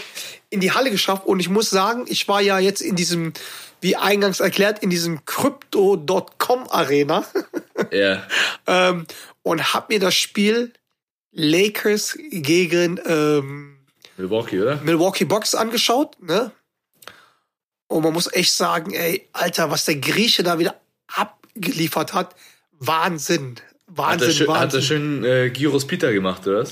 in 0.50 0.60
die 0.60 0.72
Halle 0.72 0.90
geschafft. 0.90 1.26
Und 1.26 1.40
ich 1.40 1.48
muss 1.48 1.70
sagen, 1.70 2.04
ich 2.08 2.28
war 2.28 2.40
ja 2.40 2.58
jetzt 2.58 2.80
in 2.82 2.96
diesem, 2.96 3.32
wie 3.80 3.96
eingangs 3.96 4.40
erklärt, 4.40 4.82
in 4.82 4.90
diesem 4.90 5.24
Crypto.com 5.24 6.68
Arena 6.68 7.24
Ja. 7.92 8.26
ähm, 8.66 9.06
und 9.42 9.72
habe 9.74 9.94
mir 9.94 10.00
das 10.00 10.14
Spiel 10.14 10.72
Lakers 11.32 12.18
gegen 12.30 13.00
ähm, 13.06 13.78
Milwaukee, 14.16 14.60
oder? 14.60 14.76
Milwaukee 14.82 15.24
Bucks 15.24 15.54
angeschaut, 15.54 16.16
ne? 16.22 16.50
Und 17.88 18.02
man 18.02 18.12
muss 18.12 18.32
echt 18.32 18.52
sagen, 18.52 18.92
ey, 18.92 19.26
Alter, 19.32 19.70
was 19.70 19.86
der 19.86 19.96
Grieche 19.96 20.42
da 20.42 20.58
wieder 20.58 20.76
abgeliefert 21.14 22.12
hat, 22.14 22.34
Wahnsinn. 22.78 23.56
Hat 23.56 23.60
er 23.60 23.96
Wahnsinn, 23.96 24.32
schön, 24.32 24.48
hat 24.48 24.56
er 24.56 24.62
Wahnsinn. 24.62 24.82
schön 24.82 25.24
äh, 25.24 25.50
Gyros 25.50 25.86
Peter 25.86 26.12
gemacht, 26.12 26.46
oder 26.46 26.60
was? 26.60 26.70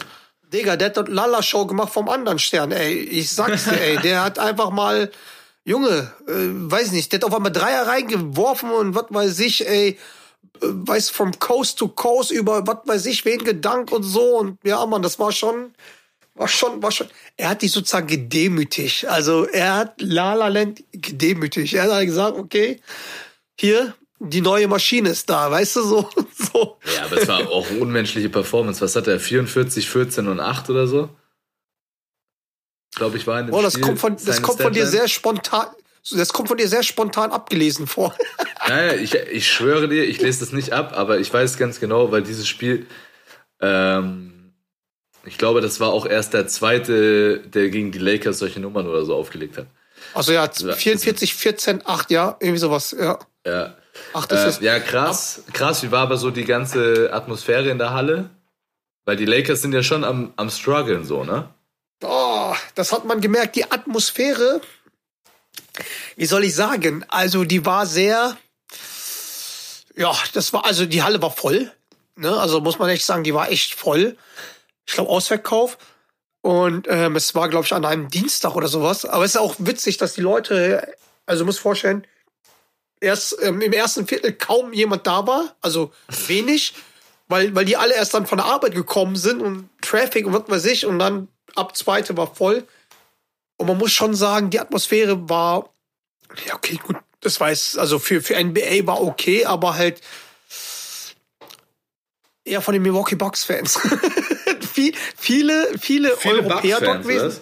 Digga, 0.52 0.76
der 0.76 0.88
hat 0.88 0.96
dort 0.96 1.08
Lala-Show 1.08 1.66
gemacht 1.66 1.92
vom 1.92 2.08
anderen 2.08 2.38
Stern, 2.38 2.70
ey. 2.70 2.94
Ich 2.98 3.30
sag's 3.30 3.64
dir, 3.64 3.80
ey, 3.80 3.96
der 3.98 4.22
hat 4.22 4.38
einfach 4.38 4.70
mal, 4.70 5.10
Junge, 5.64 6.12
äh, 6.28 6.32
weiß 6.32 6.92
nicht, 6.92 7.10
der 7.12 7.18
hat 7.18 7.24
auf 7.24 7.34
einmal 7.34 7.50
Dreier 7.50 7.86
reingeworfen 7.86 8.70
und 8.70 8.94
was 8.94 9.06
weiß 9.08 9.40
ich, 9.40 9.66
ey, 9.66 9.88
äh, 9.88 9.96
weiß 10.60 11.10
from 11.10 11.38
Coast 11.38 11.78
to 11.78 11.88
Coast 11.88 12.30
über 12.30 12.66
was 12.66 12.78
weiß 12.84 13.06
ich, 13.06 13.24
wen 13.24 13.42
gedankt 13.42 13.90
und 13.90 14.04
so 14.04 14.38
und 14.38 14.58
ja, 14.62 14.84
Mann, 14.86 15.02
das 15.02 15.18
war 15.18 15.32
schon, 15.32 15.72
war 16.36 16.48
schon, 16.48 16.82
war 16.82 16.92
schon, 16.92 17.08
er 17.36 17.50
hat 17.50 17.62
die 17.62 17.68
sozusagen 17.68 18.06
gedemütigt. 18.06 19.06
Also 19.06 19.46
er 19.46 19.74
hat 19.76 20.00
La 20.00 20.34
La 20.34 20.48
Land 20.48 20.84
gedemütigt. 20.92 21.74
Er 21.74 21.84
hat 21.84 21.92
halt 21.92 22.06
gesagt, 22.06 22.36
okay, 22.36 22.80
hier, 23.58 23.94
die 24.18 24.40
neue 24.40 24.68
Maschine 24.68 25.10
ist 25.10 25.28
da, 25.28 25.50
weißt 25.50 25.76
du, 25.76 25.82
so, 25.82 26.10
so. 26.52 26.78
Ja, 26.94 27.04
aber 27.04 27.22
es 27.22 27.28
war 27.28 27.48
auch 27.48 27.70
unmenschliche 27.70 28.28
Performance. 28.28 28.80
Was 28.80 28.96
hat 28.96 29.06
er? 29.06 29.18
44, 29.18 29.88
14 29.88 30.28
und 30.28 30.40
8 30.40 30.70
oder 30.70 30.86
so? 30.86 31.08
Glaube 32.94 33.16
ich, 33.16 33.26
war 33.26 33.40
in 33.40 33.46
dem 33.46 33.54
Oh, 33.54 33.62
das 33.62 33.74
Spiel 33.74 33.84
kommt 33.84 33.98
von, 33.98 34.16
das 34.24 34.40
kommt 34.40 34.60
von 34.60 34.72
dir 34.72 34.86
sehr 34.86 35.06
spontan, 35.06 35.66
das 36.12 36.32
kommt 36.32 36.48
von 36.48 36.56
dir 36.56 36.68
sehr 36.68 36.82
spontan 36.82 37.30
abgelesen 37.30 37.86
vor. 37.86 38.14
Naja, 38.68 38.94
ich, 38.94 39.14
ich 39.14 39.50
schwöre 39.50 39.88
dir, 39.88 40.04
ich 40.04 40.20
lese 40.20 40.40
das 40.40 40.52
nicht 40.52 40.72
ab, 40.72 40.92
aber 40.96 41.18
ich 41.18 41.32
weiß 41.32 41.58
ganz 41.58 41.78
genau, 41.78 42.10
weil 42.10 42.22
dieses 42.22 42.48
Spiel, 42.48 42.86
ähm, 43.60 44.35
ich 45.26 45.38
glaube, 45.38 45.60
das 45.60 45.80
war 45.80 45.88
auch 45.88 46.06
erst 46.06 46.34
der 46.34 46.46
zweite, 46.46 47.38
der 47.40 47.68
gegen 47.68 47.92
die 47.92 47.98
Lakers 47.98 48.38
solche 48.38 48.60
Nummern 48.60 48.86
oder 48.86 49.04
so 49.04 49.14
aufgelegt 49.14 49.58
hat. 49.58 49.66
Also 50.14 50.32
ja, 50.32 50.48
44, 50.48 51.34
14, 51.34 51.82
8, 51.84 52.10
ja, 52.10 52.36
irgendwie 52.40 52.58
sowas, 52.58 52.96
ja. 52.98 53.18
Ja. 53.46 53.76
8 54.12 54.32
ist 54.32 54.44
es. 54.44 54.58
Äh, 54.58 54.64
ja, 54.64 54.78
krass. 54.78 55.42
Krass, 55.52 55.82
wie 55.82 55.90
war 55.90 56.02
aber 56.02 56.16
so 56.16 56.30
die 56.30 56.44
ganze 56.44 57.12
Atmosphäre 57.12 57.70
in 57.70 57.78
der 57.78 57.92
Halle? 57.92 58.30
Weil 59.04 59.16
die 59.16 59.24
Lakers 59.24 59.62
sind 59.62 59.72
ja 59.72 59.82
schon 59.82 60.04
am, 60.04 60.32
am 60.36 60.50
struggeln 60.50 61.04
so, 61.04 61.24
ne? 61.24 61.48
Oh, 62.02 62.54
das 62.74 62.92
hat 62.92 63.04
man 63.04 63.20
gemerkt. 63.20 63.56
Die 63.56 63.70
Atmosphäre, 63.70 64.60
wie 66.16 66.26
soll 66.26 66.44
ich 66.44 66.54
sagen? 66.54 67.04
Also, 67.08 67.44
die 67.44 67.64
war 67.64 67.86
sehr, 67.86 68.36
ja, 69.96 70.14
das 70.34 70.52
war, 70.52 70.64
also 70.66 70.86
die 70.86 71.02
Halle 71.02 71.22
war 71.22 71.30
voll. 71.30 71.72
Ne? 72.16 72.34
Also 72.34 72.60
muss 72.60 72.78
man 72.78 72.88
echt 72.88 73.04
sagen, 73.04 73.24
die 73.24 73.34
war 73.34 73.50
echt 73.50 73.74
voll. 73.74 74.16
Ich 74.86 74.94
glaube, 74.94 75.10
Ausverkauf. 75.10 75.78
Und 76.42 76.86
ähm, 76.88 77.16
es 77.16 77.34
war, 77.34 77.48
glaube 77.48 77.66
ich, 77.66 77.72
an 77.72 77.84
einem 77.84 78.08
Dienstag 78.08 78.54
oder 78.54 78.68
sowas. 78.68 79.04
Aber 79.04 79.24
es 79.24 79.34
ist 79.34 79.40
auch 79.40 79.56
witzig, 79.58 79.96
dass 79.96 80.14
die 80.14 80.20
Leute, 80.20 80.94
also 81.26 81.42
du 81.42 81.46
musst 81.46 81.58
vorstellen, 81.58 82.06
erst 83.00 83.36
ähm, 83.42 83.60
im 83.60 83.72
ersten 83.72 84.06
Viertel 84.06 84.32
kaum 84.32 84.72
jemand 84.72 85.06
da 85.06 85.26
war, 85.26 85.56
also 85.60 85.92
wenig, 86.28 86.74
weil, 87.28 87.54
weil 87.54 87.64
die 87.64 87.76
alle 87.76 87.94
erst 87.94 88.14
dann 88.14 88.26
von 88.26 88.38
der 88.38 88.46
Arbeit 88.46 88.74
gekommen 88.74 89.16
sind 89.16 89.42
und 89.42 89.68
Traffic 89.82 90.26
und 90.26 90.32
was 90.32 90.48
weiß 90.48 90.64
ich 90.66 90.86
und 90.86 90.98
dann 90.98 91.28
ab 91.56 91.76
zweite 91.76 92.16
war 92.16 92.32
voll. 92.32 92.64
Und 93.56 93.66
man 93.66 93.78
muss 93.78 93.92
schon 93.92 94.14
sagen, 94.14 94.50
die 94.50 94.60
Atmosphäre 94.60 95.28
war, 95.28 95.70
ja, 96.46 96.54
okay, 96.54 96.78
gut, 96.82 96.96
das 97.20 97.40
weiß, 97.40 97.78
also 97.78 97.98
für, 97.98 98.20
für 98.20 98.40
NBA 98.42 98.86
war 98.86 99.02
okay, 99.02 99.46
aber 99.46 99.74
halt 99.74 100.00
eher 102.46 102.60
von 102.62 102.72
den 102.74 102.82
Milwaukee 102.82 103.16
Bucks 103.16 103.44
Fans. 103.44 103.78
Viel, 104.72 104.92
viele, 105.16 105.68
viele, 105.78 106.16
Viele 106.16 106.34
Europäer 106.34 106.80
dort 106.80 107.02
Bucks-Fans, 107.02 107.06
gewesen 107.06 107.26
was? 107.28 107.40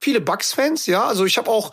viele 0.00 0.20
Bucks-Fans, 0.20 0.86
ja. 0.86 1.04
Also 1.04 1.24
ich 1.24 1.36
habe 1.38 1.50
auch 1.50 1.72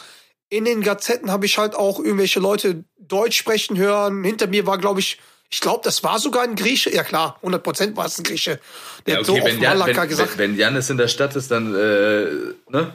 in 0.49 0.65
den 0.65 0.81
Gazetten 0.81 1.31
habe 1.31 1.45
ich 1.45 1.57
halt 1.57 1.75
auch 1.75 1.99
irgendwelche 1.99 2.39
Leute 2.39 2.83
Deutsch 2.97 3.37
sprechen 3.37 3.77
hören. 3.77 4.23
Hinter 4.23 4.47
mir 4.47 4.65
war, 4.65 4.77
glaube 4.77 4.99
ich, 4.99 5.19
ich 5.49 5.61
glaube, 5.61 5.81
das 5.83 6.03
war 6.03 6.19
sogar 6.19 6.43
ein 6.43 6.55
Grieche. 6.55 6.93
Ja 6.93 7.03
klar, 7.03 7.35
100 7.37 7.63
Prozent 7.63 7.97
war 7.97 8.05
es 8.05 8.17
ein 8.17 8.23
Grieche. 8.23 8.59
Der 9.05 9.15
Ja, 9.15 9.19
hat 9.21 9.29
okay, 9.29 9.39
so 9.39 9.45
wenn, 9.45 9.61
Jan, 9.61 9.79
wenn, 9.85 10.07
gesagt. 10.09 10.37
wenn, 10.37 10.51
wenn 10.51 10.57
Janis 10.57 10.89
in 10.89 10.97
der 10.97 11.07
Stadt 11.07 11.35
ist, 11.35 11.51
dann, 11.51 11.73
äh, 11.75 12.25
ne? 12.69 12.93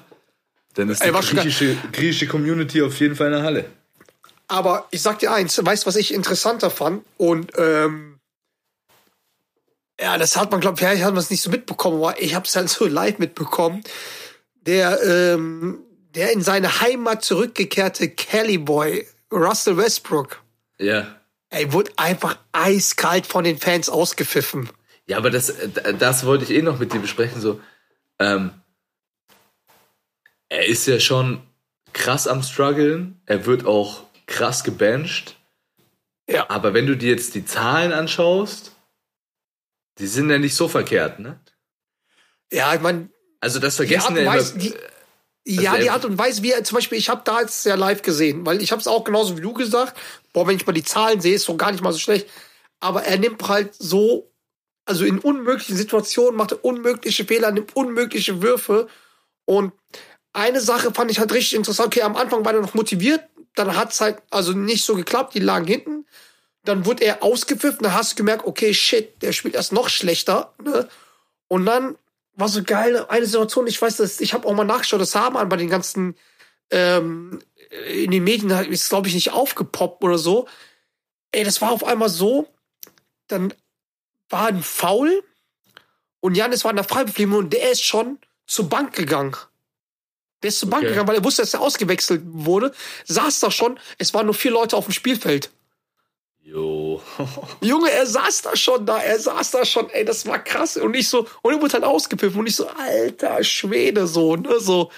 Dann 0.74 0.88
ist 0.88 1.02
die 1.04 1.08
Ey, 1.08 1.12
griechische, 1.12 1.76
griechische 1.92 2.26
Community 2.26 2.82
auf 2.82 2.98
jeden 2.98 3.14
Fall 3.14 3.26
in 3.28 3.32
der 3.34 3.42
Halle. 3.42 3.64
Aber 4.48 4.86
ich 4.90 5.02
sag 5.02 5.18
dir 5.18 5.32
eins, 5.32 5.62
weißt 5.62 5.86
was 5.86 5.96
ich 5.96 6.14
interessanter 6.14 6.70
fand? 6.70 7.04
Und 7.18 7.52
ähm, 7.58 8.11
Ja, 10.02 10.18
das 10.18 10.36
hat 10.36 10.50
man, 10.50 10.60
glaube 10.60 10.74
ich, 10.74 10.80
vielleicht 10.80 11.04
hat 11.04 11.14
man 11.14 11.22
es 11.22 11.30
nicht 11.30 11.42
so 11.42 11.50
mitbekommen, 11.50 11.98
aber 12.02 12.20
ich 12.20 12.34
habe 12.34 12.44
es 12.44 12.56
halt 12.56 12.68
so 12.68 12.86
live 12.86 13.18
mitbekommen. 13.18 13.84
Der, 14.62 15.00
ähm, 15.02 15.78
der 16.16 16.32
in 16.32 16.42
seine 16.42 16.80
Heimat 16.80 17.24
zurückgekehrte 17.24 18.08
Kelly 18.10 18.58
Boy, 18.58 19.06
Russell 19.30 19.76
Westbrook, 19.76 20.42
Ja. 20.78 21.06
ey, 21.50 21.72
wurde 21.72 21.92
einfach 21.96 22.36
eiskalt 22.50 23.26
von 23.26 23.44
den 23.44 23.58
Fans 23.58 23.88
ausgepfiffen. 23.88 24.68
Ja, 25.06 25.18
aber 25.18 25.30
das, 25.30 25.52
das 25.98 26.26
wollte 26.26 26.44
ich 26.44 26.50
eh 26.50 26.62
noch 26.62 26.78
mit 26.80 26.92
dir 26.92 27.00
besprechen. 27.00 27.40
So, 27.40 27.60
ähm, 28.18 28.50
er 30.48 30.66
ist 30.66 30.86
ja 30.86 30.98
schon 31.00 31.42
krass 31.92 32.26
am 32.26 32.42
struggeln. 32.42 33.20
Er 33.26 33.46
wird 33.46 33.66
auch 33.66 34.02
krass 34.26 34.64
gebencht. 34.64 35.36
Ja. 36.28 36.50
Aber 36.50 36.74
wenn 36.74 36.86
du 36.86 36.96
dir 36.96 37.10
jetzt 37.10 37.34
die 37.34 37.44
Zahlen 37.44 37.92
anschaust, 37.92 38.71
die 40.02 40.08
sind 40.08 40.28
ja 40.28 40.38
nicht 40.38 40.56
so 40.56 40.66
verkehrt, 40.66 41.20
ne? 41.20 41.38
Ja, 42.52 42.74
ich 42.74 42.80
meine, 42.80 43.08
Also 43.40 43.60
das 43.60 43.76
vergessen 43.76 44.16
ja 44.16 44.22
immer. 44.22 44.42
die, 44.42 44.74
ja, 45.46 45.74
er- 45.76 45.80
die 45.80 45.90
Art 45.90 46.04
und 46.04 46.18
Weise, 46.18 46.42
wie 46.42 46.50
er 46.50 46.64
zum 46.64 46.74
Beispiel, 46.74 46.98
ich 46.98 47.08
habe 47.08 47.22
da 47.24 47.40
jetzt 47.40 47.64
ja 47.64 47.76
live 47.76 48.02
gesehen, 48.02 48.44
weil 48.44 48.60
ich 48.60 48.72
habe 48.72 48.80
es 48.80 48.88
auch 48.88 49.04
genauso 49.04 49.36
wie 49.38 49.40
du 49.42 49.52
gesagt, 49.52 49.96
boah, 50.32 50.46
wenn 50.46 50.56
ich 50.56 50.66
mal 50.66 50.72
die 50.72 50.82
Zahlen 50.82 51.20
sehe, 51.20 51.36
ist 51.36 51.44
so 51.44 51.56
gar 51.56 51.70
nicht 51.70 51.84
mal 51.84 51.92
so 51.92 52.00
schlecht. 52.00 52.28
Aber 52.80 53.04
er 53.04 53.16
nimmt 53.16 53.48
halt 53.48 53.74
so, 53.78 54.28
also 54.86 55.04
in 55.04 55.20
unmöglichen 55.20 55.76
Situationen 55.76 56.36
macht 56.36 56.50
er 56.50 56.64
unmögliche 56.64 57.24
Fehler, 57.24 57.52
nimmt 57.52 57.76
unmögliche 57.76 58.42
Würfe. 58.42 58.88
Und 59.44 59.72
eine 60.32 60.60
Sache 60.60 60.92
fand 60.92 61.12
ich 61.12 61.20
halt 61.20 61.32
richtig 61.32 61.54
interessant. 61.54 61.86
Okay, 61.88 62.02
am 62.02 62.16
Anfang 62.16 62.44
war 62.44 62.54
er 62.54 62.60
noch 62.60 62.74
motiviert, 62.74 63.22
dann 63.54 63.76
hat's 63.76 64.00
halt 64.00 64.18
also 64.30 64.52
nicht 64.52 64.84
so 64.84 64.96
geklappt, 64.96 65.34
die 65.34 65.40
lagen 65.40 65.66
hinten. 65.68 66.06
Dann 66.64 66.86
wurde 66.86 67.04
er 67.04 67.22
ausgepfiffen, 67.22 67.82
dann 67.82 67.94
hast 67.94 68.12
du 68.12 68.16
gemerkt, 68.16 68.46
okay, 68.46 68.72
shit, 68.72 69.20
der 69.22 69.32
spielt 69.32 69.54
erst 69.54 69.72
noch 69.72 69.88
schlechter. 69.88 70.54
Ne? 70.62 70.88
Und 71.48 71.66
dann 71.66 71.96
war 72.34 72.48
so 72.48 72.62
geil, 72.62 73.04
eine 73.08 73.26
Situation, 73.26 73.66
ich 73.66 73.80
weiß 73.80 73.96
das, 73.96 74.20
ich 74.20 74.32
habe 74.32 74.46
auch 74.46 74.54
mal 74.54 74.64
nachgeschaut, 74.64 75.00
das 75.00 75.14
haben 75.14 75.36
an 75.36 75.48
bei 75.48 75.56
den 75.56 75.68
ganzen, 75.68 76.16
ähm, 76.70 77.40
in 77.88 78.10
den 78.10 78.24
Medien 78.24 78.50
ist, 78.70 78.88
glaube 78.88 79.08
ich, 79.08 79.14
nicht 79.14 79.32
aufgepoppt 79.32 80.02
oder 80.04 80.18
so. 80.18 80.46
Ey, 81.32 81.44
das 81.44 81.60
war 81.60 81.72
auf 81.72 81.84
einmal 81.84 82.08
so, 82.08 82.48
dann 83.26 83.52
war 84.28 84.46
ein 84.46 84.62
Foul 84.62 85.22
und 86.20 86.36
Janis 86.36 86.64
war 86.64 86.70
in 86.70 86.76
der 86.76 86.84
Freibewegung 86.84 87.34
und 87.36 87.52
der 87.52 87.70
ist 87.72 87.82
schon 87.82 88.18
zur 88.46 88.68
Bank 88.68 88.94
gegangen. 88.94 89.36
Der 90.42 90.48
ist 90.48 90.58
zur 90.58 90.70
Bank 90.70 90.82
Okay. 90.84 90.90
gegangen, 90.90 91.08
weil 91.08 91.16
er 91.16 91.24
wusste, 91.24 91.42
dass 91.42 91.54
er 91.54 91.60
ausgewechselt 91.60 92.22
wurde. 92.24 92.72
Saß 93.04 93.40
da 93.40 93.50
schon, 93.50 93.78
es 93.98 94.12
waren 94.14 94.26
nur 94.26 94.34
vier 94.34 94.50
Leute 94.50 94.76
auf 94.76 94.86
dem 94.86 94.92
Spielfeld. 94.92 95.50
Jo. 96.44 97.00
Junge, 97.60 97.90
er 97.90 98.06
saß 98.06 98.42
da 98.42 98.56
schon 98.56 98.84
da, 98.84 98.98
er 98.98 99.18
saß 99.18 99.52
da 99.52 99.64
schon, 99.64 99.88
ey, 99.90 100.04
das 100.04 100.26
war 100.26 100.38
krass. 100.42 100.76
Und 100.76 100.94
ich 100.94 101.08
so, 101.08 101.26
und 101.42 101.54
er 101.54 101.60
wurde 101.60 101.74
halt 101.74 101.84
ausgepfiffen 101.84 102.40
und 102.40 102.46
ich 102.48 102.56
so, 102.56 102.66
alter 102.68 103.42
Schwede, 103.44 104.06
so, 104.06 104.36
ne, 104.36 104.58
so. 104.58 104.90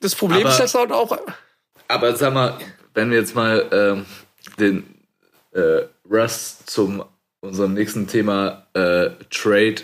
Das 0.00 0.14
Problem 0.14 0.46
Aber- 0.46 0.64
ist 0.64 0.74
halt 0.74 0.92
auch, 0.92 1.16
Aber 1.88 2.16
sag 2.16 2.34
mal, 2.34 2.58
wenn 2.94 3.10
wir 3.10 3.18
jetzt 3.18 3.34
mal 3.34 3.68
ähm, 3.72 4.06
den 4.58 4.94
äh, 5.52 5.82
Russ 6.10 6.58
zum 6.66 7.04
unserem 7.40 7.72
nächsten 7.74 8.06
Thema 8.06 8.66
äh, 8.74 9.10
Trade, 9.30 9.76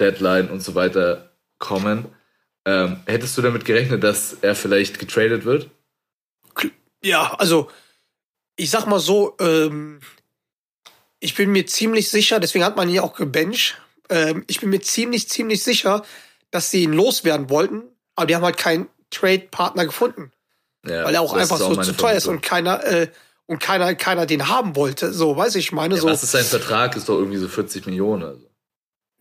Deadline 0.00 0.48
und 0.48 0.60
so 0.60 0.74
weiter 0.74 1.30
kommen, 1.58 2.06
ähm, 2.64 3.00
hättest 3.06 3.36
du 3.36 3.42
damit 3.42 3.64
gerechnet, 3.64 4.02
dass 4.02 4.36
er 4.40 4.54
vielleicht 4.54 4.98
getradet 4.98 5.44
wird? 5.44 5.68
ja, 7.02 7.34
also, 7.34 7.70
ich 8.58 8.70
sag 8.70 8.86
mal 8.86 9.00
so, 9.00 9.36
ähm, 9.40 10.00
ich 11.20 11.34
bin 11.34 11.50
mir 11.50 11.66
ziemlich 11.66 12.10
sicher, 12.10 12.40
deswegen 12.40 12.64
hat 12.64 12.76
man 12.76 12.88
ihn 12.88 12.96
ja 12.96 13.02
auch 13.02 13.14
gebencht, 13.14 13.80
ähm, 14.10 14.44
ich 14.46 14.60
bin 14.60 14.70
mir 14.70 14.80
ziemlich, 14.80 15.28
ziemlich 15.28 15.62
sicher, 15.62 16.04
dass 16.50 16.70
sie 16.70 16.82
ihn 16.82 16.92
loswerden 16.92 17.50
wollten, 17.50 17.84
aber 18.16 18.26
die 18.26 18.34
haben 18.34 18.44
halt 18.44 18.56
keinen 18.56 18.88
Trade-Partner 19.10 19.86
gefunden. 19.86 20.32
Ja, 20.86 21.04
weil 21.04 21.14
er 21.14 21.22
auch 21.22 21.32
einfach 21.32 21.58
ist 21.58 21.66
so 21.66 21.76
zu 21.82 21.92
teuer 21.96 22.16
ist 22.16 22.26
und 22.26 22.42
keiner 22.42 22.84
äh, 22.84 23.08
und 23.46 23.58
keiner 23.60 23.94
keiner 23.94 24.26
den 24.26 24.48
haben 24.48 24.76
wollte. 24.76 25.12
So, 25.12 25.36
weiß 25.36 25.56
ich 25.56 25.72
meine 25.72 25.96
Ja, 25.96 26.00
so. 26.00 26.08
Was 26.08 26.22
ist 26.22 26.32
sein 26.32 26.44
Vertrag? 26.44 26.96
Ist 26.96 27.08
doch 27.08 27.18
irgendwie 27.18 27.38
so 27.38 27.48
40 27.48 27.86
Millionen. 27.86 28.22
Also. 28.22 28.46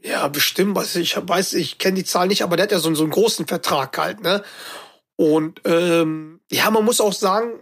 Ja, 0.02 0.28
bestimmt. 0.28 0.76
Weiß 0.76 0.96
ich 0.96 1.16
ich 1.16 1.28
weiß, 1.28 1.54
ich 1.54 1.78
kenne 1.80 1.96
die 1.96 2.06
Zahl 2.06 2.28
nicht, 2.28 2.44
aber 2.44 2.56
der 2.56 2.64
hat 2.64 2.72
ja 2.72 2.80
so, 2.80 2.94
so 2.94 3.04
einen 3.04 3.12
großen 3.12 3.48
Vertrag 3.48 3.98
halt, 3.98 4.22
ne? 4.22 4.44
Und 5.16 5.62
ähm, 5.66 6.42
ja, 6.52 6.70
man 6.70 6.86
muss 6.86 7.02
auch 7.02 7.14
sagen, 7.14 7.60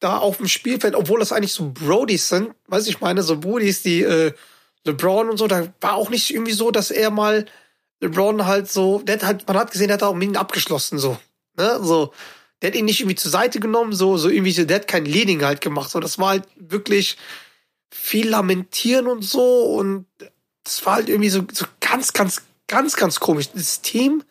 da 0.00 0.18
auf 0.18 0.38
dem 0.38 0.48
Spielfeld, 0.48 0.94
obwohl 0.94 1.20
das 1.20 1.32
eigentlich 1.32 1.52
so 1.52 1.70
Brodies 1.70 2.28
sind, 2.28 2.54
weiß 2.66 2.86
ich 2.88 3.00
meine, 3.00 3.22
so 3.22 3.38
Brodies, 3.38 3.82
die 3.82 4.02
äh, 4.02 4.32
LeBron 4.84 5.28
und 5.28 5.36
so, 5.36 5.46
da 5.46 5.72
war 5.80 5.94
auch 5.94 6.10
nicht 6.10 6.30
irgendwie 6.32 6.52
so, 6.52 6.70
dass 6.70 6.90
er 6.90 7.10
mal 7.10 7.46
LeBron 8.00 8.46
halt 8.46 8.70
so, 8.70 9.00
der 9.00 9.16
hat 9.16 9.24
halt, 9.24 9.46
man 9.46 9.58
hat 9.58 9.70
gesehen, 9.70 9.88
der 9.88 9.94
hat 9.94 10.02
auch 10.02 10.14
mit 10.14 10.28
ihm 10.28 10.36
abgeschlossen, 10.36 10.98
so, 10.98 11.18
ne? 11.56 11.78
So, 11.82 12.12
der 12.60 12.70
hat 12.70 12.76
ihn 12.76 12.86
nicht 12.86 13.00
irgendwie 13.00 13.16
zur 13.16 13.30
Seite 13.30 13.60
genommen, 13.60 13.92
so, 13.92 14.16
so 14.16 14.30
irgendwie, 14.30 14.52
so, 14.52 14.64
der 14.64 14.76
hat 14.76 14.88
kein 14.88 15.04
Leading 15.04 15.44
halt 15.44 15.60
gemacht, 15.60 15.90
so, 15.90 16.00
das 16.00 16.18
war 16.18 16.30
halt 16.30 16.44
wirklich 16.56 17.18
viel 17.90 18.28
lamentieren 18.28 19.06
und 19.06 19.22
so 19.22 19.64
und 19.64 20.06
das 20.64 20.84
war 20.86 20.94
halt 20.94 21.08
irgendwie 21.10 21.30
so, 21.30 21.42
so 21.52 21.66
ganz, 21.80 22.12
ganz, 22.12 22.42
ganz, 22.68 22.96
ganz 22.96 23.20
komisch. 23.20 23.50
Das 23.52 23.82
Team 23.82 24.22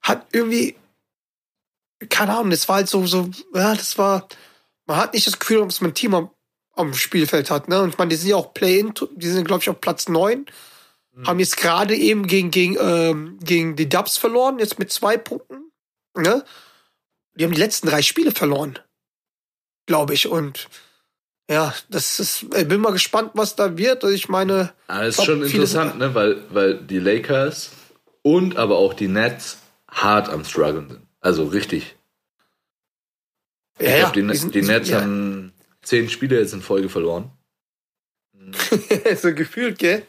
hat 0.00 0.26
irgendwie, 0.32 0.76
keine 2.08 2.32
Ahnung, 2.32 2.50
das 2.50 2.68
war 2.68 2.76
halt 2.76 2.88
so, 2.88 3.06
so, 3.06 3.30
ja, 3.54 3.74
das 3.74 3.98
war, 3.98 4.26
man 4.90 4.98
hat 4.98 5.14
nicht 5.14 5.26
das 5.26 5.38
Gefühl, 5.38 5.64
dass 5.64 5.80
man 5.80 5.92
ein 5.92 5.94
Team 5.94 6.14
am, 6.14 6.30
am 6.74 6.94
Spielfeld 6.94 7.50
hat, 7.50 7.68
ne? 7.68 7.80
Und 7.80 7.90
ich 7.90 7.98
meine, 7.98 8.08
die 8.10 8.16
sind 8.16 8.30
ja 8.30 8.36
auch 8.36 8.52
Play-In, 8.52 8.92
die 9.14 9.28
sind, 9.28 9.46
glaube 9.46 9.62
ich, 9.62 9.70
auf 9.70 9.80
Platz 9.80 10.08
neun 10.08 10.46
haben 11.26 11.40
jetzt 11.40 11.56
gerade 11.56 11.94
eben 11.94 12.26
gegen, 12.26 12.50
gegen, 12.50 12.76
ähm, 12.80 13.38
gegen 13.42 13.76
die 13.76 13.88
Dubs 13.88 14.16
verloren, 14.16 14.58
jetzt 14.58 14.78
mit 14.78 14.90
zwei 14.92 15.16
Punkten, 15.16 15.70
ne? 16.16 16.44
Die 17.34 17.44
haben 17.44 17.52
die 17.52 17.60
letzten 17.60 17.88
drei 17.88 18.02
Spiele 18.02 18.32
verloren, 18.32 18.78
glaube 19.86 20.14
ich, 20.14 20.28
und 20.28 20.68
ja, 21.50 21.74
das 21.88 22.20
ist, 22.20 22.46
ich 22.56 22.68
bin 22.68 22.80
mal 22.80 22.92
gespannt, 22.92 23.32
was 23.34 23.56
da 23.56 23.76
wird. 23.76 24.04
Also 24.04 24.14
Ich 24.14 24.28
meine, 24.28 24.72
Aber 24.86 25.02
es 25.02 25.18
ist 25.18 25.24
glaub, 25.24 25.26
schon 25.26 25.42
interessant, 25.42 25.98
ne? 25.98 26.14
weil, 26.14 26.44
weil 26.50 26.78
die 26.78 27.00
Lakers 27.00 27.70
und 28.22 28.56
aber 28.56 28.78
auch 28.78 28.94
die 28.94 29.08
Nets 29.08 29.58
hart 29.90 30.28
am 30.28 30.44
struggeln 30.44 30.88
sind. 30.88 31.02
Also 31.20 31.44
richtig. 31.44 31.96
Ich 33.80 33.88
ja, 33.88 34.10
glaube, 34.10 34.32
die, 34.32 34.38
die 34.38 34.60
die 34.60 34.66
Nets 34.66 34.90
ja. 34.90 35.00
haben 35.00 35.52
zehn 35.82 36.08
Spiele 36.10 36.38
jetzt 36.38 36.52
in 36.52 36.60
Folge 36.60 36.88
verloren. 36.88 37.30
so 39.16 39.34
gefühlt, 39.34 39.78
gell? 39.78 40.02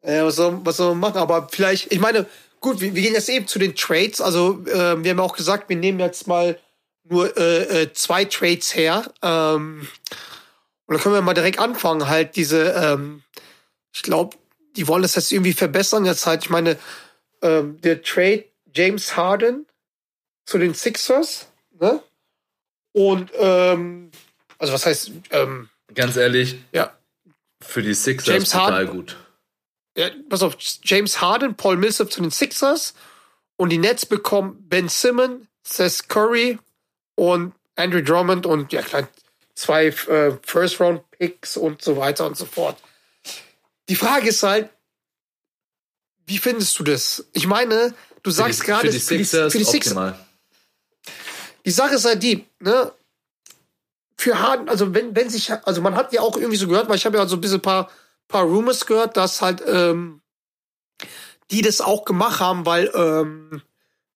Äh, 0.00 0.22
was, 0.22 0.36
soll, 0.36 0.60
was 0.64 0.78
soll 0.78 0.94
man 0.94 1.00
machen? 1.00 1.18
Aber 1.18 1.48
vielleicht, 1.50 1.92
ich 1.92 2.00
meine, 2.00 2.26
gut, 2.60 2.80
wir, 2.80 2.94
wir 2.94 3.02
gehen 3.02 3.14
jetzt 3.14 3.28
eben 3.28 3.46
zu 3.46 3.58
den 3.58 3.74
Trades. 3.74 4.20
Also, 4.20 4.64
äh, 4.66 5.02
wir 5.02 5.10
haben 5.10 5.18
ja 5.18 5.20
auch 5.20 5.36
gesagt, 5.36 5.68
wir 5.68 5.76
nehmen 5.76 6.00
jetzt 6.00 6.26
mal 6.26 6.58
nur 7.04 7.36
äh, 7.36 7.82
äh, 7.82 7.92
zwei 7.92 8.24
Trades 8.24 8.74
her. 8.74 9.12
Ähm, 9.22 9.86
und 10.86 10.94
dann 10.94 11.02
können 11.02 11.14
wir 11.14 11.22
mal 11.22 11.34
direkt 11.34 11.58
anfangen, 11.58 12.08
halt 12.08 12.36
diese, 12.36 12.70
ähm, 12.72 13.22
ich 13.92 14.02
glaube, 14.02 14.36
die 14.76 14.88
wollen 14.88 15.02
das 15.02 15.16
jetzt 15.16 15.32
irgendwie 15.32 15.52
verbessern. 15.52 16.04
Jetzt 16.04 16.26
halt, 16.26 16.44
ich 16.44 16.50
meine, 16.50 16.78
ähm, 17.42 17.80
der 17.80 18.02
Trade 18.02 18.44
James 18.74 19.16
Harden 19.16 19.66
zu 20.44 20.58
den 20.58 20.74
Sixers, 20.74 21.48
ne? 21.78 22.02
Und, 22.96 23.30
ähm, 23.34 24.10
also 24.56 24.72
was 24.72 24.86
heißt, 24.86 25.10
ähm, 25.30 25.68
Ganz 25.94 26.16
ehrlich, 26.16 26.56
ja, 26.72 26.96
für 27.62 27.82
die 27.82 27.92
Sixers 27.92 28.26
James 28.26 28.48
total 28.50 28.72
Harden- 28.72 28.90
gut. 28.90 29.16
ja, 29.98 30.08
pass 30.30 30.42
auf, 30.42 30.56
James 30.82 31.20
Harden, 31.20 31.54
Paul 31.56 31.76
Millsap 31.76 32.10
zu 32.10 32.22
den 32.22 32.30
Sixers 32.30 32.94
und 33.56 33.68
die 33.68 33.76
Nets 33.76 34.06
bekommen 34.06 34.56
Ben 34.66 34.88
Simmons, 34.88 35.46
Seth 35.62 36.08
Curry 36.08 36.58
und 37.16 37.52
Andrew 37.74 38.00
Drummond 38.02 38.46
und 38.46 38.72
ja 38.72 38.80
klar, 38.80 39.06
zwei 39.54 39.88
äh, 39.88 40.38
First-Round-Picks 40.42 41.58
und 41.58 41.82
so 41.82 41.98
weiter 41.98 42.26
und 42.26 42.38
so 42.38 42.46
fort. 42.46 42.78
Die 43.90 43.96
Frage 43.96 44.28
ist 44.30 44.42
halt, 44.42 44.70
wie 46.24 46.38
findest 46.38 46.78
du 46.78 46.84
das? 46.84 47.26
Ich 47.34 47.46
meine, 47.46 47.94
du 48.22 48.30
Für 48.30 48.36
sagst 48.36 48.62
die, 48.62 48.66
gerade, 48.66 48.86
für 48.86 48.92
die 48.92 48.98
Sixers 48.98 49.52
für 49.52 49.58
die 49.58 49.64
Sixers, 49.64 49.92
optimal. 49.92 50.25
Die 51.66 51.70
Sache 51.72 51.96
ist 51.96 52.04
halt 52.06 52.22
die, 52.22 52.46
ne? 52.60 52.92
Für 54.16 54.38
Harden, 54.40 54.68
also 54.70 54.94
wenn, 54.94 55.14
wenn 55.14 55.28
sich, 55.28 55.52
also 55.52 55.82
man 55.82 55.94
hat 55.94 56.12
ja 56.14 56.22
auch 56.22 56.36
irgendwie 56.36 56.56
so 56.56 56.68
gehört, 56.68 56.88
weil 56.88 56.96
ich 56.96 57.04
habe 57.04 57.18
ja 57.18 57.26
so 57.26 57.36
ein 57.36 57.40
bisschen 57.42 57.60
paar, 57.60 57.90
paar 58.28 58.44
Rumors 58.44 58.86
gehört, 58.86 59.16
dass 59.18 59.42
halt, 59.42 59.62
ähm, 59.66 60.22
die 61.50 61.60
das 61.60 61.82
auch 61.82 62.04
gemacht 62.06 62.40
haben, 62.40 62.64
weil, 62.64 62.90
ähm, 62.94 63.60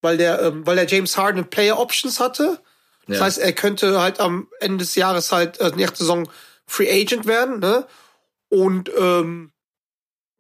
weil 0.01 0.16
der, 0.16 0.40
ähm, 0.40 0.66
weil 0.66 0.76
der 0.76 0.86
James 0.86 1.18
Harden 1.18 1.51
Player 1.51 1.78
Options 1.78 2.18
hatte. 2.18 2.61
Das 3.07 3.18
Ja. 3.18 3.24
heißt, 3.24 3.38
er 3.38 3.53
könnte 3.53 4.01
halt 4.01 4.20
am 4.20 4.48
Ende 4.61 4.78
des 4.78 4.94
Jahres 4.94 5.32
halt, 5.32 5.61
äh, 5.61 5.70
nächste 5.76 5.98
Saison 5.98 6.30
Free 6.66 6.90
Agent 6.90 7.26
werden, 7.26 7.59
ne? 7.59 7.86
Und, 8.48 8.90
ähm, 8.96 9.53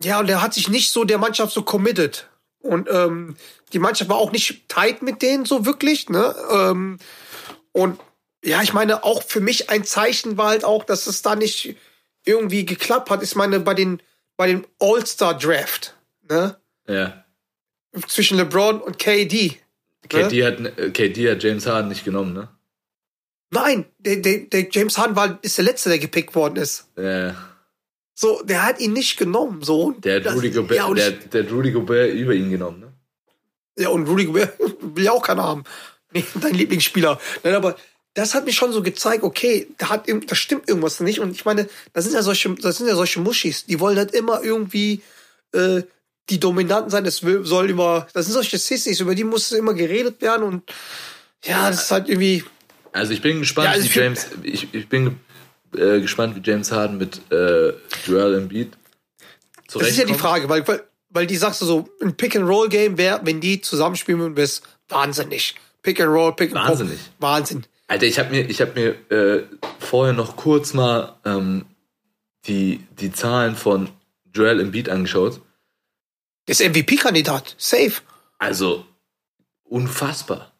ja, 0.02 0.20
und 0.20 0.26
der 0.28 0.40
hat 0.40 0.54
sich 0.54 0.68
nicht 0.68 0.90
so 0.90 1.04
der 1.04 1.18
Mannschaft 1.18 1.52
so 1.52 1.62
committed. 1.62 2.29
Und 2.60 2.88
ähm, 2.90 3.36
die 3.72 3.78
Mannschaft 3.78 4.10
war 4.10 4.18
auch 4.18 4.32
nicht 4.32 4.68
tight 4.68 5.02
mit 5.02 5.22
denen 5.22 5.44
so 5.44 5.64
wirklich, 5.64 6.08
ne? 6.08 6.34
Ähm, 6.52 6.98
und 7.72 7.98
ja, 8.44 8.62
ich 8.62 8.72
meine, 8.72 9.04
auch 9.04 9.22
für 9.22 9.40
mich 9.40 9.70
ein 9.70 9.84
Zeichen 9.84 10.36
war 10.36 10.48
halt 10.48 10.64
auch, 10.64 10.84
dass 10.84 11.06
es 11.06 11.22
da 11.22 11.36
nicht 11.36 11.76
irgendwie 12.24 12.64
geklappt 12.64 13.10
hat. 13.10 13.22
Ich 13.22 13.34
meine, 13.34 13.60
bei 13.60 13.74
den, 13.74 14.02
bei 14.36 14.46
dem 14.46 14.66
All-Star-Draft, 14.78 15.94
ne? 16.28 16.56
Ja. 16.86 17.24
Zwischen 18.06 18.36
LeBron 18.38 18.80
und 18.80 18.98
KD. 18.98 19.58
KD 20.08 20.44
hat, 20.44 20.60
äh, 20.78 20.90
KD 20.90 21.30
hat 21.30 21.42
James 21.42 21.66
Harden 21.66 21.88
nicht 21.88 22.04
genommen, 22.04 22.32
ne? 22.32 22.48
Nein, 23.50 23.86
der, 23.98 24.16
der, 24.16 24.38
der 24.38 24.68
James 24.70 24.96
Harden 24.96 25.16
war, 25.16 25.38
ist 25.42 25.58
der 25.58 25.64
Letzte, 25.64 25.88
der 25.88 25.98
gepickt 25.98 26.34
worden 26.34 26.56
ist. 26.56 26.88
Ja. 26.96 27.34
So, 28.22 28.42
der 28.44 28.66
hat 28.66 28.80
ihn 28.80 28.92
nicht 28.92 29.16
genommen. 29.16 29.62
So. 29.62 29.92
Der 29.92 30.16
hat 30.16 30.26
Das- 30.26 30.34
Rudy 30.34 30.50
Gobert, 30.50 30.76
Ja, 30.76 30.92
der, 30.92 31.10
der 31.12 31.50
Rudy 31.50 31.70
Gobert 31.72 32.12
über 32.12 32.34
ihn 32.34 32.50
genommen, 32.50 32.80
ne? 32.80 32.92
ja, 33.78 33.88
und 33.88 34.06
Rudy 34.06 34.26
Gobert 34.26 34.58
will 34.82 35.04
ja 35.04 35.12
auch 35.12 35.22
keiner 35.22 35.42
haben. 35.44 35.64
Nee, 36.12 36.24
dein 36.42 36.52
Lieblingsspieler. 36.54 37.18
Nein, 37.44 37.54
aber 37.54 37.76
das 38.12 38.34
hat 38.34 38.44
mir 38.44 38.52
schon 38.52 38.72
so 38.72 38.82
gezeigt, 38.82 39.22
okay, 39.22 39.68
da 39.78 39.88
hat 39.88 40.04
da 40.26 40.34
stimmt 40.34 40.68
irgendwas 40.68 41.00
nicht. 41.00 41.20
Und 41.20 41.30
ich 41.30 41.46
meine, 41.46 41.66
das 41.94 42.04
sind 42.04 42.12
ja 42.12 42.22
solche, 42.22 42.50
das 42.56 42.76
sind 42.76 42.88
ja 42.88 42.94
solche 42.94 43.20
Muschis, 43.20 43.64
die 43.64 43.80
wollen 43.80 43.96
halt 43.96 44.10
immer 44.12 44.42
irgendwie 44.42 45.00
äh, 45.54 45.80
die 46.28 46.38
Dominanten 46.38 46.90
sein. 46.90 47.06
Es 47.06 47.22
will- 47.22 47.46
soll 47.46 47.70
immer, 47.70 48.06
das 48.12 48.26
sind 48.26 48.34
solche 48.34 48.58
Sissys, 48.58 49.00
über 49.00 49.14
die 49.14 49.24
muss 49.24 49.50
immer 49.52 49.72
geredet 49.72 50.20
werden 50.20 50.42
und 50.42 50.62
ja, 51.44 51.70
das 51.70 51.84
ist 51.84 51.90
halt 51.90 52.10
irgendwie. 52.10 52.44
Also 52.92 53.12
ich 53.14 53.22
bin 53.22 53.38
gespannt, 53.38 53.68
Ja, 53.68 53.72
also 53.72 53.88
wie 53.94 53.98
James, 53.98 54.26
ich, 54.42 54.68
ich 54.74 54.88
bin 54.90 55.18
äh, 55.76 56.00
gespannt, 56.00 56.36
wie 56.36 56.40
James 56.42 56.72
Harden 56.72 56.98
mit 56.98 57.20
äh, 57.30 57.72
Joel 58.06 58.34
Embiid 58.34 58.72
Das 59.72 59.74
ist 59.74 59.96
ja 59.98 60.04
die 60.04 60.12
zurechtkommt. 60.12 60.20
Frage, 60.20 60.48
weil, 60.48 60.66
weil, 60.68 60.82
weil 61.10 61.26
die 61.26 61.36
sagst 61.36 61.62
du 61.62 61.66
so, 61.66 61.88
ein 62.02 62.16
Pick-and-Roll-Game 62.16 62.98
wäre, 62.98 63.20
wenn 63.24 63.40
die 63.40 63.60
zusammenspielen 63.60 64.20
würden, 64.20 64.36
wäre 64.36 64.44
es 64.44 64.62
wahnsinnig. 64.88 65.54
Pick-and-Roll, 65.82 66.34
Pick-and-Roll. 66.36 66.68
Wahnsinnig. 66.68 66.98
Wahnsinn. 67.18 67.64
Alter, 67.88 68.06
ich 68.06 68.18
habe 68.18 68.30
mir, 68.30 68.48
ich 68.48 68.60
hab 68.60 68.74
mir 68.76 68.94
äh, 69.10 69.42
vorher 69.78 70.12
noch 70.14 70.36
kurz 70.36 70.74
mal 70.74 71.16
ähm, 71.24 71.64
die, 72.46 72.86
die 73.00 73.12
Zahlen 73.12 73.56
von 73.56 73.88
Joel 74.32 74.60
Embiid 74.60 74.88
angeschaut. 74.88 75.40
Der 76.46 76.52
ist 76.52 76.60
MVP-Kandidat. 76.60 77.54
Safe. 77.58 77.92
Also 78.38 78.84
unfassbar. 79.64 80.52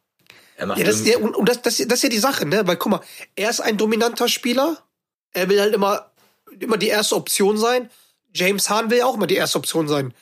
Er 0.56 0.66
macht 0.66 0.78
Ja, 0.78 0.84
das, 0.84 1.06
ja, 1.06 1.18
und 1.18 1.48
das, 1.48 1.62
das, 1.62 1.76
das 1.78 1.98
ist 1.98 2.02
ja 2.02 2.08
die 2.08 2.18
Sache, 2.18 2.46
ne? 2.46 2.66
Weil 2.66 2.76
guck 2.76 2.92
mal, 2.92 3.00
er 3.34 3.50
ist 3.50 3.60
ein 3.60 3.76
dominanter 3.76 4.28
Spieler. 4.28 4.78
Er 5.32 5.48
will 5.48 5.60
halt 5.60 5.74
immer, 5.74 6.10
immer 6.58 6.76
die 6.76 6.88
erste 6.88 7.16
Option 7.16 7.56
sein. 7.56 7.90
James 8.34 8.68
Hahn 8.70 8.90
will 8.90 8.98
ja 8.98 9.06
auch 9.06 9.14
immer 9.16 9.26
die 9.26 9.36
erste 9.36 9.58
Option 9.58 9.88
sein. 9.88 10.14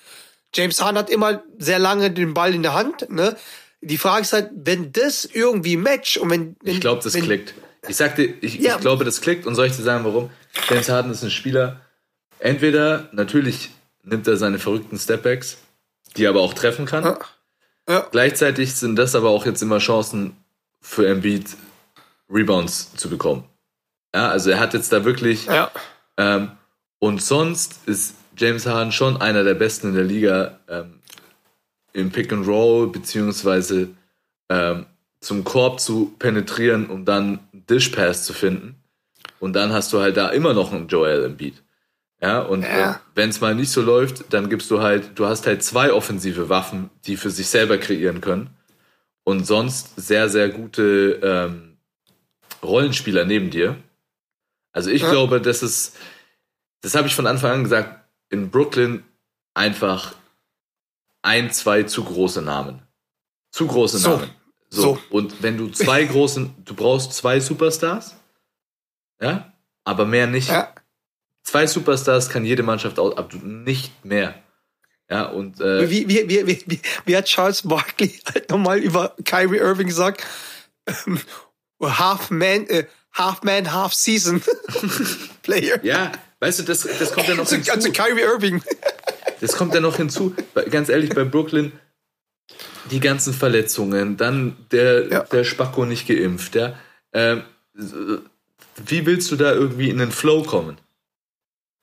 James 0.55 0.81
Hahn 0.83 0.97
hat 0.97 1.11
immer 1.11 1.43
sehr 1.59 1.79
lange 1.79 2.11
den 2.11 2.35
Ball 2.35 2.55
in 2.55 2.63
der 2.63 2.75
Hand, 2.75 3.11
ne? 3.11 3.37
Die 3.81 3.99
Frage 3.99 4.23
ist 4.23 4.33
halt, 4.33 4.51
wenn 4.55 4.93
das 4.93 5.25
irgendwie 5.25 5.77
matcht 5.77 6.17
und 6.19 6.31
wenn, 6.31 6.57
wenn 6.63 6.75
Ich 6.75 6.81
glaube, 6.81 7.03
das 7.03 7.15
wenn, 7.15 7.23
klickt. 7.23 7.55
Ich 7.87 7.97
sagte, 7.97 8.23
ich, 8.25 8.57
Ja. 8.57 8.75
ich 8.75 8.81
glaube, 8.81 9.05
das 9.05 9.21
klickt 9.21 9.47
und 9.47 9.55
soll 9.55 9.67
ich 9.67 9.77
dir 9.77 9.83
sagen, 9.83 10.05
warum? 10.05 10.31
James 10.69 10.89
Harden 10.89 11.13
ist 11.13 11.23
ein 11.23 11.31
Spieler. 11.31 11.81
Entweder, 12.41 13.09
natürlich 13.13 13.71
nimmt 14.03 14.27
er 14.27 14.37
seine 14.37 14.59
verrückten 14.59 14.99
Stepbacks, 14.99 15.59
die 16.17 16.25
er 16.25 16.31
aber 16.31 16.41
auch 16.41 16.55
treffen 16.55 16.87
kann. 16.87 17.05
Ja. 17.05 17.19
Ja. 17.89 18.07
Gleichzeitig 18.11 18.75
sind 18.75 18.97
das 18.97 19.15
aber 19.15 19.31
auch 19.31 19.47
jetzt 19.47 19.63
immer 19.63 19.79
Chancen 19.79 20.37
für 20.81 21.09
Embiid, 21.09 21.47
Rebounds 22.29 22.93
zu 22.97 23.09
bekommen. 23.09 23.45
Ja, 24.15 24.29
also 24.31 24.51
er 24.51 24.61
hat 24.61 24.75
jetzt 24.75 24.93
da 24.93 25.05
wirklich. 25.05 25.47
Ja. 25.47 25.71
Ähm, 26.17 26.53
und 26.99 27.23
sonst 27.23 27.87
ist 27.87 28.15
James 28.37 28.67
Harden 28.67 28.93
schon 28.93 29.21
einer 29.21 29.45
der 29.45 29.55
besten 29.55 29.89
in 29.89 29.95
der 29.95 30.05
Liga 30.05 30.59
ähm, 30.69 31.01
im 31.93 32.11
Pick 32.11 32.33
and 32.33 32.47
Roll, 32.47 32.89
beziehungsweise 32.89 33.89
ähm, 34.49 34.87
zum 35.21 35.45
Korb 35.45 35.81
zu 35.81 36.15
penetrieren, 36.19 36.87
um 36.87 37.05
dann 37.05 37.41
einen 37.53 37.67
Dish 37.69 37.89
Pass 37.91 38.25
zu 38.25 38.33
finden. 38.33 38.77
Und 39.41 39.55
dann 39.55 39.73
hast 39.73 39.93
du 39.93 40.01
halt 40.01 40.17
da 40.17 40.29
immer 40.31 40.55
noch 40.55 40.73
einen 40.73 40.89
Joel 40.89 41.25
Embiid. 41.25 41.63
Ja, 42.21 42.41
und 42.41 42.63
Ja. 42.63 42.91
äh, 42.93 42.95
wenn 43.15 43.31
es 43.31 43.41
mal 43.41 43.55
nicht 43.55 43.71
so 43.71 43.83
läuft, 43.83 44.33
dann 44.33 44.49
gibst 44.49 44.71
du 44.71 44.81
halt, 44.81 45.11
du 45.17 45.27
hast 45.27 45.47
halt 45.47 45.63
zwei 45.63 45.93
offensive 45.93 46.49
Waffen, 46.49 46.91
die 47.05 47.17
für 47.17 47.31
sich 47.31 47.49
selber 47.49 47.79
kreieren 47.79 48.21
können. 48.21 48.51
Und 49.25 49.47
sonst 49.47 49.93
sehr, 49.97 50.29
sehr 50.29 50.49
gute 50.49 51.21
ähm, 51.23 51.77
Rollenspieler 52.63 53.25
neben 53.25 53.51
dir. 53.51 53.77
Also 54.79 54.91
ich 54.91 55.03
Ja. 55.03 55.11
glaube, 55.11 55.41
das 55.41 55.65
ist, 55.65 55.97
das 56.83 56.95
habe 56.95 57.09
ich 57.09 57.15
von 57.17 57.27
Anfang 57.27 57.51
an 57.51 57.65
gesagt, 57.65 58.01
in 58.31 58.49
Brooklyn 58.49 59.03
einfach 59.53 60.15
ein, 61.23 61.51
zwei 61.51 61.83
zu 61.83 62.05
große 62.05 62.43
Namen. 62.43 62.81
Zu 63.51 63.67
große 63.67 63.99
So. 63.99 64.11
Namen. 64.11 64.31
So. 64.71 64.83
So. 64.83 64.99
Und 65.11 65.43
wenn 65.43 65.59
du 65.59 65.69
zwei 65.71 66.05
großen, 66.13 66.55
du 66.65 66.75
brauchst 66.75 67.13
zwei 67.13 67.41
Superstars, 67.41 68.15
ja, 69.21 69.53
aber 69.83 70.05
mehr 70.05 70.29
nicht. 70.29 70.49
Ja. 70.49 70.73
Zwei 71.43 71.67
Superstars 71.67 72.31
kann 72.31 72.45
jede 72.45 72.63
Mannschaft 72.63 73.01
aus, 73.01 73.17
aber 73.17 73.35
nicht 73.39 74.05
mehr. 74.05 74.41
Ja, 75.11 75.25
und 75.25 75.61
äh, 75.61 75.91
Wie, 75.91 76.09
wie, 76.09 76.29
wie, 76.29 76.47
wie, 76.47 76.81
wie, 77.05 77.17
hat 77.17 77.25
Charles 77.25 77.63
Barkley 77.67 78.21
halt 78.33 78.49
nochmal 78.49 78.79
über 78.79 79.17
Kyrie 79.25 79.59
Irving 79.59 79.89
gesagt? 79.89 80.25
Ähm, 80.87 81.19
half 81.83 82.31
man, 82.31 82.65
äh, 82.69 82.87
half 83.19 83.43
man, 83.43 83.73
half 83.73 83.93
season 83.93 84.43
Player. 85.43 85.79
ja, 85.85 86.13
weißt 86.41 86.61
du, 86.61 86.63
das, 86.65 86.83
das 86.99 87.13
kommt 87.13 87.29
ja 87.29 87.35
noch 87.35 87.49
hinzu. 87.51 87.71
also 87.73 87.91
Kyrie 87.93 88.23
Irving. 88.23 88.63
Das 89.41 89.53
kommt 89.53 89.73
ja 89.73 89.79
noch 89.81 89.95
hinzu. 89.97 90.35
Ganz 90.69 90.89
ehrlich, 90.89 91.11
bei 91.11 91.23
Brooklyn, 91.23 91.71
die 92.91 92.99
ganzen 92.99 93.33
Verletzungen, 93.33 94.17
dann 94.17 94.57
der, 94.73 95.07
Ja. 95.09 95.21
der 95.23 95.45
Spacko 95.45 95.85
nicht 95.85 96.09
geimpft, 96.09 96.57
ja. 96.57 96.75
Ähm, 97.13 97.45
wie 98.85 99.07
willst 99.07 99.31
du 99.31 99.37
da 99.37 99.53
irgendwie 99.53 99.91
in 99.91 99.99
den 99.99 100.11
Flow 100.11 100.43
kommen? 100.43 100.77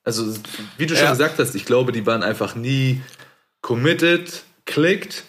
Also, 0.03 0.36
wie 0.77 0.86
du 0.86 0.95
schon 0.95 1.05
Ja. 1.05 1.11
gesagt 1.11 1.39
hast, 1.39 1.55
ich 1.55 1.63
glaube, 1.63 1.93
die 1.93 2.05
waren 2.05 2.23
einfach 2.23 2.55
nie 2.55 3.01
committed, 3.61 4.43
klickt 4.65 5.23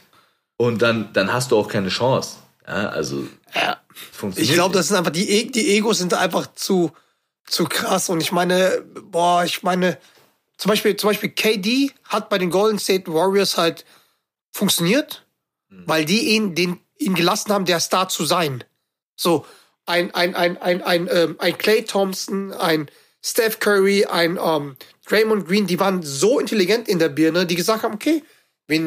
und 0.57 0.83
dann, 0.83 1.13
dann 1.13 1.33
hast 1.33 1.53
du 1.53 1.57
auch 1.59 1.69
keine 1.69 1.91
Chance. 1.91 2.39
Ja, 2.67 2.89
also, 2.89 3.25
Ja. 3.55 3.76
Funktioniert 4.13 4.51
Ich 4.51 4.55
glaube, 4.55 4.75
das 4.75 4.89
sind 4.89 4.97
einfach 4.97 5.13
die, 5.13 5.29
E- 5.29 5.51
die 5.51 5.77
Egos 5.77 5.99
sind 5.99 6.15
einfach 6.15 6.55
zu, 6.55 6.93
zu 7.47 7.65
krass. 7.65 8.09
Und 8.09 8.21
ich 8.21 8.33
meine, 8.33 8.85
boah, 9.03 9.45
ich 9.45 9.63
meine, 9.63 9.99
zum 10.57 10.71
Beispiel, 10.71 10.97
zum 10.97 11.11
Beispiel 11.11 11.31
KD 11.31 11.93
hat 12.05 12.29
bei 12.29 12.39
den 12.39 12.51
Golden 12.51 12.79
State 12.79 13.13
Warriors 13.13 13.57
halt 13.57 13.85
funktioniert, 14.53 15.27
weil 15.69 16.05
die 16.05 16.31
ihn, 16.35 16.55
den, 16.55 16.81
ihn 16.99 17.15
gelassen 17.15 17.53
haben, 17.53 17.65
der 17.67 17.81
Star 17.81 18.09
zu 18.09 18.25
sein. 18.25 18.65
So, 19.17 19.45
ein, 19.85 20.15
ein, 20.15 20.35
ein, 20.35 20.57
ein, 20.61 20.83
ein, 20.83 21.09
ähm, 21.13 21.37
ein 21.39 21.59
Clay 21.59 21.85
Thompson, 21.85 22.53
ein 22.53 22.91
Steph 23.23 23.61
Curry, 23.61 24.07
ein 24.07 24.39
ähm, 24.43 24.77
Draymond 25.09 25.47
Green, 25.47 25.67
die 25.67 25.79
waren 25.79 26.03
so 26.03 26.39
intelligent 26.41 26.89
in 26.89 26.99
der 26.99 27.09
Birne, 27.09 27.47
die 27.47 27.55
gesagt 27.55 27.83
haben, 27.83 27.95
okay, 27.95 28.23
wir 28.69 28.81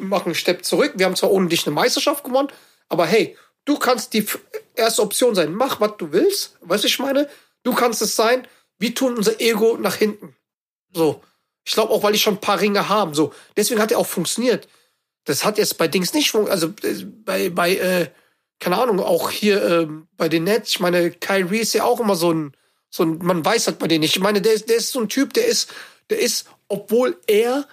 machen 0.00 0.26
einen 0.26 0.34
Step 0.34 0.64
zurück. 0.64 0.92
Wir 0.96 1.06
haben 1.06 1.16
zwar 1.16 1.30
ohne 1.30 1.48
dich 1.48 1.66
eine 1.66 1.74
Meisterschaft 1.74 2.24
gewonnen, 2.24 2.48
aber 2.88 3.06
hey, 3.06 3.36
du 3.64 3.78
kannst 3.78 4.12
die 4.14 4.26
erste 4.74 5.02
Option 5.02 5.34
sein. 5.34 5.52
Mach, 5.52 5.80
was 5.80 5.96
du 5.98 6.12
willst. 6.12 6.56
Weißt 6.60 6.84
du, 6.84 6.88
ich 6.88 6.98
meine? 6.98 7.28
Du 7.62 7.74
kannst 7.74 8.02
es 8.02 8.16
sein. 8.16 8.46
Wir 8.78 8.94
tun 8.94 9.16
unser 9.16 9.40
Ego 9.40 9.76
nach 9.78 9.96
hinten. 9.96 10.34
So. 10.92 11.22
Ich 11.64 11.72
glaube 11.72 11.92
auch, 11.92 12.02
weil 12.02 12.12
die 12.12 12.18
schon 12.18 12.34
ein 12.34 12.40
paar 12.40 12.60
Ringe 12.60 12.88
haben. 12.88 13.14
So. 13.14 13.34
Deswegen 13.56 13.80
hat 13.80 13.92
er 13.92 13.98
auch 13.98 14.06
funktioniert. 14.06 14.68
Das 15.24 15.44
hat 15.44 15.58
jetzt 15.58 15.76
bei 15.78 15.88
Dings 15.88 16.14
nicht 16.14 16.30
funktioniert. 16.30 16.74
Also 16.82 16.88
äh, 16.88 17.04
bei, 17.04 17.50
bei 17.50 17.76
äh, 17.76 18.10
keine 18.60 18.78
Ahnung, 18.78 19.00
auch 19.00 19.30
hier 19.30 19.64
ähm, 19.64 20.06
bei 20.16 20.28
den 20.28 20.44
Nets. 20.44 20.70
Ich 20.70 20.80
meine, 20.80 21.10
Kyrie 21.10 21.60
ist 21.60 21.72
ja 21.72 21.84
auch 21.84 21.98
immer 21.98 22.14
so 22.14 22.32
ein, 22.32 22.52
so 22.90 23.02
ein, 23.02 23.18
man 23.18 23.44
weiß 23.44 23.66
halt 23.66 23.78
bei 23.78 23.88
denen 23.88 24.00
nicht. 24.00 24.16
Ich 24.16 24.22
meine, 24.22 24.42
der 24.42 24.52
ist, 24.52 24.68
der 24.68 24.76
ist 24.76 24.92
so 24.92 25.00
ein 25.00 25.08
Typ, 25.08 25.32
der 25.32 25.46
ist, 25.46 25.70
der 26.10 26.20
ist, 26.20 26.46
obwohl 26.68 27.18
er 27.26 27.66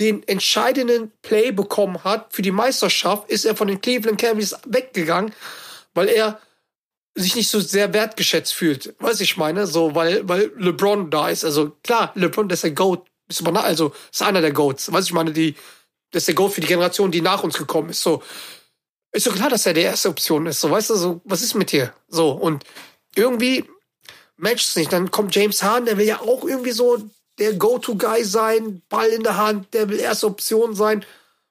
den 0.00 0.26
entscheidenden 0.26 1.12
Play 1.22 1.52
bekommen 1.52 2.02
hat 2.02 2.32
für 2.32 2.42
die 2.42 2.50
Meisterschaft, 2.50 3.30
ist 3.30 3.44
er 3.44 3.54
von 3.54 3.68
den 3.68 3.80
Cleveland 3.80 4.18
Cavaliers 4.18 4.56
weggegangen, 4.66 5.34
weil 5.94 6.08
er 6.08 6.40
sich 7.14 7.34
nicht 7.34 7.50
so 7.50 7.60
sehr 7.60 7.92
wertgeschätzt 7.92 8.54
fühlt. 8.54 8.94
Weiß 8.98 9.20
ich 9.20 9.36
meine, 9.36 9.66
so, 9.66 9.94
weil, 9.94 10.26
weil 10.28 10.52
LeBron 10.56 11.10
da 11.10 11.28
ist. 11.28 11.44
Also 11.44 11.76
klar, 11.82 12.12
LeBron, 12.14 12.48
das 12.48 12.58
ist 12.58 12.64
der 12.64 12.70
Goat. 12.72 13.06
Ist 13.28 13.46
aber, 13.46 13.62
also, 13.62 13.92
ist 14.10 14.22
einer 14.22 14.40
der 14.40 14.52
Goats. 14.52 14.90
Weiß 14.90 15.04
ich 15.04 15.12
meine, 15.12 15.32
die, 15.32 15.54
das 16.10 16.22
ist 16.22 16.28
der 16.28 16.34
Goat 16.34 16.54
für 16.54 16.60
die 16.60 16.66
Generation, 16.66 17.10
die 17.10 17.20
nach 17.20 17.42
uns 17.42 17.58
gekommen 17.58 17.90
ist. 17.90 18.02
So, 18.02 18.22
ist 19.12 19.24
so 19.24 19.32
klar, 19.32 19.50
dass 19.50 19.66
er 19.66 19.74
die 19.74 19.82
erste 19.82 20.08
Option 20.08 20.46
ist. 20.46 20.60
So, 20.60 20.70
weißt 20.70 20.90
du, 20.90 20.94
so, 20.94 21.20
was 21.24 21.42
ist 21.42 21.54
mit 21.54 21.72
dir? 21.72 21.92
So, 22.08 22.30
und 22.30 22.64
irgendwie 23.14 23.64
matcht 24.36 24.68
es 24.68 24.76
nicht. 24.76 24.92
Dann 24.92 25.10
kommt 25.10 25.34
James 25.34 25.62
Harden, 25.62 25.86
der 25.86 25.98
will 25.98 26.06
ja 26.06 26.20
auch 26.20 26.44
irgendwie 26.44 26.72
so 26.72 26.98
der 27.40 27.54
Go-To-Guy 27.54 28.24
sein, 28.24 28.82
Ball 28.88 29.08
in 29.08 29.22
der 29.22 29.36
Hand, 29.36 29.74
der 29.74 29.88
will 29.88 29.98
erste 29.98 30.26
Option 30.26 30.74
sein. 30.74 31.04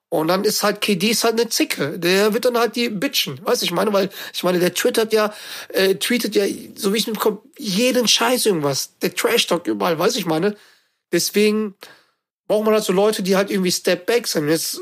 Und 0.09 0.27
dann 0.27 0.43
ist 0.43 0.63
halt 0.63 0.81
KD 0.81 1.09
ist 1.09 1.23
halt 1.23 1.39
eine 1.39 1.49
Zicke. 1.49 1.99
Der 1.99 2.33
wird 2.33 2.45
dann 2.45 2.57
halt 2.57 2.75
die 2.75 2.89
bitchen. 2.89 3.39
Weißt 3.45 3.61
du, 3.61 3.65
ich 3.65 3.71
meine, 3.71 3.93
weil, 3.93 4.09
ich 4.33 4.43
meine, 4.43 4.59
der 4.59 4.73
twittert 4.73 5.13
ja, 5.13 5.33
äh, 5.69 5.95
tweetet 5.95 6.35
ja, 6.35 6.45
so 6.75 6.93
wie 6.93 6.97
ich 6.97 7.07
mitbekomme, 7.07 7.41
jeden 7.57 8.07
Scheiß 8.07 8.47
irgendwas. 8.47 8.97
Der 9.01 9.13
Trash-Talk 9.13 9.67
überall, 9.67 9.99
weiß 9.99 10.15
ich 10.15 10.25
meine. 10.25 10.55
Deswegen 11.11 11.75
braucht 12.47 12.65
man 12.65 12.73
halt 12.73 12.83
so 12.83 12.93
Leute, 12.93 13.21
die 13.21 13.35
halt 13.35 13.51
irgendwie 13.51 13.71
Step 13.71 14.07
Back 14.07 14.27
sind. 14.27 14.49
Jetzt, 14.49 14.79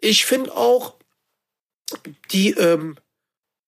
ich 0.00 0.26
finde 0.26 0.54
auch, 0.54 0.94
die, 2.30 2.50
ähm, 2.50 2.96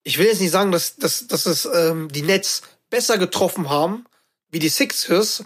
ich 0.03 0.19
will 0.19 0.27
jetzt 0.27 0.41
nicht 0.41 0.51
sagen, 0.51 0.73
dass, 0.73 0.97
dass, 0.97 1.27
dass 1.27 1.47
es 1.47 1.67
ähm, 1.67 2.11
die 2.13 2.23
Nets 2.23 2.63
besser 2.91 3.17
getroffen 3.17 3.71
haben 3.71 4.05
wie 4.51 4.59
die 4.59 4.69
Sixers, 4.69 5.45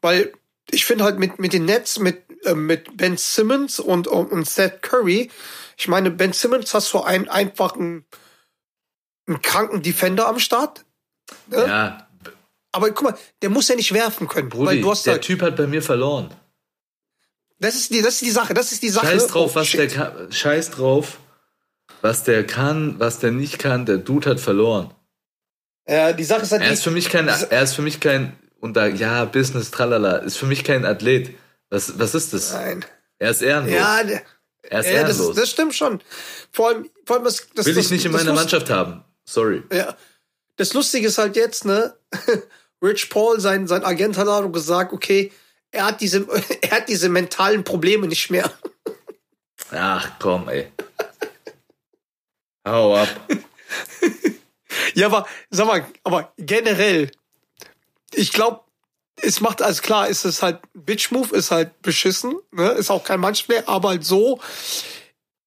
weil 0.00 0.32
ich 0.70 0.84
finde 0.84 1.04
halt 1.04 1.18
mit, 1.18 1.38
mit 1.38 1.52
den 1.52 1.64
Nets, 1.64 1.98
mit, 1.98 2.22
äh, 2.44 2.54
mit 2.54 2.96
Ben 2.96 3.16
Simmons 3.16 3.80
und, 3.80 4.06
und, 4.08 4.30
und 4.32 4.48
Seth 4.48 4.82
Curry, 4.82 5.30
ich 5.76 5.88
meine, 5.88 6.10
Ben 6.10 6.32
Simmons 6.32 6.72
hast 6.74 6.92
du 6.92 7.02
einen 7.02 7.28
einfachen, 7.28 8.04
einen 9.26 9.42
kranken 9.42 9.82
Defender 9.82 10.28
am 10.28 10.38
Start. 10.38 10.84
Ne? 11.48 11.56
Ja, 11.66 12.08
Aber 12.72 12.90
guck 12.90 13.02
mal, 13.10 13.18
der 13.42 13.50
muss 13.50 13.68
ja 13.68 13.74
nicht 13.76 13.92
werfen 13.92 14.28
können. 14.28 14.48
Brudi, 14.48 14.80
der 14.82 15.12
halt, 15.14 15.22
Typ 15.22 15.42
hat 15.42 15.56
bei 15.56 15.66
mir 15.66 15.82
verloren. 15.82 16.32
das 17.58 17.74
ist 17.74 17.90
die, 17.92 18.02
das 18.02 18.14
ist 18.14 18.22
die 18.22 18.30
Sache, 18.30 18.54
das 18.54 18.72
ist 18.72 18.82
die 18.82 18.88
Sache. 18.90 19.06
Scheiß 19.06 19.26
drauf, 19.28 19.52
Oh, 19.52 19.54
was 19.56 19.66
shit. 19.68 19.80
der 19.80 19.88
kann. 19.88 20.32
Scheiß 20.32 20.70
drauf, 20.70 21.18
was 22.02 22.24
der 22.24 22.46
kann, 22.46 22.98
was 23.00 23.18
der 23.18 23.30
nicht 23.32 23.58
kann. 23.58 23.86
Der 23.86 23.98
Dude 23.98 24.30
hat 24.30 24.40
verloren. 24.40 24.92
Äh, 25.86 26.14
die 26.14 26.24
Sache 26.24 26.42
ist 26.42 26.52
halt 26.52 26.62
Er 26.62 26.72
ist 26.72 26.82
für 26.84 26.90
mich 26.90 27.08
kein, 27.08 27.26
er 27.28 27.62
ist 27.62 27.74
für 27.74 27.82
mich 27.82 28.00
kein, 28.00 28.36
und 28.64 28.78
da, 28.78 28.86
ja, 28.86 29.26
Business, 29.26 29.70
tralala, 29.70 30.16
ist 30.16 30.38
für 30.38 30.46
mich 30.46 30.64
kein 30.64 30.86
Athlet. 30.86 31.34
Was, 31.68 31.98
was 31.98 32.14
ist 32.14 32.32
das? 32.32 32.54
Nein. 32.54 32.82
Er 33.18 33.30
ist 33.30 33.42
ehrenlos. 33.42 33.74
Ja, 33.74 33.98
er 33.98 34.10
ist 34.10 34.22
ja 34.62 34.80
das, 35.02 35.18
ehrenlos. 35.18 35.36
das 35.36 35.50
stimmt 35.50 35.74
schon. 35.74 36.00
Vor 36.50 36.68
allem, 36.68 36.90
vor 37.04 37.16
allem 37.16 37.26
das, 37.26 37.46
das, 37.54 37.66
Will 37.66 37.74
das, 37.74 37.84
ich 37.84 37.90
nicht 37.90 38.06
in 38.06 38.12
das 38.12 38.22
meiner 38.22 38.34
Mannschaft 38.34 38.70
haben. 38.70 39.04
Sorry. 39.26 39.62
Ja. 39.70 39.94
Das 40.56 40.72
Lustige 40.72 41.08
ist 41.08 41.18
halt 41.18 41.36
jetzt, 41.36 41.66
ne? 41.66 41.94
Rich 42.82 43.10
Paul, 43.10 43.38
sein, 43.38 43.66
sein 43.66 43.84
Agent 43.84 44.16
hat 44.16 44.28
auch 44.28 44.48
gesagt, 44.48 44.94
okay, 44.94 45.30
er 45.70 45.84
hat 45.84 46.00
diese, 46.00 46.26
er 46.62 46.70
hat 46.70 46.88
diese 46.88 47.10
mentalen 47.10 47.64
Probleme 47.64 48.08
nicht 48.08 48.30
mehr. 48.30 48.50
Ach 49.72 50.10
komm, 50.18 50.48
ey. 50.48 50.72
Hau 52.66 52.96
ab. 52.96 53.08
Ja, 54.94 55.06
aber, 55.06 55.26
sag 55.50 55.66
mal, 55.66 55.84
aber 56.04 56.32
generell, 56.36 57.10
ich 58.16 58.32
glaube, 58.32 58.60
es 59.16 59.40
macht 59.40 59.62
alles 59.62 59.80
klar, 59.82 60.08
ist 60.08 60.24
es 60.24 60.42
halt, 60.42 60.58
Bitch 60.74 61.10
Move 61.12 61.34
ist 61.36 61.50
halt 61.50 61.80
beschissen, 61.82 62.34
ne? 62.50 62.70
Ist 62.70 62.90
auch 62.90 63.04
kein 63.04 63.20
Mannsplayer, 63.20 63.68
aber 63.68 63.90
halt 63.90 64.04
so 64.04 64.40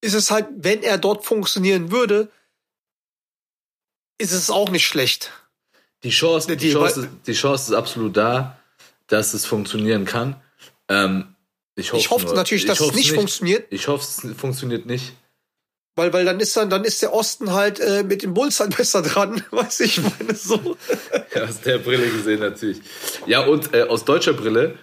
ist 0.02 0.14
es 0.14 0.30
halt, 0.32 0.48
wenn 0.56 0.84
er 0.84 0.98
dort 0.98 1.26
funktionieren 1.26 1.92
würde, 1.92 2.32
ist 4.20 4.32
es 4.32 4.50
auch 4.50 4.70
nicht 4.70 4.86
schlecht. 4.86 5.32
Die 6.04 6.10
Chance, 6.12 6.48
die, 6.48 6.58
Die- 6.58 6.72
Chance, 6.74 7.02
ist- 7.02 7.10
die 7.28 7.34
Chance 7.34 7.72
ist 7.72 7.78
absolut 7.78 8.16
da, 8.16 8.58
dass 9.08 9.34
es 9.34 9.46
funktionieren 9.46 10.06
kann. 10.06 10.40
Ähm, 10.90 11.36
ich 11.76 11.92
hoffe 11.92 12.00
Ich 12.02 12.10
hoffe 12.10 12.34
natürlich, 12.36 12.66
dass 12.66 12.80
es 12.80 12.94
nicht 12.94 13.12
funktioniert. 13.14 13.68
Ich 13.72 13.88
hoffe, 13.88 14.04
es 14.04 14.38
funktioniert 14.40 14.86
nicht. 14.86 15.14
Weil, 15.98 16.14
weil 16.14 16.26
dann 16.26 16.40
ist 16.40 16.56
dann, 16.56 16.70
dann 16.70 16.84
ist 16.86 17.02
der 17.02 17.12
Osten 17.12 17.52
halt 17.54 17.80
äh, 17.80 18.04
mit 18.04 18.22
den 18.22 18.34
Bulls 18.34 18.60
halt 18.60 18.78
besser 18.78 19.02
dran, 19.02 19.44
weiß 19.52 19.80
ich 19.82 20.00
meine 20.02 20.36
so. 20.36 20.78
Ja, 21.36 21.44
aus 21.44 21.60
der 21.62 21.80
Brille 21.80 22.08
gesehen 22.10 22.40
natürlich. 22.40 22.80
Ja, 23.26 23.42
und 23.46 23.74
äh, 23.74 23.82
aus 23.84 24.06
deutscher 24.06 24.34
Brille 24.34 24.78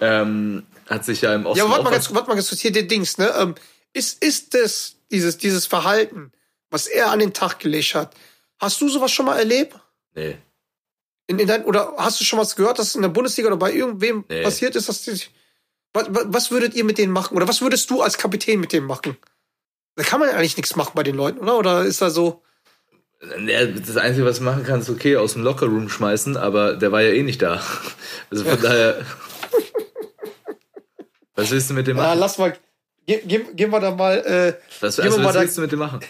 ähm, 0.00 0.66
hat 0.88 1.04
sich 1.04 1.20
ja 1.20 1.34
im 1.34 1.46
Osten 1.46 1.58
Ja, 1.58 1.64
aber 1.64 1.72
warte 1.72 1.84
mal, 1.84 1.90
was- 1.90 2.06
ganz, 2.06 2.14
warte 2.14 2.28
mal 2.28 2.34
ganz 2.34 2.48
kurz 2.48 2.60
hier 2.60 2.72
den 2.72 2.88
Dings, 2.88 3.18
ne? 3.18 3.32
Ähm, 3.38 3.54
ist, 3.92 4.22
ist 4.24 4.54
das, 4.54 4.96
dieses, 5.10 5.38
dieses 5.38 5.66
Verhalten, 5.66 6.32
was 6.70 6.86
er 6.86 7.10
an 7.10 7.18
den 7.20 7.32
Tag 7.32 7.58
gelegt 7.60 7.94
hat, 7.94 8.14
hast 8.58 8.80
du 8.80 8.88
sowas 8.88 9.12
schon 9.12 9.26
mal 9.26 9.38
erlebt? 9.38 9.74
Nee. 10.14 10.36
In, 11.28 11.38
in 11.38 11.46
dein, 11.48 11.64
oder 11.64 11.94
hast 11.98 12.20
du 12.20 12.24
schon 12.24 12.38
was 12.38 12.56
gehört, 12.56 12.78
dass 12.78 12.94
in 12.94 13.02
der 13.02 13.08
Bundesliga 13.10 13.48
oder 13.48 13.56
bei 13.56 13.72
irgendwem 13.72 14.24
Nee. 14.28 14.42
passiert 14.42 14.74
ist? 14.76 14.88
Dass 14.88 15.02
die, 15.02 15.20
was, 15.92 16.06
was 16.08 16.24
was 16.28 16.50
würdet 16.50 16.74
ihr 16.74 16.84
mit 16.84 16.98
denen 16.98 17.12
machen? 17.12 17.36
Oder 17.36 17.46
was 17.48 17.60
würdest 17.60 17.90
du 17.90 18.00
als 18.02 18.16
Kapitän 18.18 18.60
mit 18.60 18.72
denen 18.72 18.86
machen? 18.86 19.16
Da 19.96 20.02
kann 20.02 20.20
man 20.20 20.28
ja 20.28 20.36
eigentlich 20.36 20.56
nichts 20.56 20.76
machen 20.76 20.92
bei 20.94 21.02
den 21.02 21.16
Leuten, 21.16 21.38
oder? 21.40 21.58
Oder 21.58 21.82
ist 21.84 22.00
da 22.02 22.10
so, 22.10 22.42
Ja, 23.46 23.64
das 23.66 23.96
Einzige, 23.96 24.26
was 24.26 24.38
du 24.38 24.44
machen 24.44 24.62
kannst, 24.64 24.88
okay, 24.90 25.16
aus 25.16 25.32
dem 25.32 25.42
Lockerroom 25.42 25.88
schmeißen, 25.88 26.36
aber 26.36 26.74
der 26.74 26.92
war 26.92 27.00
ja 27.02 27.10
eh 27.12 27.22
nicht 27.22 27.40
da. 27.42 27.62
Also 28.30 28.44
von 28.44 28.60
daher. 28.60 29.04
Was 31.34 31.50
willst 31.50 31.70
du 31.70 31.74
mit 31.74 31.86
dem 31.86 31.96
ja, 31.96 32.02
machen? 32.04 32.18
lass 32.18 32.38
mal, 32.38 32.56
ge, 33.06 33.20
ge, 33.26 33.44
gehen 33.54 33.70
wir 33.70 33.80
da 33.80 33.90
mal, 33.90 34.18
äh, 34.18 34.54
Was, 34.80 34.96
gehen 34.96 35.04
also, 35.06 35.18
mal 35.18 35.26
was 35.26 35.34
da- 35.34 35.40
willst 35.40 35.56
du 35.56 35.60
mit 35.62 35.72
dem 35.72 35.78
machen? 35.78 36.00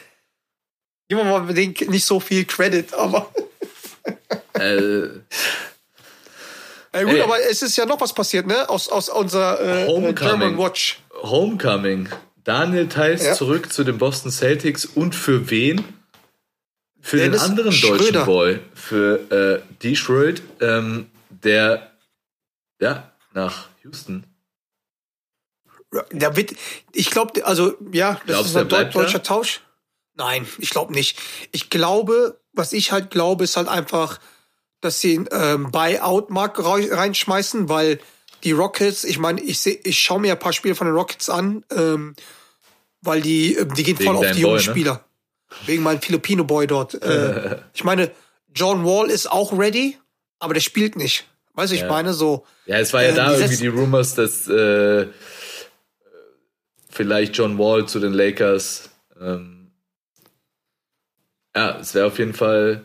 geben 1.09 1.20
wir 1.20 1.24
mal 1.24 1.41
mit 1.43 1.57
denen 1.57 1.74
nicht 1.91 2.05
so 2.05 2.18
viel 2.20 2.45
Credit, 2.45 2.93
aber. 2.95 3.30
Äh, 4.55 5.09
Äh, 6.93 7.05
gut, 7.05 7.12
Ey. 7.14 7.20
aber 7.20 7.39
es 7.51 7.61
ist 7.61 7.76
ja 7.76 7.84
noch 7.84 8.01
was 8.01 8.14
passiert, 8.14 8.47
ne? 8.47 8.66
Aus, 8.70 8.89
aus 8.89 9.11
unserer 9.11 9.61
äh, 9.61 9.87
Homecoming. 9.87 10.14
German 10.14 10.59
Watch. 10.59 10.99
Homecoming. 11.22 12.09
Daniel 12.47 12.88
Theiss 12.88 13.24
Ja. 13.24 13.34
zurück 13.34 13.72
zu 13.72 13.82
den 13.84 13.99
Boston 13.99 14.30
Celtics 14.30 14.84
und 14.86 15.14
für 15.14 15.51
wen? 15.51 15.84
Für 17.01 17.18
Dennis 17.18 17.42
den 17.42 17.51
anderen 17.51 17.72
Schröder. 17.72 17.99
deutschen 17.99 18.24
Boy, 18.24 18.61
für 18.74 19.62
äh, 19.62 19.62
D. 19.82 19.94
Schröd, 19.97 20.42
ähm, 20.61 21.11
der 21.28 21.90
ja 22.80 23.12
nach 23.32 23.68
Houston. 23.84 24.24
Da 26.11 26.36
wird, 26.36 26.55
ich 26.92 27.11
glaube, 27.11 27.44
also 27.47 27.74
ja, 27.92 28.14
das 28.14 28.24
Glaubst 28.26 28.51
ist 28.51 28.57
ein 28.57 28.68
deut 28.68 28.94
deutscher 28.94 29.18
da? 29.18 29.24
Tausch. 29.24 29.61
Nein, 30.14 30.47
ich 30.59 30.70
glaube 30.70 30.92
nicht. 30.92 31.18
Ich 31.53 31.68
glaube, 31.70 32.40
was 32.53 32.72
ich 32.72 32.90
halt 32.92 33.11
glaube, 33.11 33.44
ist 33.44 33.57
halt 33.57 33.68
einfach, 33.68 34.18
dass 34.80 35.01
sie 35.01 35.16
einen 35.16 35.28
ähm, 35.30 35.70
Buyout-Markt 35.70 36.59
rei- 36.59 36.92
reinschmeißen, 36.92 37.68
weil 37.68 38.01
die 38.45 38.53
Rockets, 38.53 39.05
ich 39.05 39.18
meine, 39.18 39.41
ich 39.41 39.61
sehe, 39.61 39.78
ich 39.84 39.99
schaue 39.99 40.20
mir 40.20 40.32
ein 40.32 40.39
paar 40.39 40.53
Spiele 40.53 40.74
von 40.74 40.87
den 40.87 40.95
Rockets 40.95 41.28
an, 41.28 41.64
ähm, 41.70 42.14
weil 43.03 43.20
die, 43.22 43.55
ähm, 43.55 43.74
die 43.74 43.82
gehen 43.82 43.99
Wegen 43.99 44.07
voll 44.14 44.16
auf 44.16 44.32
die 44.32 44.41
jungen 44.41 44.57
Boy, 44.57 44.66
ne? 44.66 44.70
Spieler. 44.72 45.05
Wegen 45.66 45.82
meinem 45.82 46.01
Filipino-Boy 46.03 46.66
dort. 46.66 46.95
Äh, 47.03 47.59
ich 47.74 47.84
meine, 47.84 48.11
John 48.55 48.84
Wall 48.84 49.11
ist 49.11 49.30
auch 49.30 49.57
ready, 49.59 49.99
aber 50.39 50.55
der 50.55 50.61
spielt 50.61 50.97
nicht. 50.97 51.26
Weißt 51.55 51.72
du, 51.72 51.76
ich 51.76 51.82
Ja. 51.82 51.89
meine 51.89 52.12
so. 52.12 52.47
Ja, 52.66 52.78
es 52.78 52.93
war 52.93 53.03
ja 53.03 53.11
Ähm, 53.11 53.16
da 53.16 53.34
irgendwie 53.34 53.57
die 53.57 53.66
Rumors, 53.68 54.14
dass 54.14 54.49
äh, 54.49 55.07
vielleicht 56.91 57.37
John 57.37 57.59
Wall 57.59 57.87
zu 57.87 58.01
den 58.01 58.12
Lakers. 58.12 58.91
Ähm, 59.20 59.70
ja, 61.55 61.78
es 61.80 61.95
wäre 61.95 62.07
auf 62.07 62.18
jeden 62.18 62.34
Fall 62.34 62.84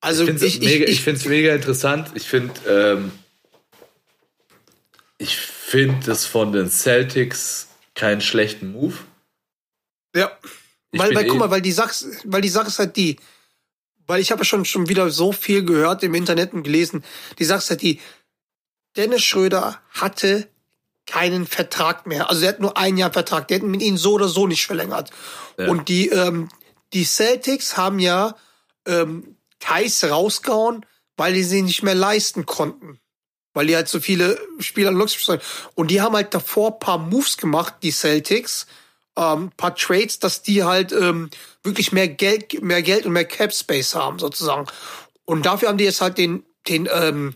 Also 0.00 0.24
Ich 0.24 0.30
finde 0.30 0.46
es 0.46 0.54
ich, 0.54 0.60
mega, 0.60 0.84
ich, 0.84 0.90
ich 0.92 1.00
find's 1.02 1.24
mega 1.26 1.54
interessant. 1.54 2.10
Ich 2.14 2.28
finde, 2.28 2.54
ähm, 2.68 3.12
ich 5.18 5.36
finde 5.36 6.12
es 6.12 6.24
von 6.24 6.52
den 6.52 6.70
Celtics 6.70 7.68
keinen 7.94 8.20
schlechten 8.20 8.72
Move. 8.72 8.94
ja. 10.14 10.30
Ich 10.90 10.98
weil, 10.98 11.14
weil, 11.14 11.26
eh- 11.26 11.28
guck 11.28 11.38
mal, 11.38 11.50
weil 11.50 11.60
die 11.60 11.72
Sache, 11.72 11.92
weil 12.24 12.40
die 12.40 12.48
Sache 12.48 12.68
ist 12.68 12.78
halt 12.78 12.96
die, 12.96 13.18
weil 14.06 14.22
ich 14.22 14.30
habe 14.30 14.40
ja 14.40 14.44
schon, 14.46 14.64
schon 14.64 14.88
wieder 14.88 15.10
so 15.10 15.32
viel 15.32 15.62
gehört 15.62 16.02
im 16.02 16.14
Internet 16.14 16.54
und 16.54 16.62
gelesen, 16.62 17.04
die 17.38 17.44
Sache 17.44 17.58
ist 17.58 17.68
halt 17.68 17.82
die, 17.82 18.00
Dennis 18.96 19.22
Schröder 19.22 19.82
hatte 19.90 20.48
keinen 21.04 21.46
Vertrag 21.46 22.06
mehr. 22.06 22.30
Also 22.30 22.42
er 22.42 22.50
hat 22.50 22.60
nur 22.60 22.76
ein 22.76 22.96
Jahr 22.96 23.12
Vertrag. 23.12 23.48
Die 23.48 23.54
hätten 23.54 23.70
mit 23.70 23.82
ihm 23.82 23.96
so 23.96 24.12
oder 24.14 24.28
so 24.28 24.46
nicht 24.46 24.66
verlängert. 24.66 25.10
Ja. 25.58 25.68
Und 25.68 25.88
die, 25.88 26.08
ähm, 26.08 26.48
die 26.92 27.04
Celtics 27.04 27.76
haben 27.76 27.98
ja 27.98 28.34
ähm, 28.86 29.36
Thais 29.58 30.04
rausgehauen, 30.04 30.86
weil 31.16 31.34
die 31.34 31.44
sie 31.44 31.62
nicht 31.62 31.82
mehr 31.82 31.94
leisten 31.94 32.46
konnten. 32.46 32.98
Weil 33.54 33.66
die 33.66 33.76
halt 33.76 33.88
so 33.88 34.00
viele 34.00 34.38
Spieler 34.60 34.92
Luxus 34.92 35.38
Und 35.74 35.90
die 35.90 36.00
haben 36.00 36.14
halt 36.14 36.34
davor 36.34 36.78
paar 36.78 36.98
Moves 36.98 37.36
gemacht, 37.36 37.74
die 37.82 37.90
Celtics, 37.90 38.66
ähm, 39.16 39.50
paar 39.56 39.74
Trades, 39.74 40.18
dass 40.18 40.42
die 40.42 40.64
halt 40.64 40.92
ähm, 40.92 41.30
wirklich 41.62 41.92
mehr 41.92 42.08
Geld, 42.08 42.62
mehr 42.62 42.82
Geld 42.82 43.06
und 43.06 43.12
mehr 43.12 43.24
Cap 43.24 43.52
Space 43.52 43.94
haben, 43.94 44.18
sozusagen. 44.18 44.66
Und 45.24 45.44
dafür 45.44 45.68
haben 45.68 45.78
die 45.78 45.84
jetzt 45.84 46.00
halt 46.00 46.18
den, 46.18 46.44
den, 46.68 46.88
ähm, 46.92 47.34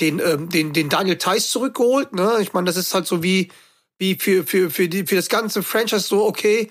den, 0.00 0.20
ähm, 0.20 0.48
den, 0.48 0.72
den 0.72 0.88
Daniel 0.88 1.18
Theiss 1.18 1.50
zurückgeholt. 1.50 2.14
Ne? 2.14 2.38
Ich 2.40 2.52
meine, 2.52 2.66
das 2.66 2.76
ist 2.76 2.94
halt 2.94 3.06
so 3.06 3.22
wie, 3.22 3.50
wie 3.98 4.16
für, 4.16 4.44
für, 4.44 4.70
für, 4.70 4.88
die, 4.88 5.06
für 5.06 5.16
das 5.16 5.28
ganze 5.28 5.62
Franchise 5.62 6.08
so, 6.08 6.24
okay, 6.24 6.70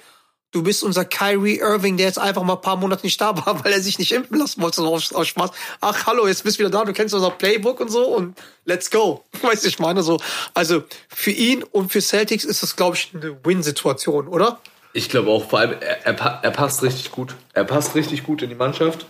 du 0.51 0.63
bist 0.63 0.83
unser 0.83 1.05
Kyrie 1.05 1.59
Irving, 1.59 1.97
der 1.97 2.07
jetzt 2.07 2.19
einfach 2.19 2.43
mal 2.43 2.55
ein 2.55 2.61
paar 2.61 2.75
Monate 2.75 3.05
nicht 3.05 3.19
da 3.19 3.35
war, 3.35 3.63
weil 3.63 3.73
er 3.73 3.81
sich 3.81 3.97
nicht 3.97 4.11
impfen 4.11 4.37
lassen 4.37 4.61
wollte, 4.61 4.81
aus, 4.81 5.13
aus 5.13 5.27
Spaß. 5.27 5.51
Ach, 5.79 6.05
hallo, 6.05 6.27
jetzt 6.27 6.43
bist 6.43 6.57
du 6.57 6.63
wieder 6.63 6.69
da, 6.69 6.85
du 6.85 6.93
kennst 6.93 7.13
unser 7.13 7.31
Playbook 7.31 7.79
und 7.79 7.89
so 7.89 8.05
und 8.05 8.37
let's 8.65 8.91
go. 8.91 9.23
Weißt 9.41 9.63
du, 9.63 9.69
ich 9.69 9.79
meine 9.79 10.03
so. 10.03 10.19
Also 10.53 10.83
für 11.09 11.31
ihn 11.31 11.63
und 11.63 11.91
für 11.91 12.01
Celtics 12.01 12.43
ist 12.43 12.61
das, 12.63 12.75
glaube 12.75 12.95
ich, 12.95 13.11
eine 13.13 13.37
Win-Situation, 13.43 14.27
oder? 14.27 14.59
Ich 14.93 15.09
glaube 15.09 15.29
auch, 15.29 15.49
vor 15.49 15.59
allem, 15.59 15.75
er, 15.79 16.05
er, 16.05 16.39
er 16.43 16.51
passt 16.51 16.83
richtig 16.83 17.11
gut. 17.11 17.35
Er 17.53 17.63
passt 17.63 17.95
richtig 17.95 18.23
gut 18.23 18.41
in 18.41 18.49
die 18.49 18.55
Mannschaft. 18.55 19.05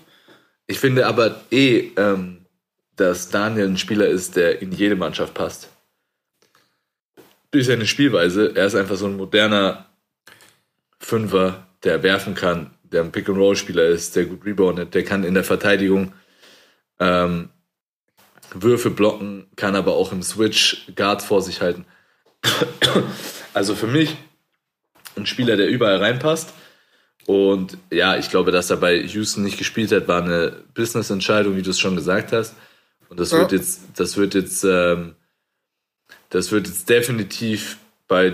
Ich 0.67 0.79
finde 0.79 1.07
aber 1.07 1.41
eh, 1.49 1.91
ähm, 1.97 2.45
dass 2.95 3.29
Daniel 3.29 3.67
ein 3.67 3.77
Spieler 3.77 4.07
ist, 4.07 4.35
der 4.35 4.61
in 4.61 4.71
jede 4.71 4.95
Mannschaft 4.95 5.33
passt. 5.33 5.69
Durch 7.49 7.65
seine 7.65 7.87
Spielweise. 7.87 8.55
Er 8.55 8.67
ist 8.67 8.75
einfach 8.75 8.95
so 8.95 9.07
ein 9.07 9.17
moderner 9.17 9.90
Fünfer, 11.01 11.67
der 11.83 12.03
werfen 12.03 12.35
kann, 12.35 12.71
der 12.83 13.01
ein 13.03 13.11
Pick-and-Roll-Spieler 13.11 13.85
ist, 13.87 14.15
der 14.15 14.25
gut 14.25 14.45
reboundet, 14.45 14.93
der 14.93 15.03
kann 15.03 15.23
in 15.23 15.33
der 15.33 15.43
Verteidigung 15.43 16.13
ähm, 16.99 17.49
Würfe 18.53 18.89
blocken, 18.89 19.47
kann 19.55 19.75
aber 19.75 19.93
auch 19.95 20.11
im 20.11 20.21
Switch 20.23 20.87
Guards 20.95 21.25
vor 21.25 21.41
sich 21.41 21.61
halten. 21.61 21.85
Also 23.53 23.75
für 23.75 23.87
mich 23.87 24.15
ein 25.17 25.25
Spieler, 25.25 25.57
der 25.57 25.67
überall 25.67 25.97
reinpasst. 25.97 26.53
Und 27.25 27.77
ja, 27.91 28.15
ich 28.17 28.29
glaube, 28.29 28.51
dass 28.51 28.69
er 28.69 28.77
bei 28.77 28.95
Houston 28.95 29.43
nicht 29.43 29.57
gespielt 29.57 29.91
hat, 29.91 30.07
war 30.07 30.23
eine 30.23 30.63
Business-Entscheidung, 30.73 31.57
wie 31.57 31.61
du 31.61 31.69
es 31.71 31.79
schon 31.79 31.97
gesagt 31.97 32.31
hast. 32.31 32.55
Und 33.09 33.19
das 33.19 33.31
Ja. 33.31 33.39
wird 33.39 33.51
jetzt, 33.51 33.81
das 33.97 34.15
wird 34.15 34.35
jetzt 34.35 34.63
ähm, 34.63 35.15
Das 36.29 36.53
wird 36.53 36.67
jetzt 36.67 36.87
definitiv 36.87 37.77
bei 38.07 38.33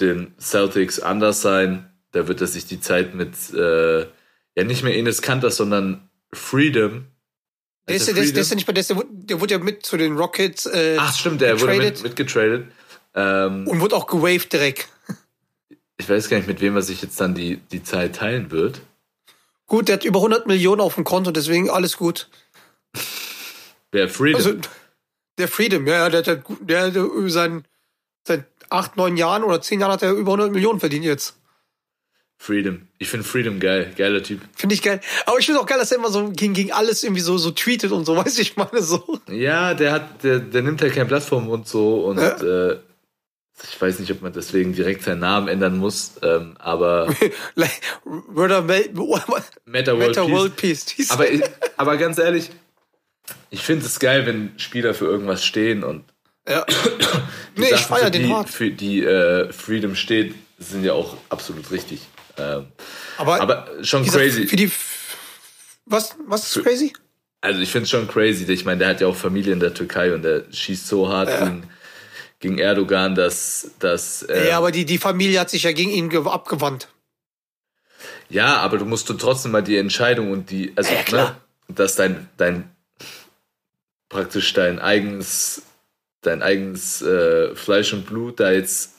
den 0.00 0.34
Celtics 0.38 1.00
anders 1.00 1.42
sein. 1.42 1.90
Da 2.12 2.28
wird 2.28 2.40
er 2.40 2.46
sich 2.46 2.66
die 2.66 2.80
Zeit 2.80 3.14
mit, 3.14 3.34
äh, 3.54 4.00
ja 4.56 4.64
nicht 4.64 4.82
mehr 4.84 4.96
Enes 4.96 5.22
Kanter, 5.22 5.50
sondern 5.50 6.08
Freedom. 6.32 7.06
Der 7.88 7.96
ist, 7.96 8.06
der, 8.06 8.14
der 8.14 8.22
ist, 8.24 8.34
der 8.34 8.42
ist 8.42 8.50
ja 8.50 8.56
Freedom? 8.56 8.56
nicht 8.56 8.66
mehr, 8.68 8.74
der, 8.74 8.80
ist, 8.80 8.90
der, 8.90 8.96
wurde- 8.96 9.08
der 9.12 9.40
wurde 9.40 9.54
ja 9.54 9.58
mit 9.58 9.84
zu 9.84 9.96
den 9.96 10.16
Rockets 10.16 10.66
äh, 10.66 10.96
Ach 10.98 11.14
stimmt, 11.16 11.40
der 11.40 11.60
wurde 11.60 11.72
getradet 11.72 11.94
mit, 11.96 12.02
mitgetradet. 12.04 12.66
Ähm, 13.14 13.66
und 13.68 13.80
wurde 13.80 13.94
auch 13.96 14.06
gewaved 14.06 14.52
direkt. 14.52 14.88
ich 15.98 16.08
weiß 16.08 16.28
gar 16.28 16.38
nicht, 16.38 16.46
mit 16.48 16.60
wem 16.60 16.76
er 16.76 16.82
sich 16.82 17.02
jetzt 17.02 17.20
dann 17.20 17.34
die, 17.34 17.56
die 17.72 17.82
Zeit 17.82 18.16
teilen 18.16 18.50
wird. 18.50 18.80
Gut, 19.66 19.88
der 19.88 19.94
hat 19.96 20.04
über 20.04 20.18
100 20.18 20.46
Millionen 20.46 20.80
auf 20.80 20.94
dem 20.96 21.04
Konto, 21.04 21.30
deswegen 21.30 21.70
alles 21.70 21.96
gut. 21.96 22.28
Der 23.92 24.08
Freedom. 24.08 24.36
Also, 24.36 24.54
der 25.38 25.48
Freedom, 25.48 25.86
ja, 25.86 26.08
der, 26.10 26.22
der, 26.22 26.42
der, 26.60 26.90
der 26.90 27.02
über 27.04 27.30
seinen, 27.30 27.64
acht, 28.70 28.96
neun 28.96 29.16
Jahren 29.16 29.42
oder 29.44 29.60
zehn 29.60 29.80
Jahren 29.80 29.92
hat 29.92 30.02
er 30.02 30.12
über 30.12 30.32
100 30.32 30.52
Millionen 30.52 30.80
verdient 30.80 31.04
jetzt. 31.04 31.36
Freedom. 32.36 32.88
Ich 32.98 33.08
finde 33.08 33.24
Freedom 33.26 33.60
geil. 33.60 33.92
Geiler 33.96 34.22
Typ. 34.22 34.40
Finde 34.56 34.74
ich 34.74 34.82
geil. 34.82 35.00
Aber 35.24 35.38
ich 35.38 35.46
finde 35.46 35.60
auch 35.60 35.66
geil, 35.66 35.78
dass 35.78 35.92
er 35.92 35.98
immer 35.98 36.10
so 36.10 36.30
gegen, 36.30 36.52
gegen 36.52 36.72
alles 36.72 37.02
irgendwie 37.02 37.22
so, 37.22 37.38
so 37.38 37.50
tweetet 37.52 37.92
und 37.92 38.04
so, 38.04 38.16
weiß 38.22 38.38
ich 38.38 38.56
meine, 38.56 38.82
so. 38.82 39.18
Ja, 39.30 39.74
der 39.74 39.92
hat, 39.92 40.24
der, 40.24 40.40
der 40.40 40.62
nimmt 40.62 40.82
halt 40.82 40.94
kein 40.94 41.06
Blatt 41.06 41.22
vom 41.22 41.44
Mund 41.46 41.68
so 41.68 42.04
und 42.04 42.18
Ja. 42.18 42.36
äh, 42.72 42.78
ich 43.72 43.80
weiß 43.80 44.00
nicht, 44.00 44.10
ob 44.10 44.20
man 44.20 44.32
deswegen 44.32 44.72
direkt 44.74 45.04
seinen 45.04 45.20
Namen 45.20 45.46
ändern 45.46 45.78
muss, 45.78 46.14
ähm, 46.22 46.56
aber 46.58 47.06
Like, 47.54 47.70
Meta 48.04 48.66
World 48.66 49.46
Meta 49.64 49.94
Peace. 49.94 50.30
World 50.30 50.56
Peace. 50.56 50.84
Dies- 50.86 51.10
Aber, 51.12 51.30
ich, 51.30 51.40
aber 51.76 51.96
ganz 51.96 52.18
ehrlich, 52.18 52.50
ich 53.50 53.62
finde 53.62 53.86
es 53.86 54.00
geil, 54.00 54.26
wenn 54.26 54.58
Spieler 54.58 54.92
für 54.92 55.04
irgendwas 55.06 55.44
stehen 55.44 55.84
und 55.84 56.02
ja. 56.48 56.64
nee, 57.56 57.64
ich 57.64 57.70
Sachen, 57.70 57.86
feier 57.96 58.04
für 58.06 58.10
den 58.10 58.30
hart. 58.30 58.48
für 58.50 58.70
die 58.70 59.02
äh, 59.02 59.52
Freedom 59.52 59.94
steht, 59.94 60.34
sind 60.58 60.84
ja 60.84 60.92
auch 60.92 61.16
absolut 61.28 61.70
richtig. 61.70 62.00
Ähm, 62.38 62.66
Aber, 63.16 63.40
aber 63.40 63.68
schon 63.82 64.04
crazy. 64.06 64.46
Für 64.46 64.56
die, 64.56 64.70
was, 65.86 66.16
was 66.26 66.56
ist 66.56 66.62
crazy? 66.64 66.92
Also 67.40 67.60
ich 67.60 67.70
finde 67.70 67.84
es 67.84 67.90
schon 67.90 68.08
crazy. 68.08 68.50
Ich 68.50 68.64
meine, 68.64 68.78
der 68.78 68.88
hat 68.88 69.00
ja 69.00 69.06
auch 69.06 69.16
Familie 69.16 69.52
in 69.52 69.60
der 69.60 69.74
Türkei 69.74 70.14
und 70.14 70.22
der 70.22 70.44
schießt 70.50 70.86
so 70.88 71.08
hart 71.10 71.28
gegen, 71.38 71.68
gegen 72.40 72.58
Erdogan, 72.58 73.14
dass, 73.14 73.70
dass 73.78 74.22
äh, 74.22 74.48
ja, 74.48 74.58
aber 74.58 74.72
die, 74.72 74.84
die 74.86 74.98
Familie 74.98 75.38
hat 75.40 75.50
sich 75.50 75.62
ja 75.64 75.72
gegen 75.72 75.90
ihn 75.90 76.08
ge- 76.08 76.26
abgewandt. 76.26 76.88
Ja, 78.30 78.56
aber 78.56 78.78
du 78.78 78.86
musst 78.86 79.08
du 79.10 79.14
trotzdem 79.14 79.52
mal 79.52 79.62
die 79.62 79.76
Entscheidung 79.76 80.30
und 80.32 80.50
die, 80.50 80.72
also 80.74 80.92
Ja, 80.94 81.02
klar. 81.02 81.36
ne, 81.68 81.74
dass 81.74 81.94
dein, 81.96 82.28
dein 82.38 82.70
praktisch 84.08 84.52
dein 84.54 84.78
eigenes, 84.78 85.62
dein 86.26 86.42
eigenes 86.42 87.02
äh, 87.02 87.54
Fleisch 87.54 87.92
und 87.92 88.06
Blut 88.06 88.40
da 88.40 88.50
jetzt 88.50 88.92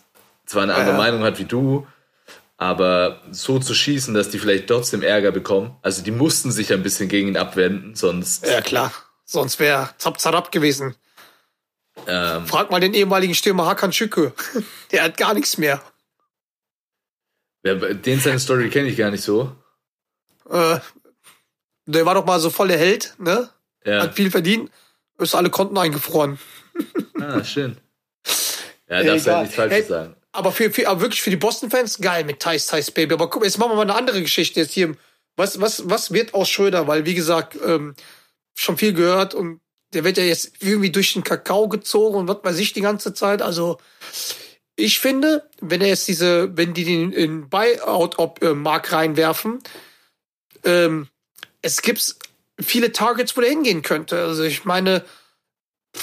zwar 0.45 0.63
eine 0.63 0.73
andere 0.76 0.91
Ja. 0.93 0.97
Meinung 0.97 1.23
hat 1.23 1.39
wie 1.39 1.45
du, 1.45 1.86
aber 2.57 3.21
so 3.32 3.59
zu 3.59 3.73
schießen, 3.73 4.13
dass 4.13 4.30
die 4.30 4.39
vielleicht 4.39 4.67
trotzdem 4.67 5.01
Ärger 5.01 5.32
bekommen. 5.32 5.76
Also 5.82 6.01
die 6.03 6.11
mussten 6.11 6.51
sich 6.51 6.71
ein 6.71 6.84
bisschen 6.84 7.09
gegen 7.09 7.28
ihn 7.30 7.38
abwenden, 7.38 7.95
sonst 7.95 8.45
Ja, 8.45 8.61
klar. 8.61 8.91
Sonst 9.26 9.59
wäre 9.59 9.89
Zap 9.97 10.19
Zarab 10.21 10.51
gewesen. 10.51 10.95
ähm, 12.07 12.45
Frag 12.45 12.69
mal 12.71 12.80
den 12.80 12.93
ehemaligen 12.93 13.34
Stürmer 13.34 13.65
Hakan 13.65 13.91
Şükür. 13.91 14.34
Der 14.91 15.03
hat 15.03 15.17
gar 15.17 15.34
nichts 15.34 15.57
mehr. 15.57 15.82
den 17.63 18.19
seine 18.19 18.39
Story 18.39 18.69
kenne 18.69 18.88
ich 18.89 18.97
gar 18.97 19.09
nicht 19.11 19.23
so. 19.23 19.55
Äh, 20.49 20.78
der 21.88 22.05
war 22.05 22.13
doch 22.15 22.26
mal 22.26 22.39
so 22.39 22.49
voll 22.51 22.67
der 22.67 22.78
Held, 22.78 23.15
ne? 23.17 23.49
Ja. 23.84 24.01
Hat 24.03 24.15
viel 24.15 24.30
verdient. 24.32 24.71
Ist 25.17 25.34
alle 25.36 25.49
Konten 25.49 25.78
eingefroren. 25.78 26.38
Ah, 27.34 27.43
schön. 27.43 27.78
Ja, 28.89 29.03
darfst 29.03 29.28
halt 29.28 29.41
nichts 29.41 29.55
Falsches 29.55 29.78
Ey, 29.78 29.84
sagen. 29.86 30.15
Aber 30.32 30.51
für, 30.51 30.69
für 30.69 30.88
aber 30.88 31.01
wirklich 31.01 31.21
für 31.21 31.30
die 31.30 31.38
Boston-Fans 31.38 31.99
geil 31.99 32.26
mit 32.26 32.39
Thais 32.39 32.67
Thais 32.67 32.91
Baby. 32.91 33.13
Aber 33.13 33.30
guck, 33.30 33.43
jetzt 33.43 33.57
machen 33.57 33.71
wir 33.71 33.76
mal 33.76 33.84
eine 33.84 33.95
andere 33.95 34.21
Geschichte 34.21 34.59
jetzt 34.59 34.73
hier. 34.73 34.95
Was, 35.38 35.59
was, 35.61 35.89
was 35.89 36.11
wird 36.11 36.34
aus 36.34 36.49
Schröder? 36.49 36.88
Weil, 36.88 37.05
wie 37.05 37.13
gesagt, 37.13 37.57
ähm, 37.65 37.95
schon 38.53 38.78
viel 38.78 38.93
gehört 38.93 39.34
und 39.34 39.61
der 39.93 40.03
wird 40.03 40.17
ja 40.17 40.23
jetzt 40.23 40.53
irgendwie 40.59 40.91
durch 40.91 41.13
den 41.13 41.23
Kakao 41.23 41.69
gezogen 41.69 42.17
und 42.17 42.28
was 42.28 42.43
weiß 42.43 42.59
ich 42.59 42.73
die 42.73 42.82
ganze 42.82 43.13
Zeit. 43.13 43.41
Also, 43.41 43.80
ich 44.76 44.99
finde, 44.99 45.49
wenn 45.61 45.82
er 45.82 45.88
jetzt 45.88 46.07
diese, 46.07 46.55
wenn 46.57 46.73
die 46.73 46.84
den 46.84 47.13
in 47.13 47.49
Buyout-Markt 47.49 48.91
reinwerfen, 48.91 49.59
ähm, 50.65 51.07
es 51.61 51.82
gibt 51.82 52.15
viele 52.59 52.91
Targets, 52.91 53.36
wo 53.38 53.41
der 53.41 53.49
hingehen 53.49 53.82
könnte. 53.82 54.21
Also, 54.21 54.43
ich 54.43 54.65
meine, 54.65 55.03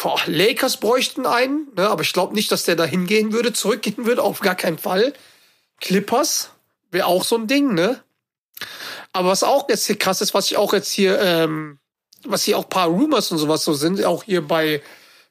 Boah, 0.00 0.20
Lakers 0.26 0.78
bräuchten 0.78 1.26
einen, 1.26 1.68
ne, 1.76 1.88
aber 1.88 2.02
ich 2.02 2.12
glaube 2.12 2.34
nicht, 2.34 2.50
dass 2.52 2.64
der 2.64 2.76
da 2.76 2.84
hingehen 2.84 3.32
würde, 3.32 3.52
zurückgehen 3.52 4.04
würde, 4.06 4.22
auf 4.22 4.40
gar 4.40 4.54
keinen 4.54 4.78
Fall. 4.78 5.12
Clippers 5.80 6.50
wäre 6.90 7.06
auch 7.06 7.24
so 7.24 7.36
ein 7.36 7.46
Ding, 7.46 7.74
ne? 7.74 8.02
Aber 9.12 9.28
was 9.28 9.42
auch 9.42 9.68
jetzt 9.68 9.86
hier 9.86 9.98
krass 9.98 10.20
ist, 10.20 10.32
was 10.34 10.50
ich 10.50 10.56
auch 10.56 10.72
jetzt 10.72 10.90
hier, 10.90 11.18
ähm, 11.20 11.78
was 12.24 12.44
hier 12.44 12.56
auch 12.58 12.68
paar 12.68 12.88
Rumors 12.88 13.30
und 13.32 13.38
sowas 13.38 13.64
so 13.64 13.72
sind, 13.74 14.02
auch 14.04 14.22
hier 14.24 14.46
bei, 14.46 14.82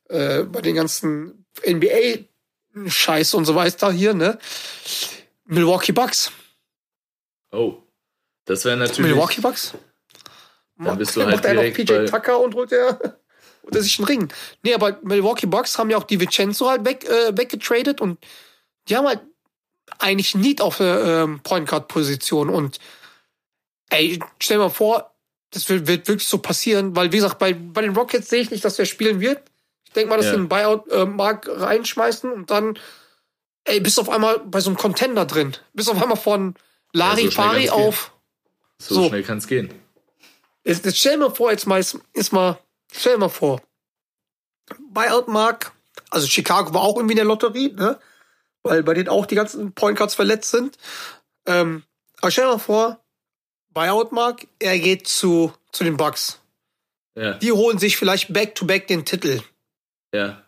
äh, 0.10 0.44
bei 0.44 0.62
den 0.62 0.76
ganzen 0.76 1.46
NBA-Scheiß 1.66 3.34
und 3.34 3.46
so 3.46 3.56
weiter 3.56 3.92
hier, 3.92 4.14
ne? 4.14 4.38
Milwaukee 5.46 5.92
Bucks. 5.94 6.32
Oh. 7.52 7.76
Das 8.46 8.66
wäre 8.66 8.78
natürlich. 8.78 9.00
Milwaukee 9.12 9.42
Bucks? 9.42 9.74
Dann 10.78 10.98
bist 10.98 11.16
du 11.16 11.22
Macht 11.22 11.32
halt 11.34 11.46
er 11.46 11.54
noch 11.54 11.62
direkt 11.62 11.78
PJ 11.78 11.94
bei- 11.94 12.06
Tucker 12.06 12.40
und 12.40 12.56
holt 12.56 12.72
er, 12.72 13.20
er 13.72 13.82
sich 13.82 14.00
einen 14.00 14.08
Ring. 14.08 14.34
Nee, 14.64 14.74
aber 14.74 15.00
Milwaukee 15.04 15.48
Bucks 15.48 15.78
haben 15.78 15.90
ja 15.90 15.98
auch 15.98 16.04
die 16.04 16.20
Vincenzo 16.20 16.70
halt 16.70 16.86
weg, 16.86 17.06
äh, 17.06 17.36
weggetradet 17.38 18.02
und 18.02 18.20
die 18.88 18.96
haben 18.98 19.08
halt 19.08 19.22
eigentlich 20.00 20.36
Need 20.36 20.62
auf 20.62 20.78
der 20.78 21.24
ähm, 21.24 21.40
Point 21.44 21.70
Guard 21.70 21.88
Position 21.88 22.50
und 22.50 22.80
ey, 23.90 24.20
stell 24.40 24.58
dir 24.58 24.64
mal 24.64 24.70
vor, 24.70 25.14
das 25.52 25.68
wird, 25.70 25.88
wird 25.88 26.08
wirklich 26.08 26.28
so 26.28 26.38
passieren, 26.38 26.96
weil 26.96 27.12
wie 27.12 27.18
gesagt, 27.18 27.40
bei, 27.40 27.54
bei 27.54 27.82
den 27.82 27.96
Rockets 27.96 28.30
sehe 28.30 28.42
ich 28.42 28.52
nicht, 28.52 28.64
dass 28.64 28.78
der 28.78 28.86
spielen 28.86 29.20
wird. 29.20 29.42
Ich 29.86 29.92
denke 29.94 30.10
mal, 30.10 30.18
dass 30.18 30.28
Ja. 30.28 30.32
sie 30.32 30.38
einen 30.38 30.48
Buyout-Markt 30.50 31.50
reinschmeißen 31.50 32.32
und 32.32 32.50
dann 32.50 32.80
ey, 33.66 33.80
bist 33.82 33.98
du 33.98 34.02
auf 34.02 34.10
einmal 34.10 34.40
bei 34.40 34.60
so 34.62 34.70
einem 34.70 34.78
Contender 34.78 35.26
drin. 35.26 35.56
Bist 35.74 35.90
auf 35.90 36.02
einmal 36.02 36.18
von 36.18 36.56
Larry 36.94 37.26
Ja, 37.26 37.32
so 37.32 37.42
gehen. 37.42 37.70
auf 37.70 38.12
So, 38.80 38.96
So. 38.96 39.08
schnell 39.10 39.24
kann 39.24 39.38
es 39.40 39.48
gehen. 39.48 39.72
Jetzt, 40.64 40.86
jetzt 40.86 40.98
stell 40.98 41.14
dir 41.14 41.28
mal 41.28 41.36
vor, 41.36 41.52
jetzt 41.52 41.68
mal, 41.68 41.80
ist, 41.80 42.00
ist 42.14 42.32
mal, 42.32 42.58
stell 42.92 43.14
dir 43.14 43.20
mal 43.20 43.30
vor. 43.30 43.62
Buyout 44.90 45.28
Mark, 45.28 45.72
also 46.10 46.28
Chicago 46.28 46.74
war 46.74 46.82
auch 46.82 46.96
irgendwie 46.96 47.14
in 47.14 47.18
der 47.18 47.26
Lotterie, 47.26 47.74
ne? 47.74 48.00
Weil 48.64 48.84
bei 48.84 48.94
denen 48.94 49.10
auch 49.10 49.26
die 49.26 49.36
ganzen 49.36 49.74
Point 49.74 49.98
Cards 49.98 50.16
verletzt 50.16 50.52
sind. 50.52 50.78
Ähm, 51.46 51.84
aber 52.22 52.32
stell 52.32 52.46
dir 52.46 52.52
mal 52.52 52.60
vor, 52.60 53.04
Buyout 53.74 54.12
Mark, 54.12 54.48
er 54.60 54.78
geht 54.78 55.08
zu, 55.08 55.54
zu 55.72 55.84
den 55.84 55.98
Bucks. 55.98 56.40
Ja, 57.16 57.34
Die 57.34 57.52
holen 57.52 57.78
sich 57.80 57.98
vielleicht 57.98 58.32
back 58.32 58.56
to 58.56 58.66
back 58.66 58.88
den 58.88 59.06
Titel. 59.06 59.42
ja. 60.14 60.42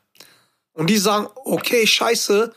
Und 0.76 0.88
die 0.90 0.98
sagen, 0.98 1.28
okay, 1.36 1.86
scheiße, 1.86 2.52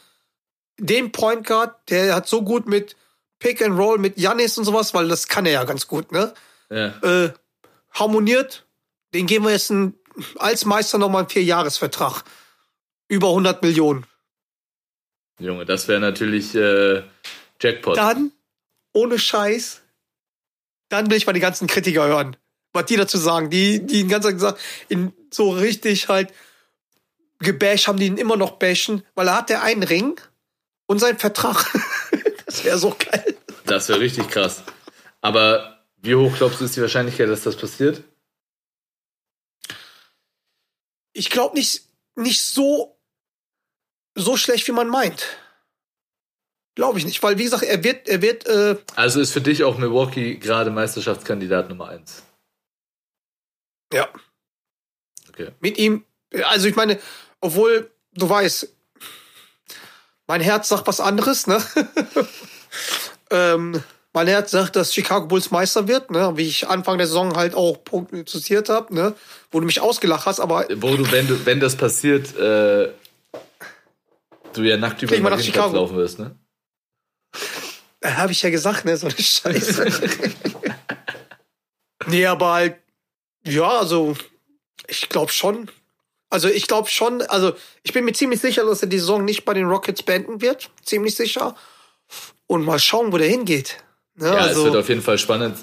den 0.78 1.12
Point 1.12 1.47
Guard, 1.47 1.76
der 1.91 2.14
hat 2.14 2.26
so 2.26 2.41
gut 2.43 2.66
mit 2.66 2.97
Pick 3.39 3.61
and 3.61 3.78
Roll, 3.78 3.99
mit 3.99 4.16
Janis 4.18 4.57
und 4.57 4.64
sowas, 4.64 4.95
weil 4.95 5.07
das 5.09 5.28
kann 5.28 5.45
er 5.45 5.53
ja 5.53 5.64
ganz 5.64 5.87
gut, 5.87 6.12
ne? 6.12 6.32
Ja, 6.70 6.87
äh, 7.03 7.32
harmoniert, 7.93 8.66
den 9.15 9.27
geben 9.27 9.45
wir 9.45 9.53
jetzt 9.53 9.71
einen, 9.71 9.95
als 10.37 10.65
Meister 10.65 10.99
nochmal 10.99 11.23
einen 11.23 11.31
Vierjahresvertrag. 11.31 12.25
Über 13.09 13.29
100 13.29 13.63
Millionen. 13.63 14.05
Junge, 15.39 15.65
das 15.65 15.87
wäre 15.87 16.01
natürlich 16.01 16.55
äh, 16.55 17.03
Jackpot. 17.61 17.97
Dann, 17.97 18.33
ohne 18.93 19.19
Scheiß, 19.19 19.83
dann 20.89 21.11
will 21.11 21.17
ich 21.17 21.27
mal 21.27 21.33
die 21.33 21.41
ganzen 21.41 21.67
Kritiker 21.67 22.07
hören. 22.07 22.37
Was 22.73 22.87
die 22.87 22.97
dazu 22.97 23.19
sagen. 23.19 23.51
Die, 23.51 23.85
die 23.85 24.03
den 24.03 24.09
ganzen 24.09 24.29
Tag 24.29 24.35
gesagt, 24.35 24.61
in 24.89 25.13
so 25.33 25.51
richtig 25.51 26.09
halt 26.09 26.33
gebasht 27.39 27.89
haben, 27.89 27.99
die 27.99 28.07
ihn 28.07 28.17
immer 28.17 28.37
noch 28.37 28.53
bashen, 28.53 29.03
weil 29.15 29.29
er 29.29 29.37
hat 29.37 29.51
der 29.51 29.63
einen 29.63 29.83
Ring 29.83 30.21
und 30.87 30.99
seinen 30.99 31.19
Vertrag. 31.19 31.67
das 32.47 32.65
wäre 32.65 32.79
so 32.79 32.97
geil. 32.99 33.37
Das 33.67 33.89
wäre 33.89 34.01
richtig 34.01 34.29
krass. 34.29 34.63
Aber 35.21 35.81
wie 35.99 36.15
hoch 36.15 36.37
glaubst 36.37 36.61
du 36.61 36.65
ist 36.65 36.77
die 36.77 36.83
Wahrscheinlichkeit, 36.83 37.29
dass 37.29 37.43
das 37.43 37.57
passiert? 37.57 38.03
Ich 41.17 41.31
glaube 41.31 41.55
nicht, 41.57 41.83
nicht 42.14 42.43
so, 42.43 42.99
so 44.14 44.37
schlecht, 44.37 44.69
wie 44.69 44.73
man 44.73 44.89
meint. 44.89 45.27
Glaube 46.75 46.99
ich 46.99 47.07
nicht, 47.07 47.23
weil 47.23 47.39
wie 47.39 47.45
gesagt, 47.45 47.62
er 47.62 47.83
wird, 47.83 48.07
er 48.07 48.21
wird, 48.21 48.47
äh, 48.47 48.77
Also 48.97 49.21
ist 49.21 49.33
für 49.33 49.41
dich 49.41 49.64
auch 49.64 49.79
Milwaukee 49.79 50.37
gerade 50.37 50.71
Meisterschaftskandidat 50.71 51.71
Nummer 51.71 51.89
eins. 51.89 52.23
ja, 53.93 54.09
Okay. 55.31 55.53
mit 55.61 55.79
ihm, 55.79 56.05
also 56.45 56.69
ich 56.69 56.77
meine, 56.77 56.99
obwohl, 57.41 57.91
du 58.12 58.29
weißt, 58.29 58.69
mein 60.27 60.41
Herz 60.43 60.69
sagt 60.69 60.87
was 60.87 61.01
anderes, 61.01 61.47
ne? 61.47 61.62
ähm, 63.31 63.83
mein 64.17 64.29
Herz 64.29 64.51
sagt, 64.51 64.77
dass 64.77 64.95
Chicago 64.95 65.27
Bulls 65.27 65.51
Meister 65.51 65.89
wird, 65.89 66.11
ne? 66.11 66.33
Wie 66.37 66.49
ich 66.49 66.67
Anfang 66.67 66.97
der 66.97 67.07
Saison 67.07 67.37
halt 67.37 67.55
auch 67.55 67.85
prognostiziert 67.85 68.71
habe, 68.71 68.95
ne? 68.95 69.14
Wo 69.51 69.61
du 69.61 69.67
mich 69.67 69.83
ausgelacht 69.83 70.25
hast, 70.25 70.41
aber 70.41 70.67
Wo 70.77 70.97
du, 70.97 71.12
wenn 71.12 71.27
du, 71.27 71.45
wenn 71.45 71.61
das 71.61 71.77
passiert, 71.77 72.35
äh, 72.35 72.93
du 74.55 74.62
ja 74.62 74.79
nackt 74.79 75.03
über 75.03 75.14
den 75.14 75.39
Chicago. 75.43 75.77
laufen 75.77 75.99
wirst, 75.99 76.19
ne? 76.19 76.35
Habe 78.03 78.33
ich 78.33 78.41
ja 78.41 78.49
gesagt, 78.49 78.87
ne? 78.87 78.97
So 78.97 79.07
eine 79.07 79.19
Scheiße. 79.19 79.87
nee, 82.07 82.25
aber 82.25 82.53
halt, 82.53 82.77
ja, 83.45 83.69
also, 83.69 84.17
ich 84.87 85.11
glaube 85.11 85.31
schon. 85.31 85.71
Also, 86.31 86.49
ich 86.49 86.67
glaube 86.67 86.89
schon, 86.89 87.21
also, 87.21 87.53
ich 87.83 87.93
bin 87.93 88.07
mir 88.07 88.14
ziemlich 88.14 88.41
sicher, 88.41 88.64
dass 88.64 88.81
er 88.81 88.89
die 88.89 88.99
Saison 88.99 89.27
nicht 89.27 89.45
bei 89.45 89.53
den 89.53 89.67
Rockets 89.67 90.03
beenden 90.03 90.41
wird. 90.41 90.71
Ziemlich 90.83 91.17
sicher. 91.17 91.55
Und 92.47 92.64
mal 92.64 92.79
schauen, 92.79 93.12
wo 93.12 93.19
der 93.19 93.29
hingeht. 93.29 93.83
Ne? 94.17 94.27
Ja, 94.27 94.41
es 94.41 94.49
also, 94.49 94.64
wird 94.67 94.77
auf 94.77 94.89
jeden 94.89 95.03
Fall 95.03 95.19
spannend 95.19 95.57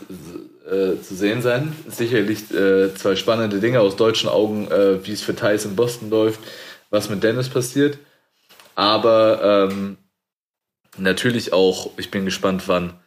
äh, 0.66 1.02
zu 1.02 1.16
sehen 1.16 1.42
sein. 1.42 1.76
Sicherlich 1.88 2.52
äh, 2.54 2.94
zwei 2.96 3.16
spannende 3.16 3.60
Dinge 3.60 3.80
aus 3.80 3.96
deutschen 3.96 4.30
Augen, 4.30 4.70
äh, 4.72 5.06
wie 5.06 5.12
es 5.12 5.22
für 5.22 5.36
Thais 5.36 5.66
in 5.66 5.76
Boston 5.76 6.10
läuft, 6.10 6.40
was 6.90 7.10
mit 7.10 7.24
Dennis 7.24 7.50
passiert. 7.50 7.98
Aber 8.76 9.70
ähm, 9.72 9.98
natürlich 10.98 11.54
auch, 11.54 11.92
ich 11.98 12.12
bin 12.12 12.26
gespannt, 12.26 12.64
wann 12.68 13.00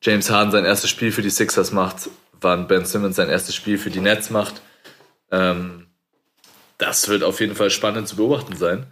James 0.00 0.30
Harden 0.30 0.52
sein 0.52 0.64
erstes 0.64 0.90
Spiel 0.90 1.12
für 1.12 1.22
die 1.22 1.30
Sixers 1.30 1.72
macht, 1.72 2.08
wann 2.40 2.68
Ben 2.68 2.84
Simmons 2.84 3.16
sein 3.16 3.28
erstes 3.28 3.54
Spiel 3.54 3.78
für 3.78 3.90
die 3.90 4.00
Nets 4.00 4.30
macht. 4.30 4.62
Ähm, 5.30 5.86
das 6.78 7.08
wird 7.08 7.24
auf 7.24 7.40
jeden 7.40 7.56
Fall 7.56 7.70
spannend 7.70 8.06
zu 8.06 8.16
beobachten 8.16 8.56
sein. 8.56 8.86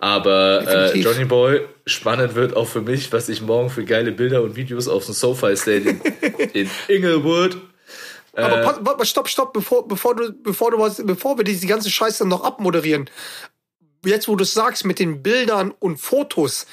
Aber 0.00 0.92
äh. 0.94 0.98
Johnny 0.98 1.26
Boy, 1.26 1.60
spannend 1.84 2.34
wird 2.34 2.56
auch 2.56 2.66
für 2.66 2.80
mich, 2.80 3.12
was 3.12 3.28
ich 3.28 3.42
morgen 3.42 3.68
für 3.68 3.84
geile 3.84 4.12
Bilder 4.12 4.42
und 4.42 4.56
Videos 4.56 4.88
auf 4.88 5.04
dem 5.04 5.14
SoFi 5.14 5.54
Stadium 5.56 6.00
in 6.54 6.70
Inglewood. 6.88 7.58
aber 8.32 8.62
äh, 8.62 8.64
pass, 8.64 8.76
warte 8.80 8.98
mal, 8.98 9.04
stopp, 9.04 9.28
stopp, 9.28 9.52
bevor, 9.52 9.86
bevor 9.86 10.16
du, 10.16 10.32
bevor 10.32 10.70
du 10.70 10.78
was, 10.78 11.04
bevor 11.04 11.36
wir 11.36 11.44
diese 11.44 11.66
ganze 11.66 11.90
Scheiße 11.90 12.26
noch 12.26 12.42
abmoderieren. 12.42 13.10
Jetzt, 14.02 14.26
wo 14.26 14.36
du 14.36 14.44
es 14.44 14.54
sagst, 14.54 14.86
mit 14.86 14.98
den 14.98 15.22
Bildern 15.22 15.70
und 15.78 15.98
Fotos. 15.98 16.66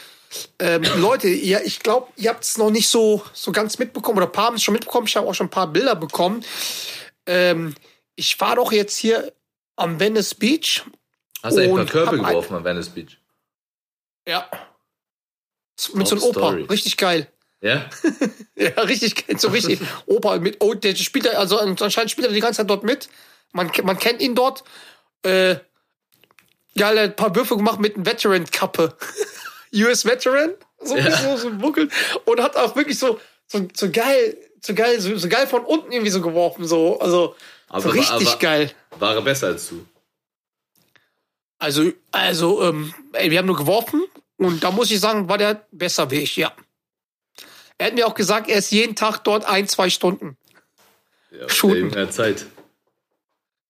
Ähm, 0.59 0.83
Leute, 0.97 1.27
ja, 1.27 1.59
ich 1.61 1.79
glaube, 1.79 2.07
ihr 2.15 2.29
habt 2.29 2.45
es 2.45 2.57
noch 2.57 2.69
nicht 2.69 2.87
so, 2.87 3.23
so 3.33 3.51
ganz 3.51 3.77
mitbekommen, 3.77 4.19
oder 4.19 4.27
ein 4.27 4.31
paar 4.31 4.45
haben 4.45 4.55
es 4.55 4.63
schon 4.63 4.73
mitbekommen. 4.73 5.07
Ich 5.07 5.17
habe 5.17 5.27
auch 5.27 5.35
schon 5.35 5.47
ein 5.47 5.51
paar 5.51 5.67
Bilder 5.67 5.95
bekommen. 5.95 6.45
Ähm, 7.25 7.75
ich 8.15 8.39
war 8.39 8.55
doch 8.55 8.71
jetzt 8.71 8.95
hier 8.95 9.33
am 9.75 9.99
Venice 9.99 10.33
Beach. 10.33 10.85
Hast 11.43 11.57
du 11.57 11.61
ein 11.61 11.71
und 11.71 11.89
Körbe 11.89 12.17
ein- 12.17 12.23
geworfen 12.23 12.55
am 12.55 12.63
Venice 12.63 12.89
Beach? 12.89 13.17
Ja. 14.27 14.49
Mit 15.93 16.07
so 16.07 16.15
einem 16.15 16.21
Top 16.21 16.29
Opa. 16.37 16.39
Story. 16.39 16.63
Richtig 16.63 16.97
geil. 16.97 17.27
Ja? 17.61 17.89
Ja, 18.59 18.71
richtig, 18.81 19.27
geil, 19.27 19.37
so 19.37 19.49
richtig. 19.49 19.79
Opa 20.07 20.39
mit, 20.39 20.57
oh, 20.63 20.73
der 20.73 20.95
spielt, 20.95 21.27
also 21.27 21.59
anscheinend 21.59 22.09
spielt 22.09 22.25
er 22.27 22.33
die 22.33 22.39
ganze 22.39 22.57
Zeit 22.57 22.69
dort 22.71 22.83
mit. 22.83 23.07
Man, 23.53 23.71
man 23.83 23.99
kennt 23.99 24.19
ihn 24.19 24.33
dort. 24.33 24.63
Äh, 25.23 25.57
ja, 26.73 26.91
er 26.91 27.03
hat 27.03 27.09
ein 27.11 27.15
paar 27.15 27.35
Würfe 27.35 27.55
gemacht 27.55 27.79
mit 27.79 27.93
einem 27.95 28.05
Veteran-Kappe. 28.07 28.97
US 29.75 30.05
Veteran. 30.05 30.53
So, 30.81 30.97
Ja. 30.97 31.15
so, 31.15 31.37
so 31.37 31.51
buckelt. 31.51 31.91
Und 32.25 32.41
hat 32.41 32.55
auch 32.55 32.75
wirklich 32.75 32.97
so, 32.97 33.19
so, 33.45 33.67
so 33.75 33.91
geil, 33.91 34.35
so 34.61 34.73
geil, 34.73 34.99
so, 34.99 35.15
so 35.17 35.29
geil 35.29 35.45
von 35.45 35.63
unten 35.63 35.91
irgendwie 35.91 36.11
so 36.11 36.21
geworfen. 36.21 36.67
So, 36.67 36.99
also, 36.99 37.35
so 37.69 37.75
Aber- 37.75 37.93
richtig 37.93 38.27
aber- 38.29 38.39
geil. 38.39 38.71
War 38.97 39.13
er 39.15 39.21
besser 39.21 39.47
als 39.47 39.69
du? 39.69 39.85
Also, 41.59 41.91
also, 42.11 42.63
ähm, 42.63 42.93
ey, 43.13 43.31
wir 43.31 43.39
haben 43.39 43.47
nur 43.47 43.57
geworfen 43.57 44.03
und 44.37 44.63
da 44.63 44.71
muss 44.71 44.91
ich 44.91 44.99
sagen, 44.99 45.27
war 45.27 45.37
der 45.37 45.65
besser 45.71 46.11
wie 46.11 46.17
ich, 46.17 46.35
ja. 46.35 46.53
Er 47.77 47.87
hat 47.87 47.95
mir 47.95 48.07
auch 48.07 48.15
gesagt, 48.15 48.49
er 48.49 48.57
ist 48.57 48.71
jeden 48.71 48.95
Tag 48.95 49.19
dort 49.19 49.45
ein, 49.45 49.67
zwei 49.67 49.89
Stunden. 49.89 50.37
Ja, 51.31 51.49
Shooten. 51.49 51.87
In 51.87 51.91
der 51.91 52.09
Zeit. 52.09 52.45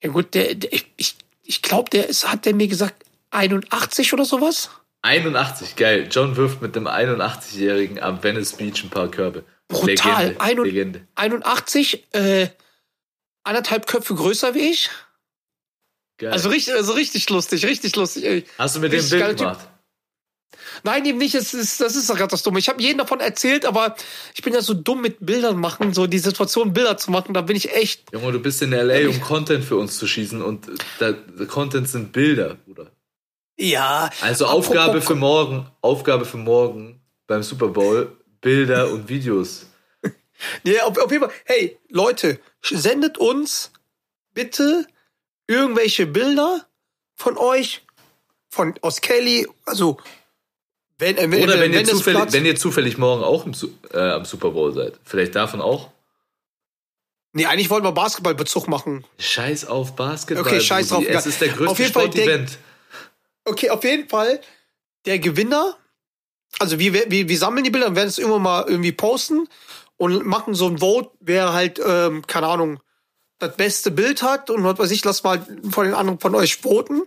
Ja 0.04 0.10
gut, 0.10 0.34
der, 0.34 0.56
der 0.56 0.72
ich, 0.72 0.86
ich, 0.98 1.16
ich 1.44 1.62
glaube, 1.62 1.90
der 1.90 2.08
ist, 2.08 2.30
hat 2.30 2.46
der 2.46 2.54
mir 2.54 2.68
gesagt, 2.68 3.06
81 3.32 4.14
oder 4.14 4.26
sowas? 4.26 4.70
81, 5.02 5.76
geil. 5.76 6.08
John 6.12 6.36
wirft 6.36 6.62
mit 6.62 6.76
einem 6.76 6.88
81-Jährigen 6.88 8.00
am 8.00 8.24
Venice 8.24 8.54
Beach 8.54 8.84
ein 8.84 8.90
paar 8.90 9.10
Körbe. 9.10 9.44
Brutal. 9.68 10.28
Legende. 10.28 10.42
Ein 10.42 10.58
Legende. 10.58 11.08
81, 11.16 12.08
äh, 12.14 12.48
anderthalb 13.44 13.88
Köpfe 13.88 14.16
größer 14.16 14.54
wie 14.54 14.70
ich. 14.72 14.90
Geil. 16.18 16.32
Also 16.32 16.50
richtig, 16.50 16.74
also 16.74 16.94
richtig 16.94 17.30
lustig, 17.30 17.66
richtig 17.66 17.96
lustig. 17.96 18.48
Hast 18.58 18.76
du 18.76 18.80
mit 18.80 18.92
dem 18.92 19.08
Bild 19.08 19.22
geiler 19.22 19.36
Typ. 19.36 19.40
gemacht? 19.40 19.68
Nein, 20.84 21.06
eben 21.06 21.18
nicht. 21.18 21.36
Es 21.36 21.54
ist, 21.54 21.80
das 21.82 21.96
ist 21.96 22.10
doch 22.10 22.16
gerade 22.16 22.30
das 22.30 22.44
Dumme. 22.44 22.60
Ich 22.60 22.70
habe 22.70 22.82
jeden 22.82 22.98
davon 22.98 23.20
erzählt, 23.20 23.66
aber 23.66 23.96
ich 24.34 24.42
bin 24.42 24.54
ja 24.54 24.62
so 24.62 24.74
dumm 24.74 25.02
mit 25.02 25.26
Bildern 25.26 25.58
machen, 25.58 25.94
so 25.94 26.08
die 26.08 26.20
Situation 26.20 26.74
Bilder 26.74 26.98
zu 26.98 27.12
machen. 27.12 27.34
Da 27.34 27.42
bin 27.42 27.56
ich 27.56 27.74
echt. 27.74 28.04
Junge, 28.12 28.32
du 28.32 28.40
bist 28.40 28.62
in 28.62 28.74
L.A., 28.74 29.10
um 29.10 29.22
Content 29.22 29.64
für 29.64 29.76
uns 29.78 29.98
zu 29.98 30.08
schießen 30.08 30.42
und 30.42 30.68
da, 31.00 31.14
Content 31.48 31.90
sind 31.90 32.12
Bilder, 32.12 32.56
Bruder. 32.56 32.92
Ja. 33.58 34.10
Also 34.22 34.46
Apropos 34.46 34.68
Aufgabe 34.68 35.02
für 35.02 35.16
morgen, 35.16 35.70
Aufgabe 35.82 36.26
für 36.26 36.38
morgen 36.38 37.02
beim 37.26 37.44
Super 37.44 37.70
Bowl, 37.70 38.16
Bilder 38.42 38.92
und 38.92 39.10
Videos. 39.10 39.68
Ja, 40.64 40.84
auf, 40.84 40.96
auf 41.00 41.12
jeden 41.12 41.24
Fall. 41.24 41.34
Hey, 41.46 41.80
Leute, 41.90 42.40
sendet 42.62 43.18
uns 43.18 43.72
bitte 44.36 44.86
irgendwelche 45.48 46.06
Bilder 46.06 46.66
von 47.16 47.38
euch, 47.38 47.84
von 48.50 48.76
aus 48.82 49.02
Kelly, 49.02 49.48
also 49.66 49.98
wenn, 51.00 51.18
äh, 51.18 51.30
wenn, 51.32 51.44
Oder 51.44 51.60
wenn, 51.60 51.74
ihr 51.74 51.82
es 51.82 51.90
zufällig, 51.90 52.20
Platz- 52.22 52.34
wenn 52.34 52.46
ihr 52.46 52.56
zufällig 52.56 52.98
morgen 52.98 53.24
auch 53.24 53.46
im, 53.46 53.54
äh, 53.94 53.98
am 54.00 54.26
Super 54.26 54.52
Bowl 54.52 54.74
seid. 54.74 54.94
Vielleicht 55.04 55.36
davon 55.36 55.62
auch. 55.62 55.92
Nee, 57.34 57.46
eigentlich 57.46 57.70
wollten 57.70 57.86
wir 57.86 57.92
Basketballbezug 57.92 58.68
machen. 58.68 59.06
Scheiß 59.20 59.66
auf 59.66 59.96
Basketball. 59.96 60.46
Okay, 60.48 60.60
scheiß 60.62 60.90
Brudi. 60.90 61.06
drauf, 61.06 61.16
Es 61.16 61.26
ist 61.28 61.42
der 61.42 61.50
größte 61.50 61.72
Auf 61.72 61.80
jeden 61.80 61.94
Fall 61.94 62.10
der- 62.10 62.22
Sportevent. 62.24 62.58
Okay, 63.46 63.70
auf 63.70 63.84
jeden 63.84 64.10
Fall 64.10 64.42
der 65.06 65.20
Gewinner. 65.20 65.78
Also 66.60 66.80
wir, 66.80 66.94
wir, 66.94 67.30
wir 67.30 67.38
sammeln 67.38 67.64
die 67.64 67.70
Bilder 67.70 67.88
und 67.88 67.96
werden 67.96 68.08
es 68.08 68.18
irgendwann 68.18 68.42
mal 68.42 68.66
irgendwie 68.68 68.92
posten 68.92 69.48
und 69.98 70.26
machen 70.26 70.56
so 70.56 70.68
ein 70.68 70.80
Vote, 70.80 71.12
wer 71.20 71.54
halt, 71.54 71.80
ähm, 71.86 72.26
keine 72.26 72.48
Ahnung, 72.48 72.80
das 73.40 73.56
beste 73.56 73.92
Bild 73.92 74.24
hat 74.24 74.50
und 74.50 74.64
was 74.64 74.80
weiß 74.80 74.92
ich, 74.92 75.04
lass 75.04 75.24
mal 75.24 75.46
von 75.70 75.86
den 75.86 75.94
anderen 75.94 76.20
von 76.20 76.36
euch 76.36 76.58
voten. 76.58 77.04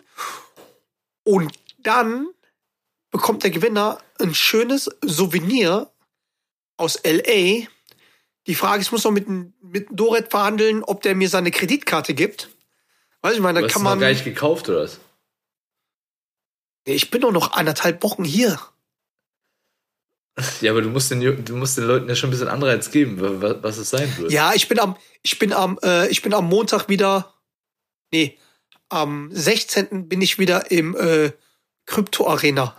Und 1.25 1.53
dann 1.79 2.29
bekommt 3.11 3.43
der 3.43 3.51
Gewinner 3.51 3.99
ein 4.21 4.35
schönes 4.35 4.91
Souvenir 5.03 5.91
aus 6.77 7.01
LA. 7.05 7.67
Die 8.47 8.55
Frage 8.55 8.81
ist, 8.81 8.87
ich 8.87 8.93
muss 8.93 9.05
noch 9.05 9.11
mit, 9.11 9.27
mit 9.63 9.89
Doret 9.91 10.31
verhandeln, 10.31 10.83
ob 10.83 11.03
der 11.03 11.15
mir 11.15 11.29
seine 11.29 11.51
Kreditkarte 11.51 12.15
gibt. 12.15 12.51
Weiß 13.23 13.35
ich 13.35 13.39
Du 13.39 13.45
dann 13.45 13.65
hast 13.65 13.73
kann 13.73 13.83
man. 13.83 14.01
gar 14.01 14.09
nicht 14.09 14.25
gekauft, 14.25 14.69
oder 14.69 14.83
was? 14.83 14.99
Ich 16.85 17.11
bin 17.11 17.21
doch 17.21 17.33
noch 17.33 17.53
anderthalb 17.53 18.03
Wochen 18.03 18.25
hier. 18.25 18.59
Ja, 20.61 20.71
aber 20.71 20.81
du 20.83 20.89
musst 20.89 21.11
den, 21.11 21.45
du 21.45 21.57
musst 21.57 21.77
den 21.77 21.85
Leuten 21.85 22.09
ja 22.09 22.15
schon 22.15 22.29
ein 22.29 22.33
bisschen 22.33 22.49
Anreiz 22.49 22.91
geben, 22.91 23.21
wa- 23.21 23.43
wa- 23.43 23.59
was 23.63 23.77
es 23.79 23.91
sein 23.91 24.11
wird. 24.19 24.33
Ja, 24.33 24.55
ich 24.55 24.69
bin 24.69 24.79
am, 24.79 24.97
ich 25.23 25.39
bin 25.39 25.53
am, 25.53 25.79
äh, 25.83 26.09
ich 26.09 26.23
bin 26.23 26.33
am 26.33 26.47
Montag 26.47 26.89
wieder. 26.89 27.35
Nee, 28.13 28.39
am 28.89 29.29
16. 29.33 30.09
bin 30.09 30.23
ich 30.23 30.39
wieder 30.39 30.71
im 30.71 30.97
äh, 30.97 31.33
Krypto 31.87 32.27
Arena. 32.29 32.75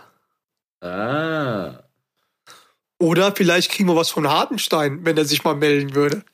Ah. 0.80 1.84
Oder 2.98 3.34
vielleicht 3.34 3.70
kriegen 3.70 3.88
wir 3.88 3.96
was 3.96 4.10
von 4.10 4.28
Hartenstein, 4.28 5.04
wenn 5.04 5.16
er 5.16 5.24
sich 5.24 5.44
mal 5.44 5.54
melden 5.54 5.94
würde. 5.94 6.24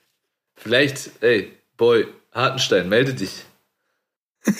Vielleicht, 0.56 1.10
ey, 1.22 1.52
Boy, 1.76 2.06
Hartenstein, 2.32 2.88
melde 2.88 3.14
dich. 3.14 3.44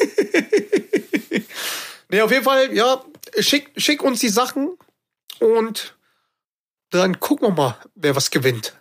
Nee, 2.11 2.22
auf 2.22 2.30
jeden 2.30 2.44
Fall, 2.44 2.74
ja, 2.74 3.04
schick, 3.38 3.70
schick 3.76 4.02
uns 4.02 4.20
die 4.20 4.30
Sachen 4.30 4.78
und 5.40 5.94
dann 6.91 7.20
gucken 7.20 7.49
wir 7.49 7.55
mal, 7.55 7.76
wer 7.95 8.16
was 8.16 8.30
gewinnt. 8.30 8.74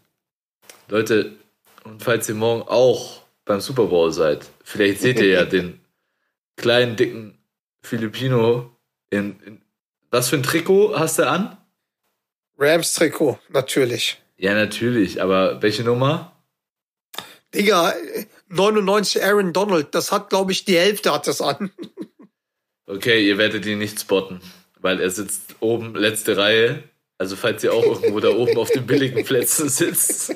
Leute, 0.87 1.35
und 1.83 2.03
falls 2.03 2.29
ihr 2.29 2.35
morgen 2.35 2.63
auch 2.67 3.21
beim 3.45 3.61
Super 3.61 3.85
Bowl 3.85 4.11
seid, 4.11 4.45
vielleicht 4.63 5.01
seht 5.01 5.19
ihr 5.19 5.27
ja 5.27 5.45
den 5.45 5.79
kleinen, 6.55 6.95
dicken 6.95 7.37
Filipino 7.81 8.71
in, 9.09 9.39
in 9.41 9.61
was 10.09 10.29
für 10.29 10.37
ein 10.37 10.43
Trikot 10.43 10.97
hast 10.97 11.19
du 11.19 11.27
an? 11.27 11.57
Rams 12.57 12.93
Trikot, 12.93 13.39
natürlich. 13.49 14.21
Ja, 14.37 14.53
natürlich, 14.53 15.21
aber 15.21 15.61
welche 15.61 15.83
Nummer? 15.83 16.31
Digga, 17.53 17.93
99 18.49 19.23
Aaron 19.23 19.53
Donald, 19.53 19.93
das 19.93 20.11
hat, 20.11 20.29
glaube 20.29 20.51
ich, 20.51 20.65
die 20.65 20.77
Hälfte 20.77 21.13
hat 21.13 21.27
das 21.27 21.41
an. 21.41 21.71
Okay, 22.89 23.27
ihr 23.27 23.37
werdet 23.37 23.65
ihn 23.65 23.79
nicht 23.79 23.99
spotten, 23.99 24.39
weil 24.79 25.01
er 25.01 25.09
sitzt 25.09 25.57
oben, 25.59 25.93
letzte 25.93 26.37
Reihe. 26.37 26.83
Also 27.17 27.35
falls 27.35 27.63
ihr 27.63 27.73
auch 27.73 27.83
irgendwo 27.83 28.19
da 28.19 28.29
oben 28.29 28.57
auf 28.57 28.69
den 28.69 28.85
billigen 28.85 29.23
Plätzen 29.25 29.69
sitzt. 29.69 30.35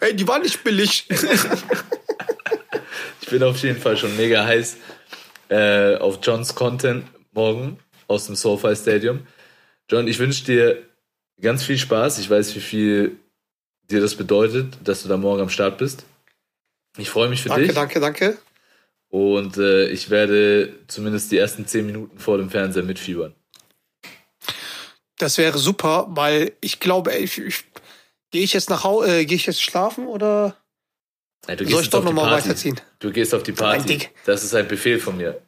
Ey, 0.00 0.14
die 0.14 0.26
war 0.26 0.38
nicht 0.40 0.64
billig. 0.64 1.06
Ich 3.20 3.28
bin 3.28 3.42
auf 3.44 3.58
jeden 3.62 3.80
Fall 3.80 3.96
schon 3.96 4.16
mega 4.16 4.44
heiß 4.44 4.76
äh, 5.48 5.96
auf 5.96 6.18
Johns 6.22 6.54
Content 6.54 7.04
morgen 7.32 7.78
aus 8.08 8.26
dem 8.26 8.34
SoFi 8.34 8.74
Stadium. 8.74 9.26
John, 9.88 10.08
ich 10.08 10.18
wünsche 10.18 10.44
dir 10.44 10.82
ganz 11.40 11.62
viel 11.62 11.78
Spaß. 11.78 12.18
Ich 12.18 12.28
weiß, 12.28 12.54
wie 12.56 12.60
viel 12.60 13.16
dir 13.90 14.00
das 14.00 14.16
bedeutet, 14.16 14.78
dass 14.82 15.02
du 15.02 15.08
da 15.08 15.16
morgen 15.16 15.42
am 15.42 15.50
Start 15.50 15.78
bist. 15.78 16.04
Ich 16.98 17.10
freue 17.10 17.28
mich 17.28 17.42
für 17.42 17.50
danke, 17.50 17.66
dich. 17.66 17.74
danke, 17.74 18.00
danke. 18.00 18.38
Und 19.08 19.56
äh, 19.58 19.88
ich 19.88 20.10
werde 20.10 20.72
zumindest 20.86 21.32
die 21.32 21.38
ersten 21.38 21.66
zehn 21.66 21.86
Minuten 21.86 22.18
vor 22.18 22.38
dem 22.38 22.50
Fernseher 22.50 22.84
mitfiebern. 22.84 23.34
Das 25.20 25.36
wäre 25.36 25.58
super, 25.58 26.06
weil 26.08 26.52
ich 26.62 26.80
glaube, 26.80 27.14
ich, 27.14 27.36
ich, 27.36 27.64
gehe 28.30 28.42
ich 28.42 28.54
jetzt 28.54 28.70
nach 28.70 28.84
Hause, 28.84 29.20
äh, 29.20 29.24
gehe 29.26 29.36
ich 29.36 29.44
jetzt 29.44 29.62
schlafen 29.62 30.06
oder 30.06 30.56
Ja, 31.46 31.56
du 31.56 31.68
soll 31.68 31.82
ich 31.82 31.90
doch 31.90 32.02
nochmal 32.02 32.30
weiterziehen? 32.30 32.80
Du 33.00 33.12
gehst 33.12 33.34
auf 33.34 33.42
die 33.42 33.52
Party. 33.52 34.08
Das 34.24 34.42
ist 34.42 34.54
ein 34.54 34.66
Befehl 34.66 34.98
von 34.98 35.18
mir. 35.18 35.42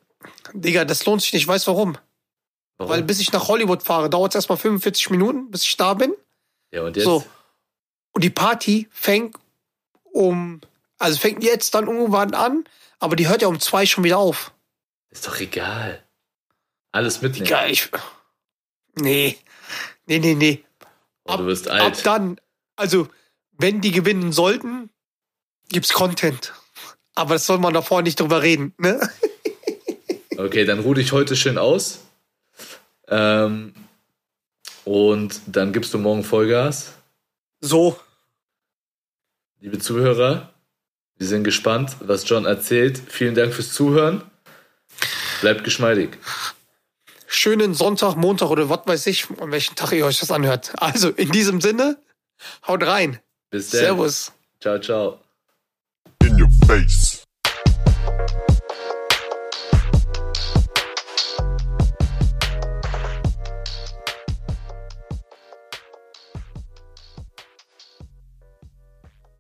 Digga, 0.53 0.85
das 0.85 1.07
lohnt 1.07 1.23
sich 1.23 1.33
nicht, 1.33 1.43
ich 1.43 1.49
weiß 1.49 1.67
warum. 1.69 1.97
Warum? 2.77 2.93
Weil 2.93 3.03
bis 3.03 3.21
ich 3.21 3.33
nach 3.33 3.49
Hollywood 3.49 3.83
fahre, 3.83 4.11
dauert 4.11 4.33
es 4.33 4.37
erstmal 4.37 4.59
45 4.59 5.09
Minuten, 5.09 5.51
bis 5.51 5.63
ich 5.63 5.77
da 5.79 5.95
bin. 5.95 6.15
ja, 6.71 6.83
und 6.83 6.95
jetzt? 6.95 7.07
So. 7.07 7.25
Und 8.13 8.23
die 8.23 8.31
Party 8.31 8.89
fängt 8.91 9.37
um, 10.03 10.61
also 10.99 11.19
fängt 11.19 11.43
jetzt 11.43 11.75
dann 11.75 11.87
irgendwann 11.87 12.35
an, 12.35 12.65
aber 12.99 13.17
die 13.17 13.27
hört 13.27 13.41
ja 13.41 13.49
um 13.49 13.59
zwei 13.59 13.87
schon 13.87 14.05
wieder 14.05 14.19
auf. 14.19 14.53
Ist 15.09 15.27
doch 15.27 15.41
egal. 15.41 16.03
Alles 16.93 17.23
mitnehmen. 17.23 17.47
Digga, 17.47 17.67
ich. 17.67 17.89
Nee. 18.97 19.39
Nee, 20.07 20.19
nee, 20.19 20.35
nee. 20.35 20.65
Oh, 21.25 21.37
du 21.37 21.47
wirst 21.47 21.69
Ab 21.69 21.81
alt. 21.81 22.07
dann, 22.07 22.41
also, 22.77 23.09
wenn 23.53 23.81
die 23.81 23.93
gewinnen 23.93 24.33
sollten, 24.33 24.91
gibt's 25.69 25.93
Content. 25.93 26.53
Aber 27.15 27.35
das 27.35 27.47
soll 27.47 27.59
man 27.59 27.75
davor 27.75 28.03
nicht 28.03 28.19
drüber 28.19 28.43
reden, 28.43 28.75
ne? 28.79 29.01
Okay, 30.39 30.65
dann 30.65 30.81
ruh 30.81 30.95
dich 30.95 31.13
heute 31.13 31.37
schön 31.37 31.59
aus. 31.59 32.01
Ähm, 33.07 33.75
und 34.85 35.41
dann 35.47 35.73
gibst 35.73 35.93
du 35.95 35.99
morgen 35.99 36.25
Vollgas. 36.25 36.95
So. 37.61 38.01
Liebe 39.61 39.79
Zuhörer, 39.79 40.53
wir 41.17 41.27
sind 41.27 41.45
gespannt, 41.45 41.97
was 42.01 42.29
John 42.29 42.47
erzählt. 42.47 43.01
Vielen 43.09 43.35
Dank 43.35 43.53
fürs 43.55 43.73
Zuhören. 43.73 44.23
Bleibt 45.43 45.63
geschmeidig. 45.65 46.19
Schönen 47.35 47.73
Sonntag, 47.73 48.15
Montag 48.17 48.51
oder 48.51 48.69
was 48.69 48.81
weiß 48.85 49.07
ich, 49.07 49.27
an 49.41 49.51
welchen 49.51 49.75
Tag 49.75 49.93
ihr 49.93 50.05
euch 50.05 50.21
das 50.21 50.31
anhört. 50.31 50.75
Also, 50.77 51.09
in 51.09 51.33
diesem 51.33 51.63
Sinne, 51.63 51.97
haut 52.69 52.87
rein. 52.87 53.21
Bis 53.49 53.71
dann. 53.71 53.81
Servus. 53.81 54.33
Ciao, 54.61 54.79
ciao. 54.79 55.19
In 56.23 56.39
your 56.39 56.51
face. 56.67 57.12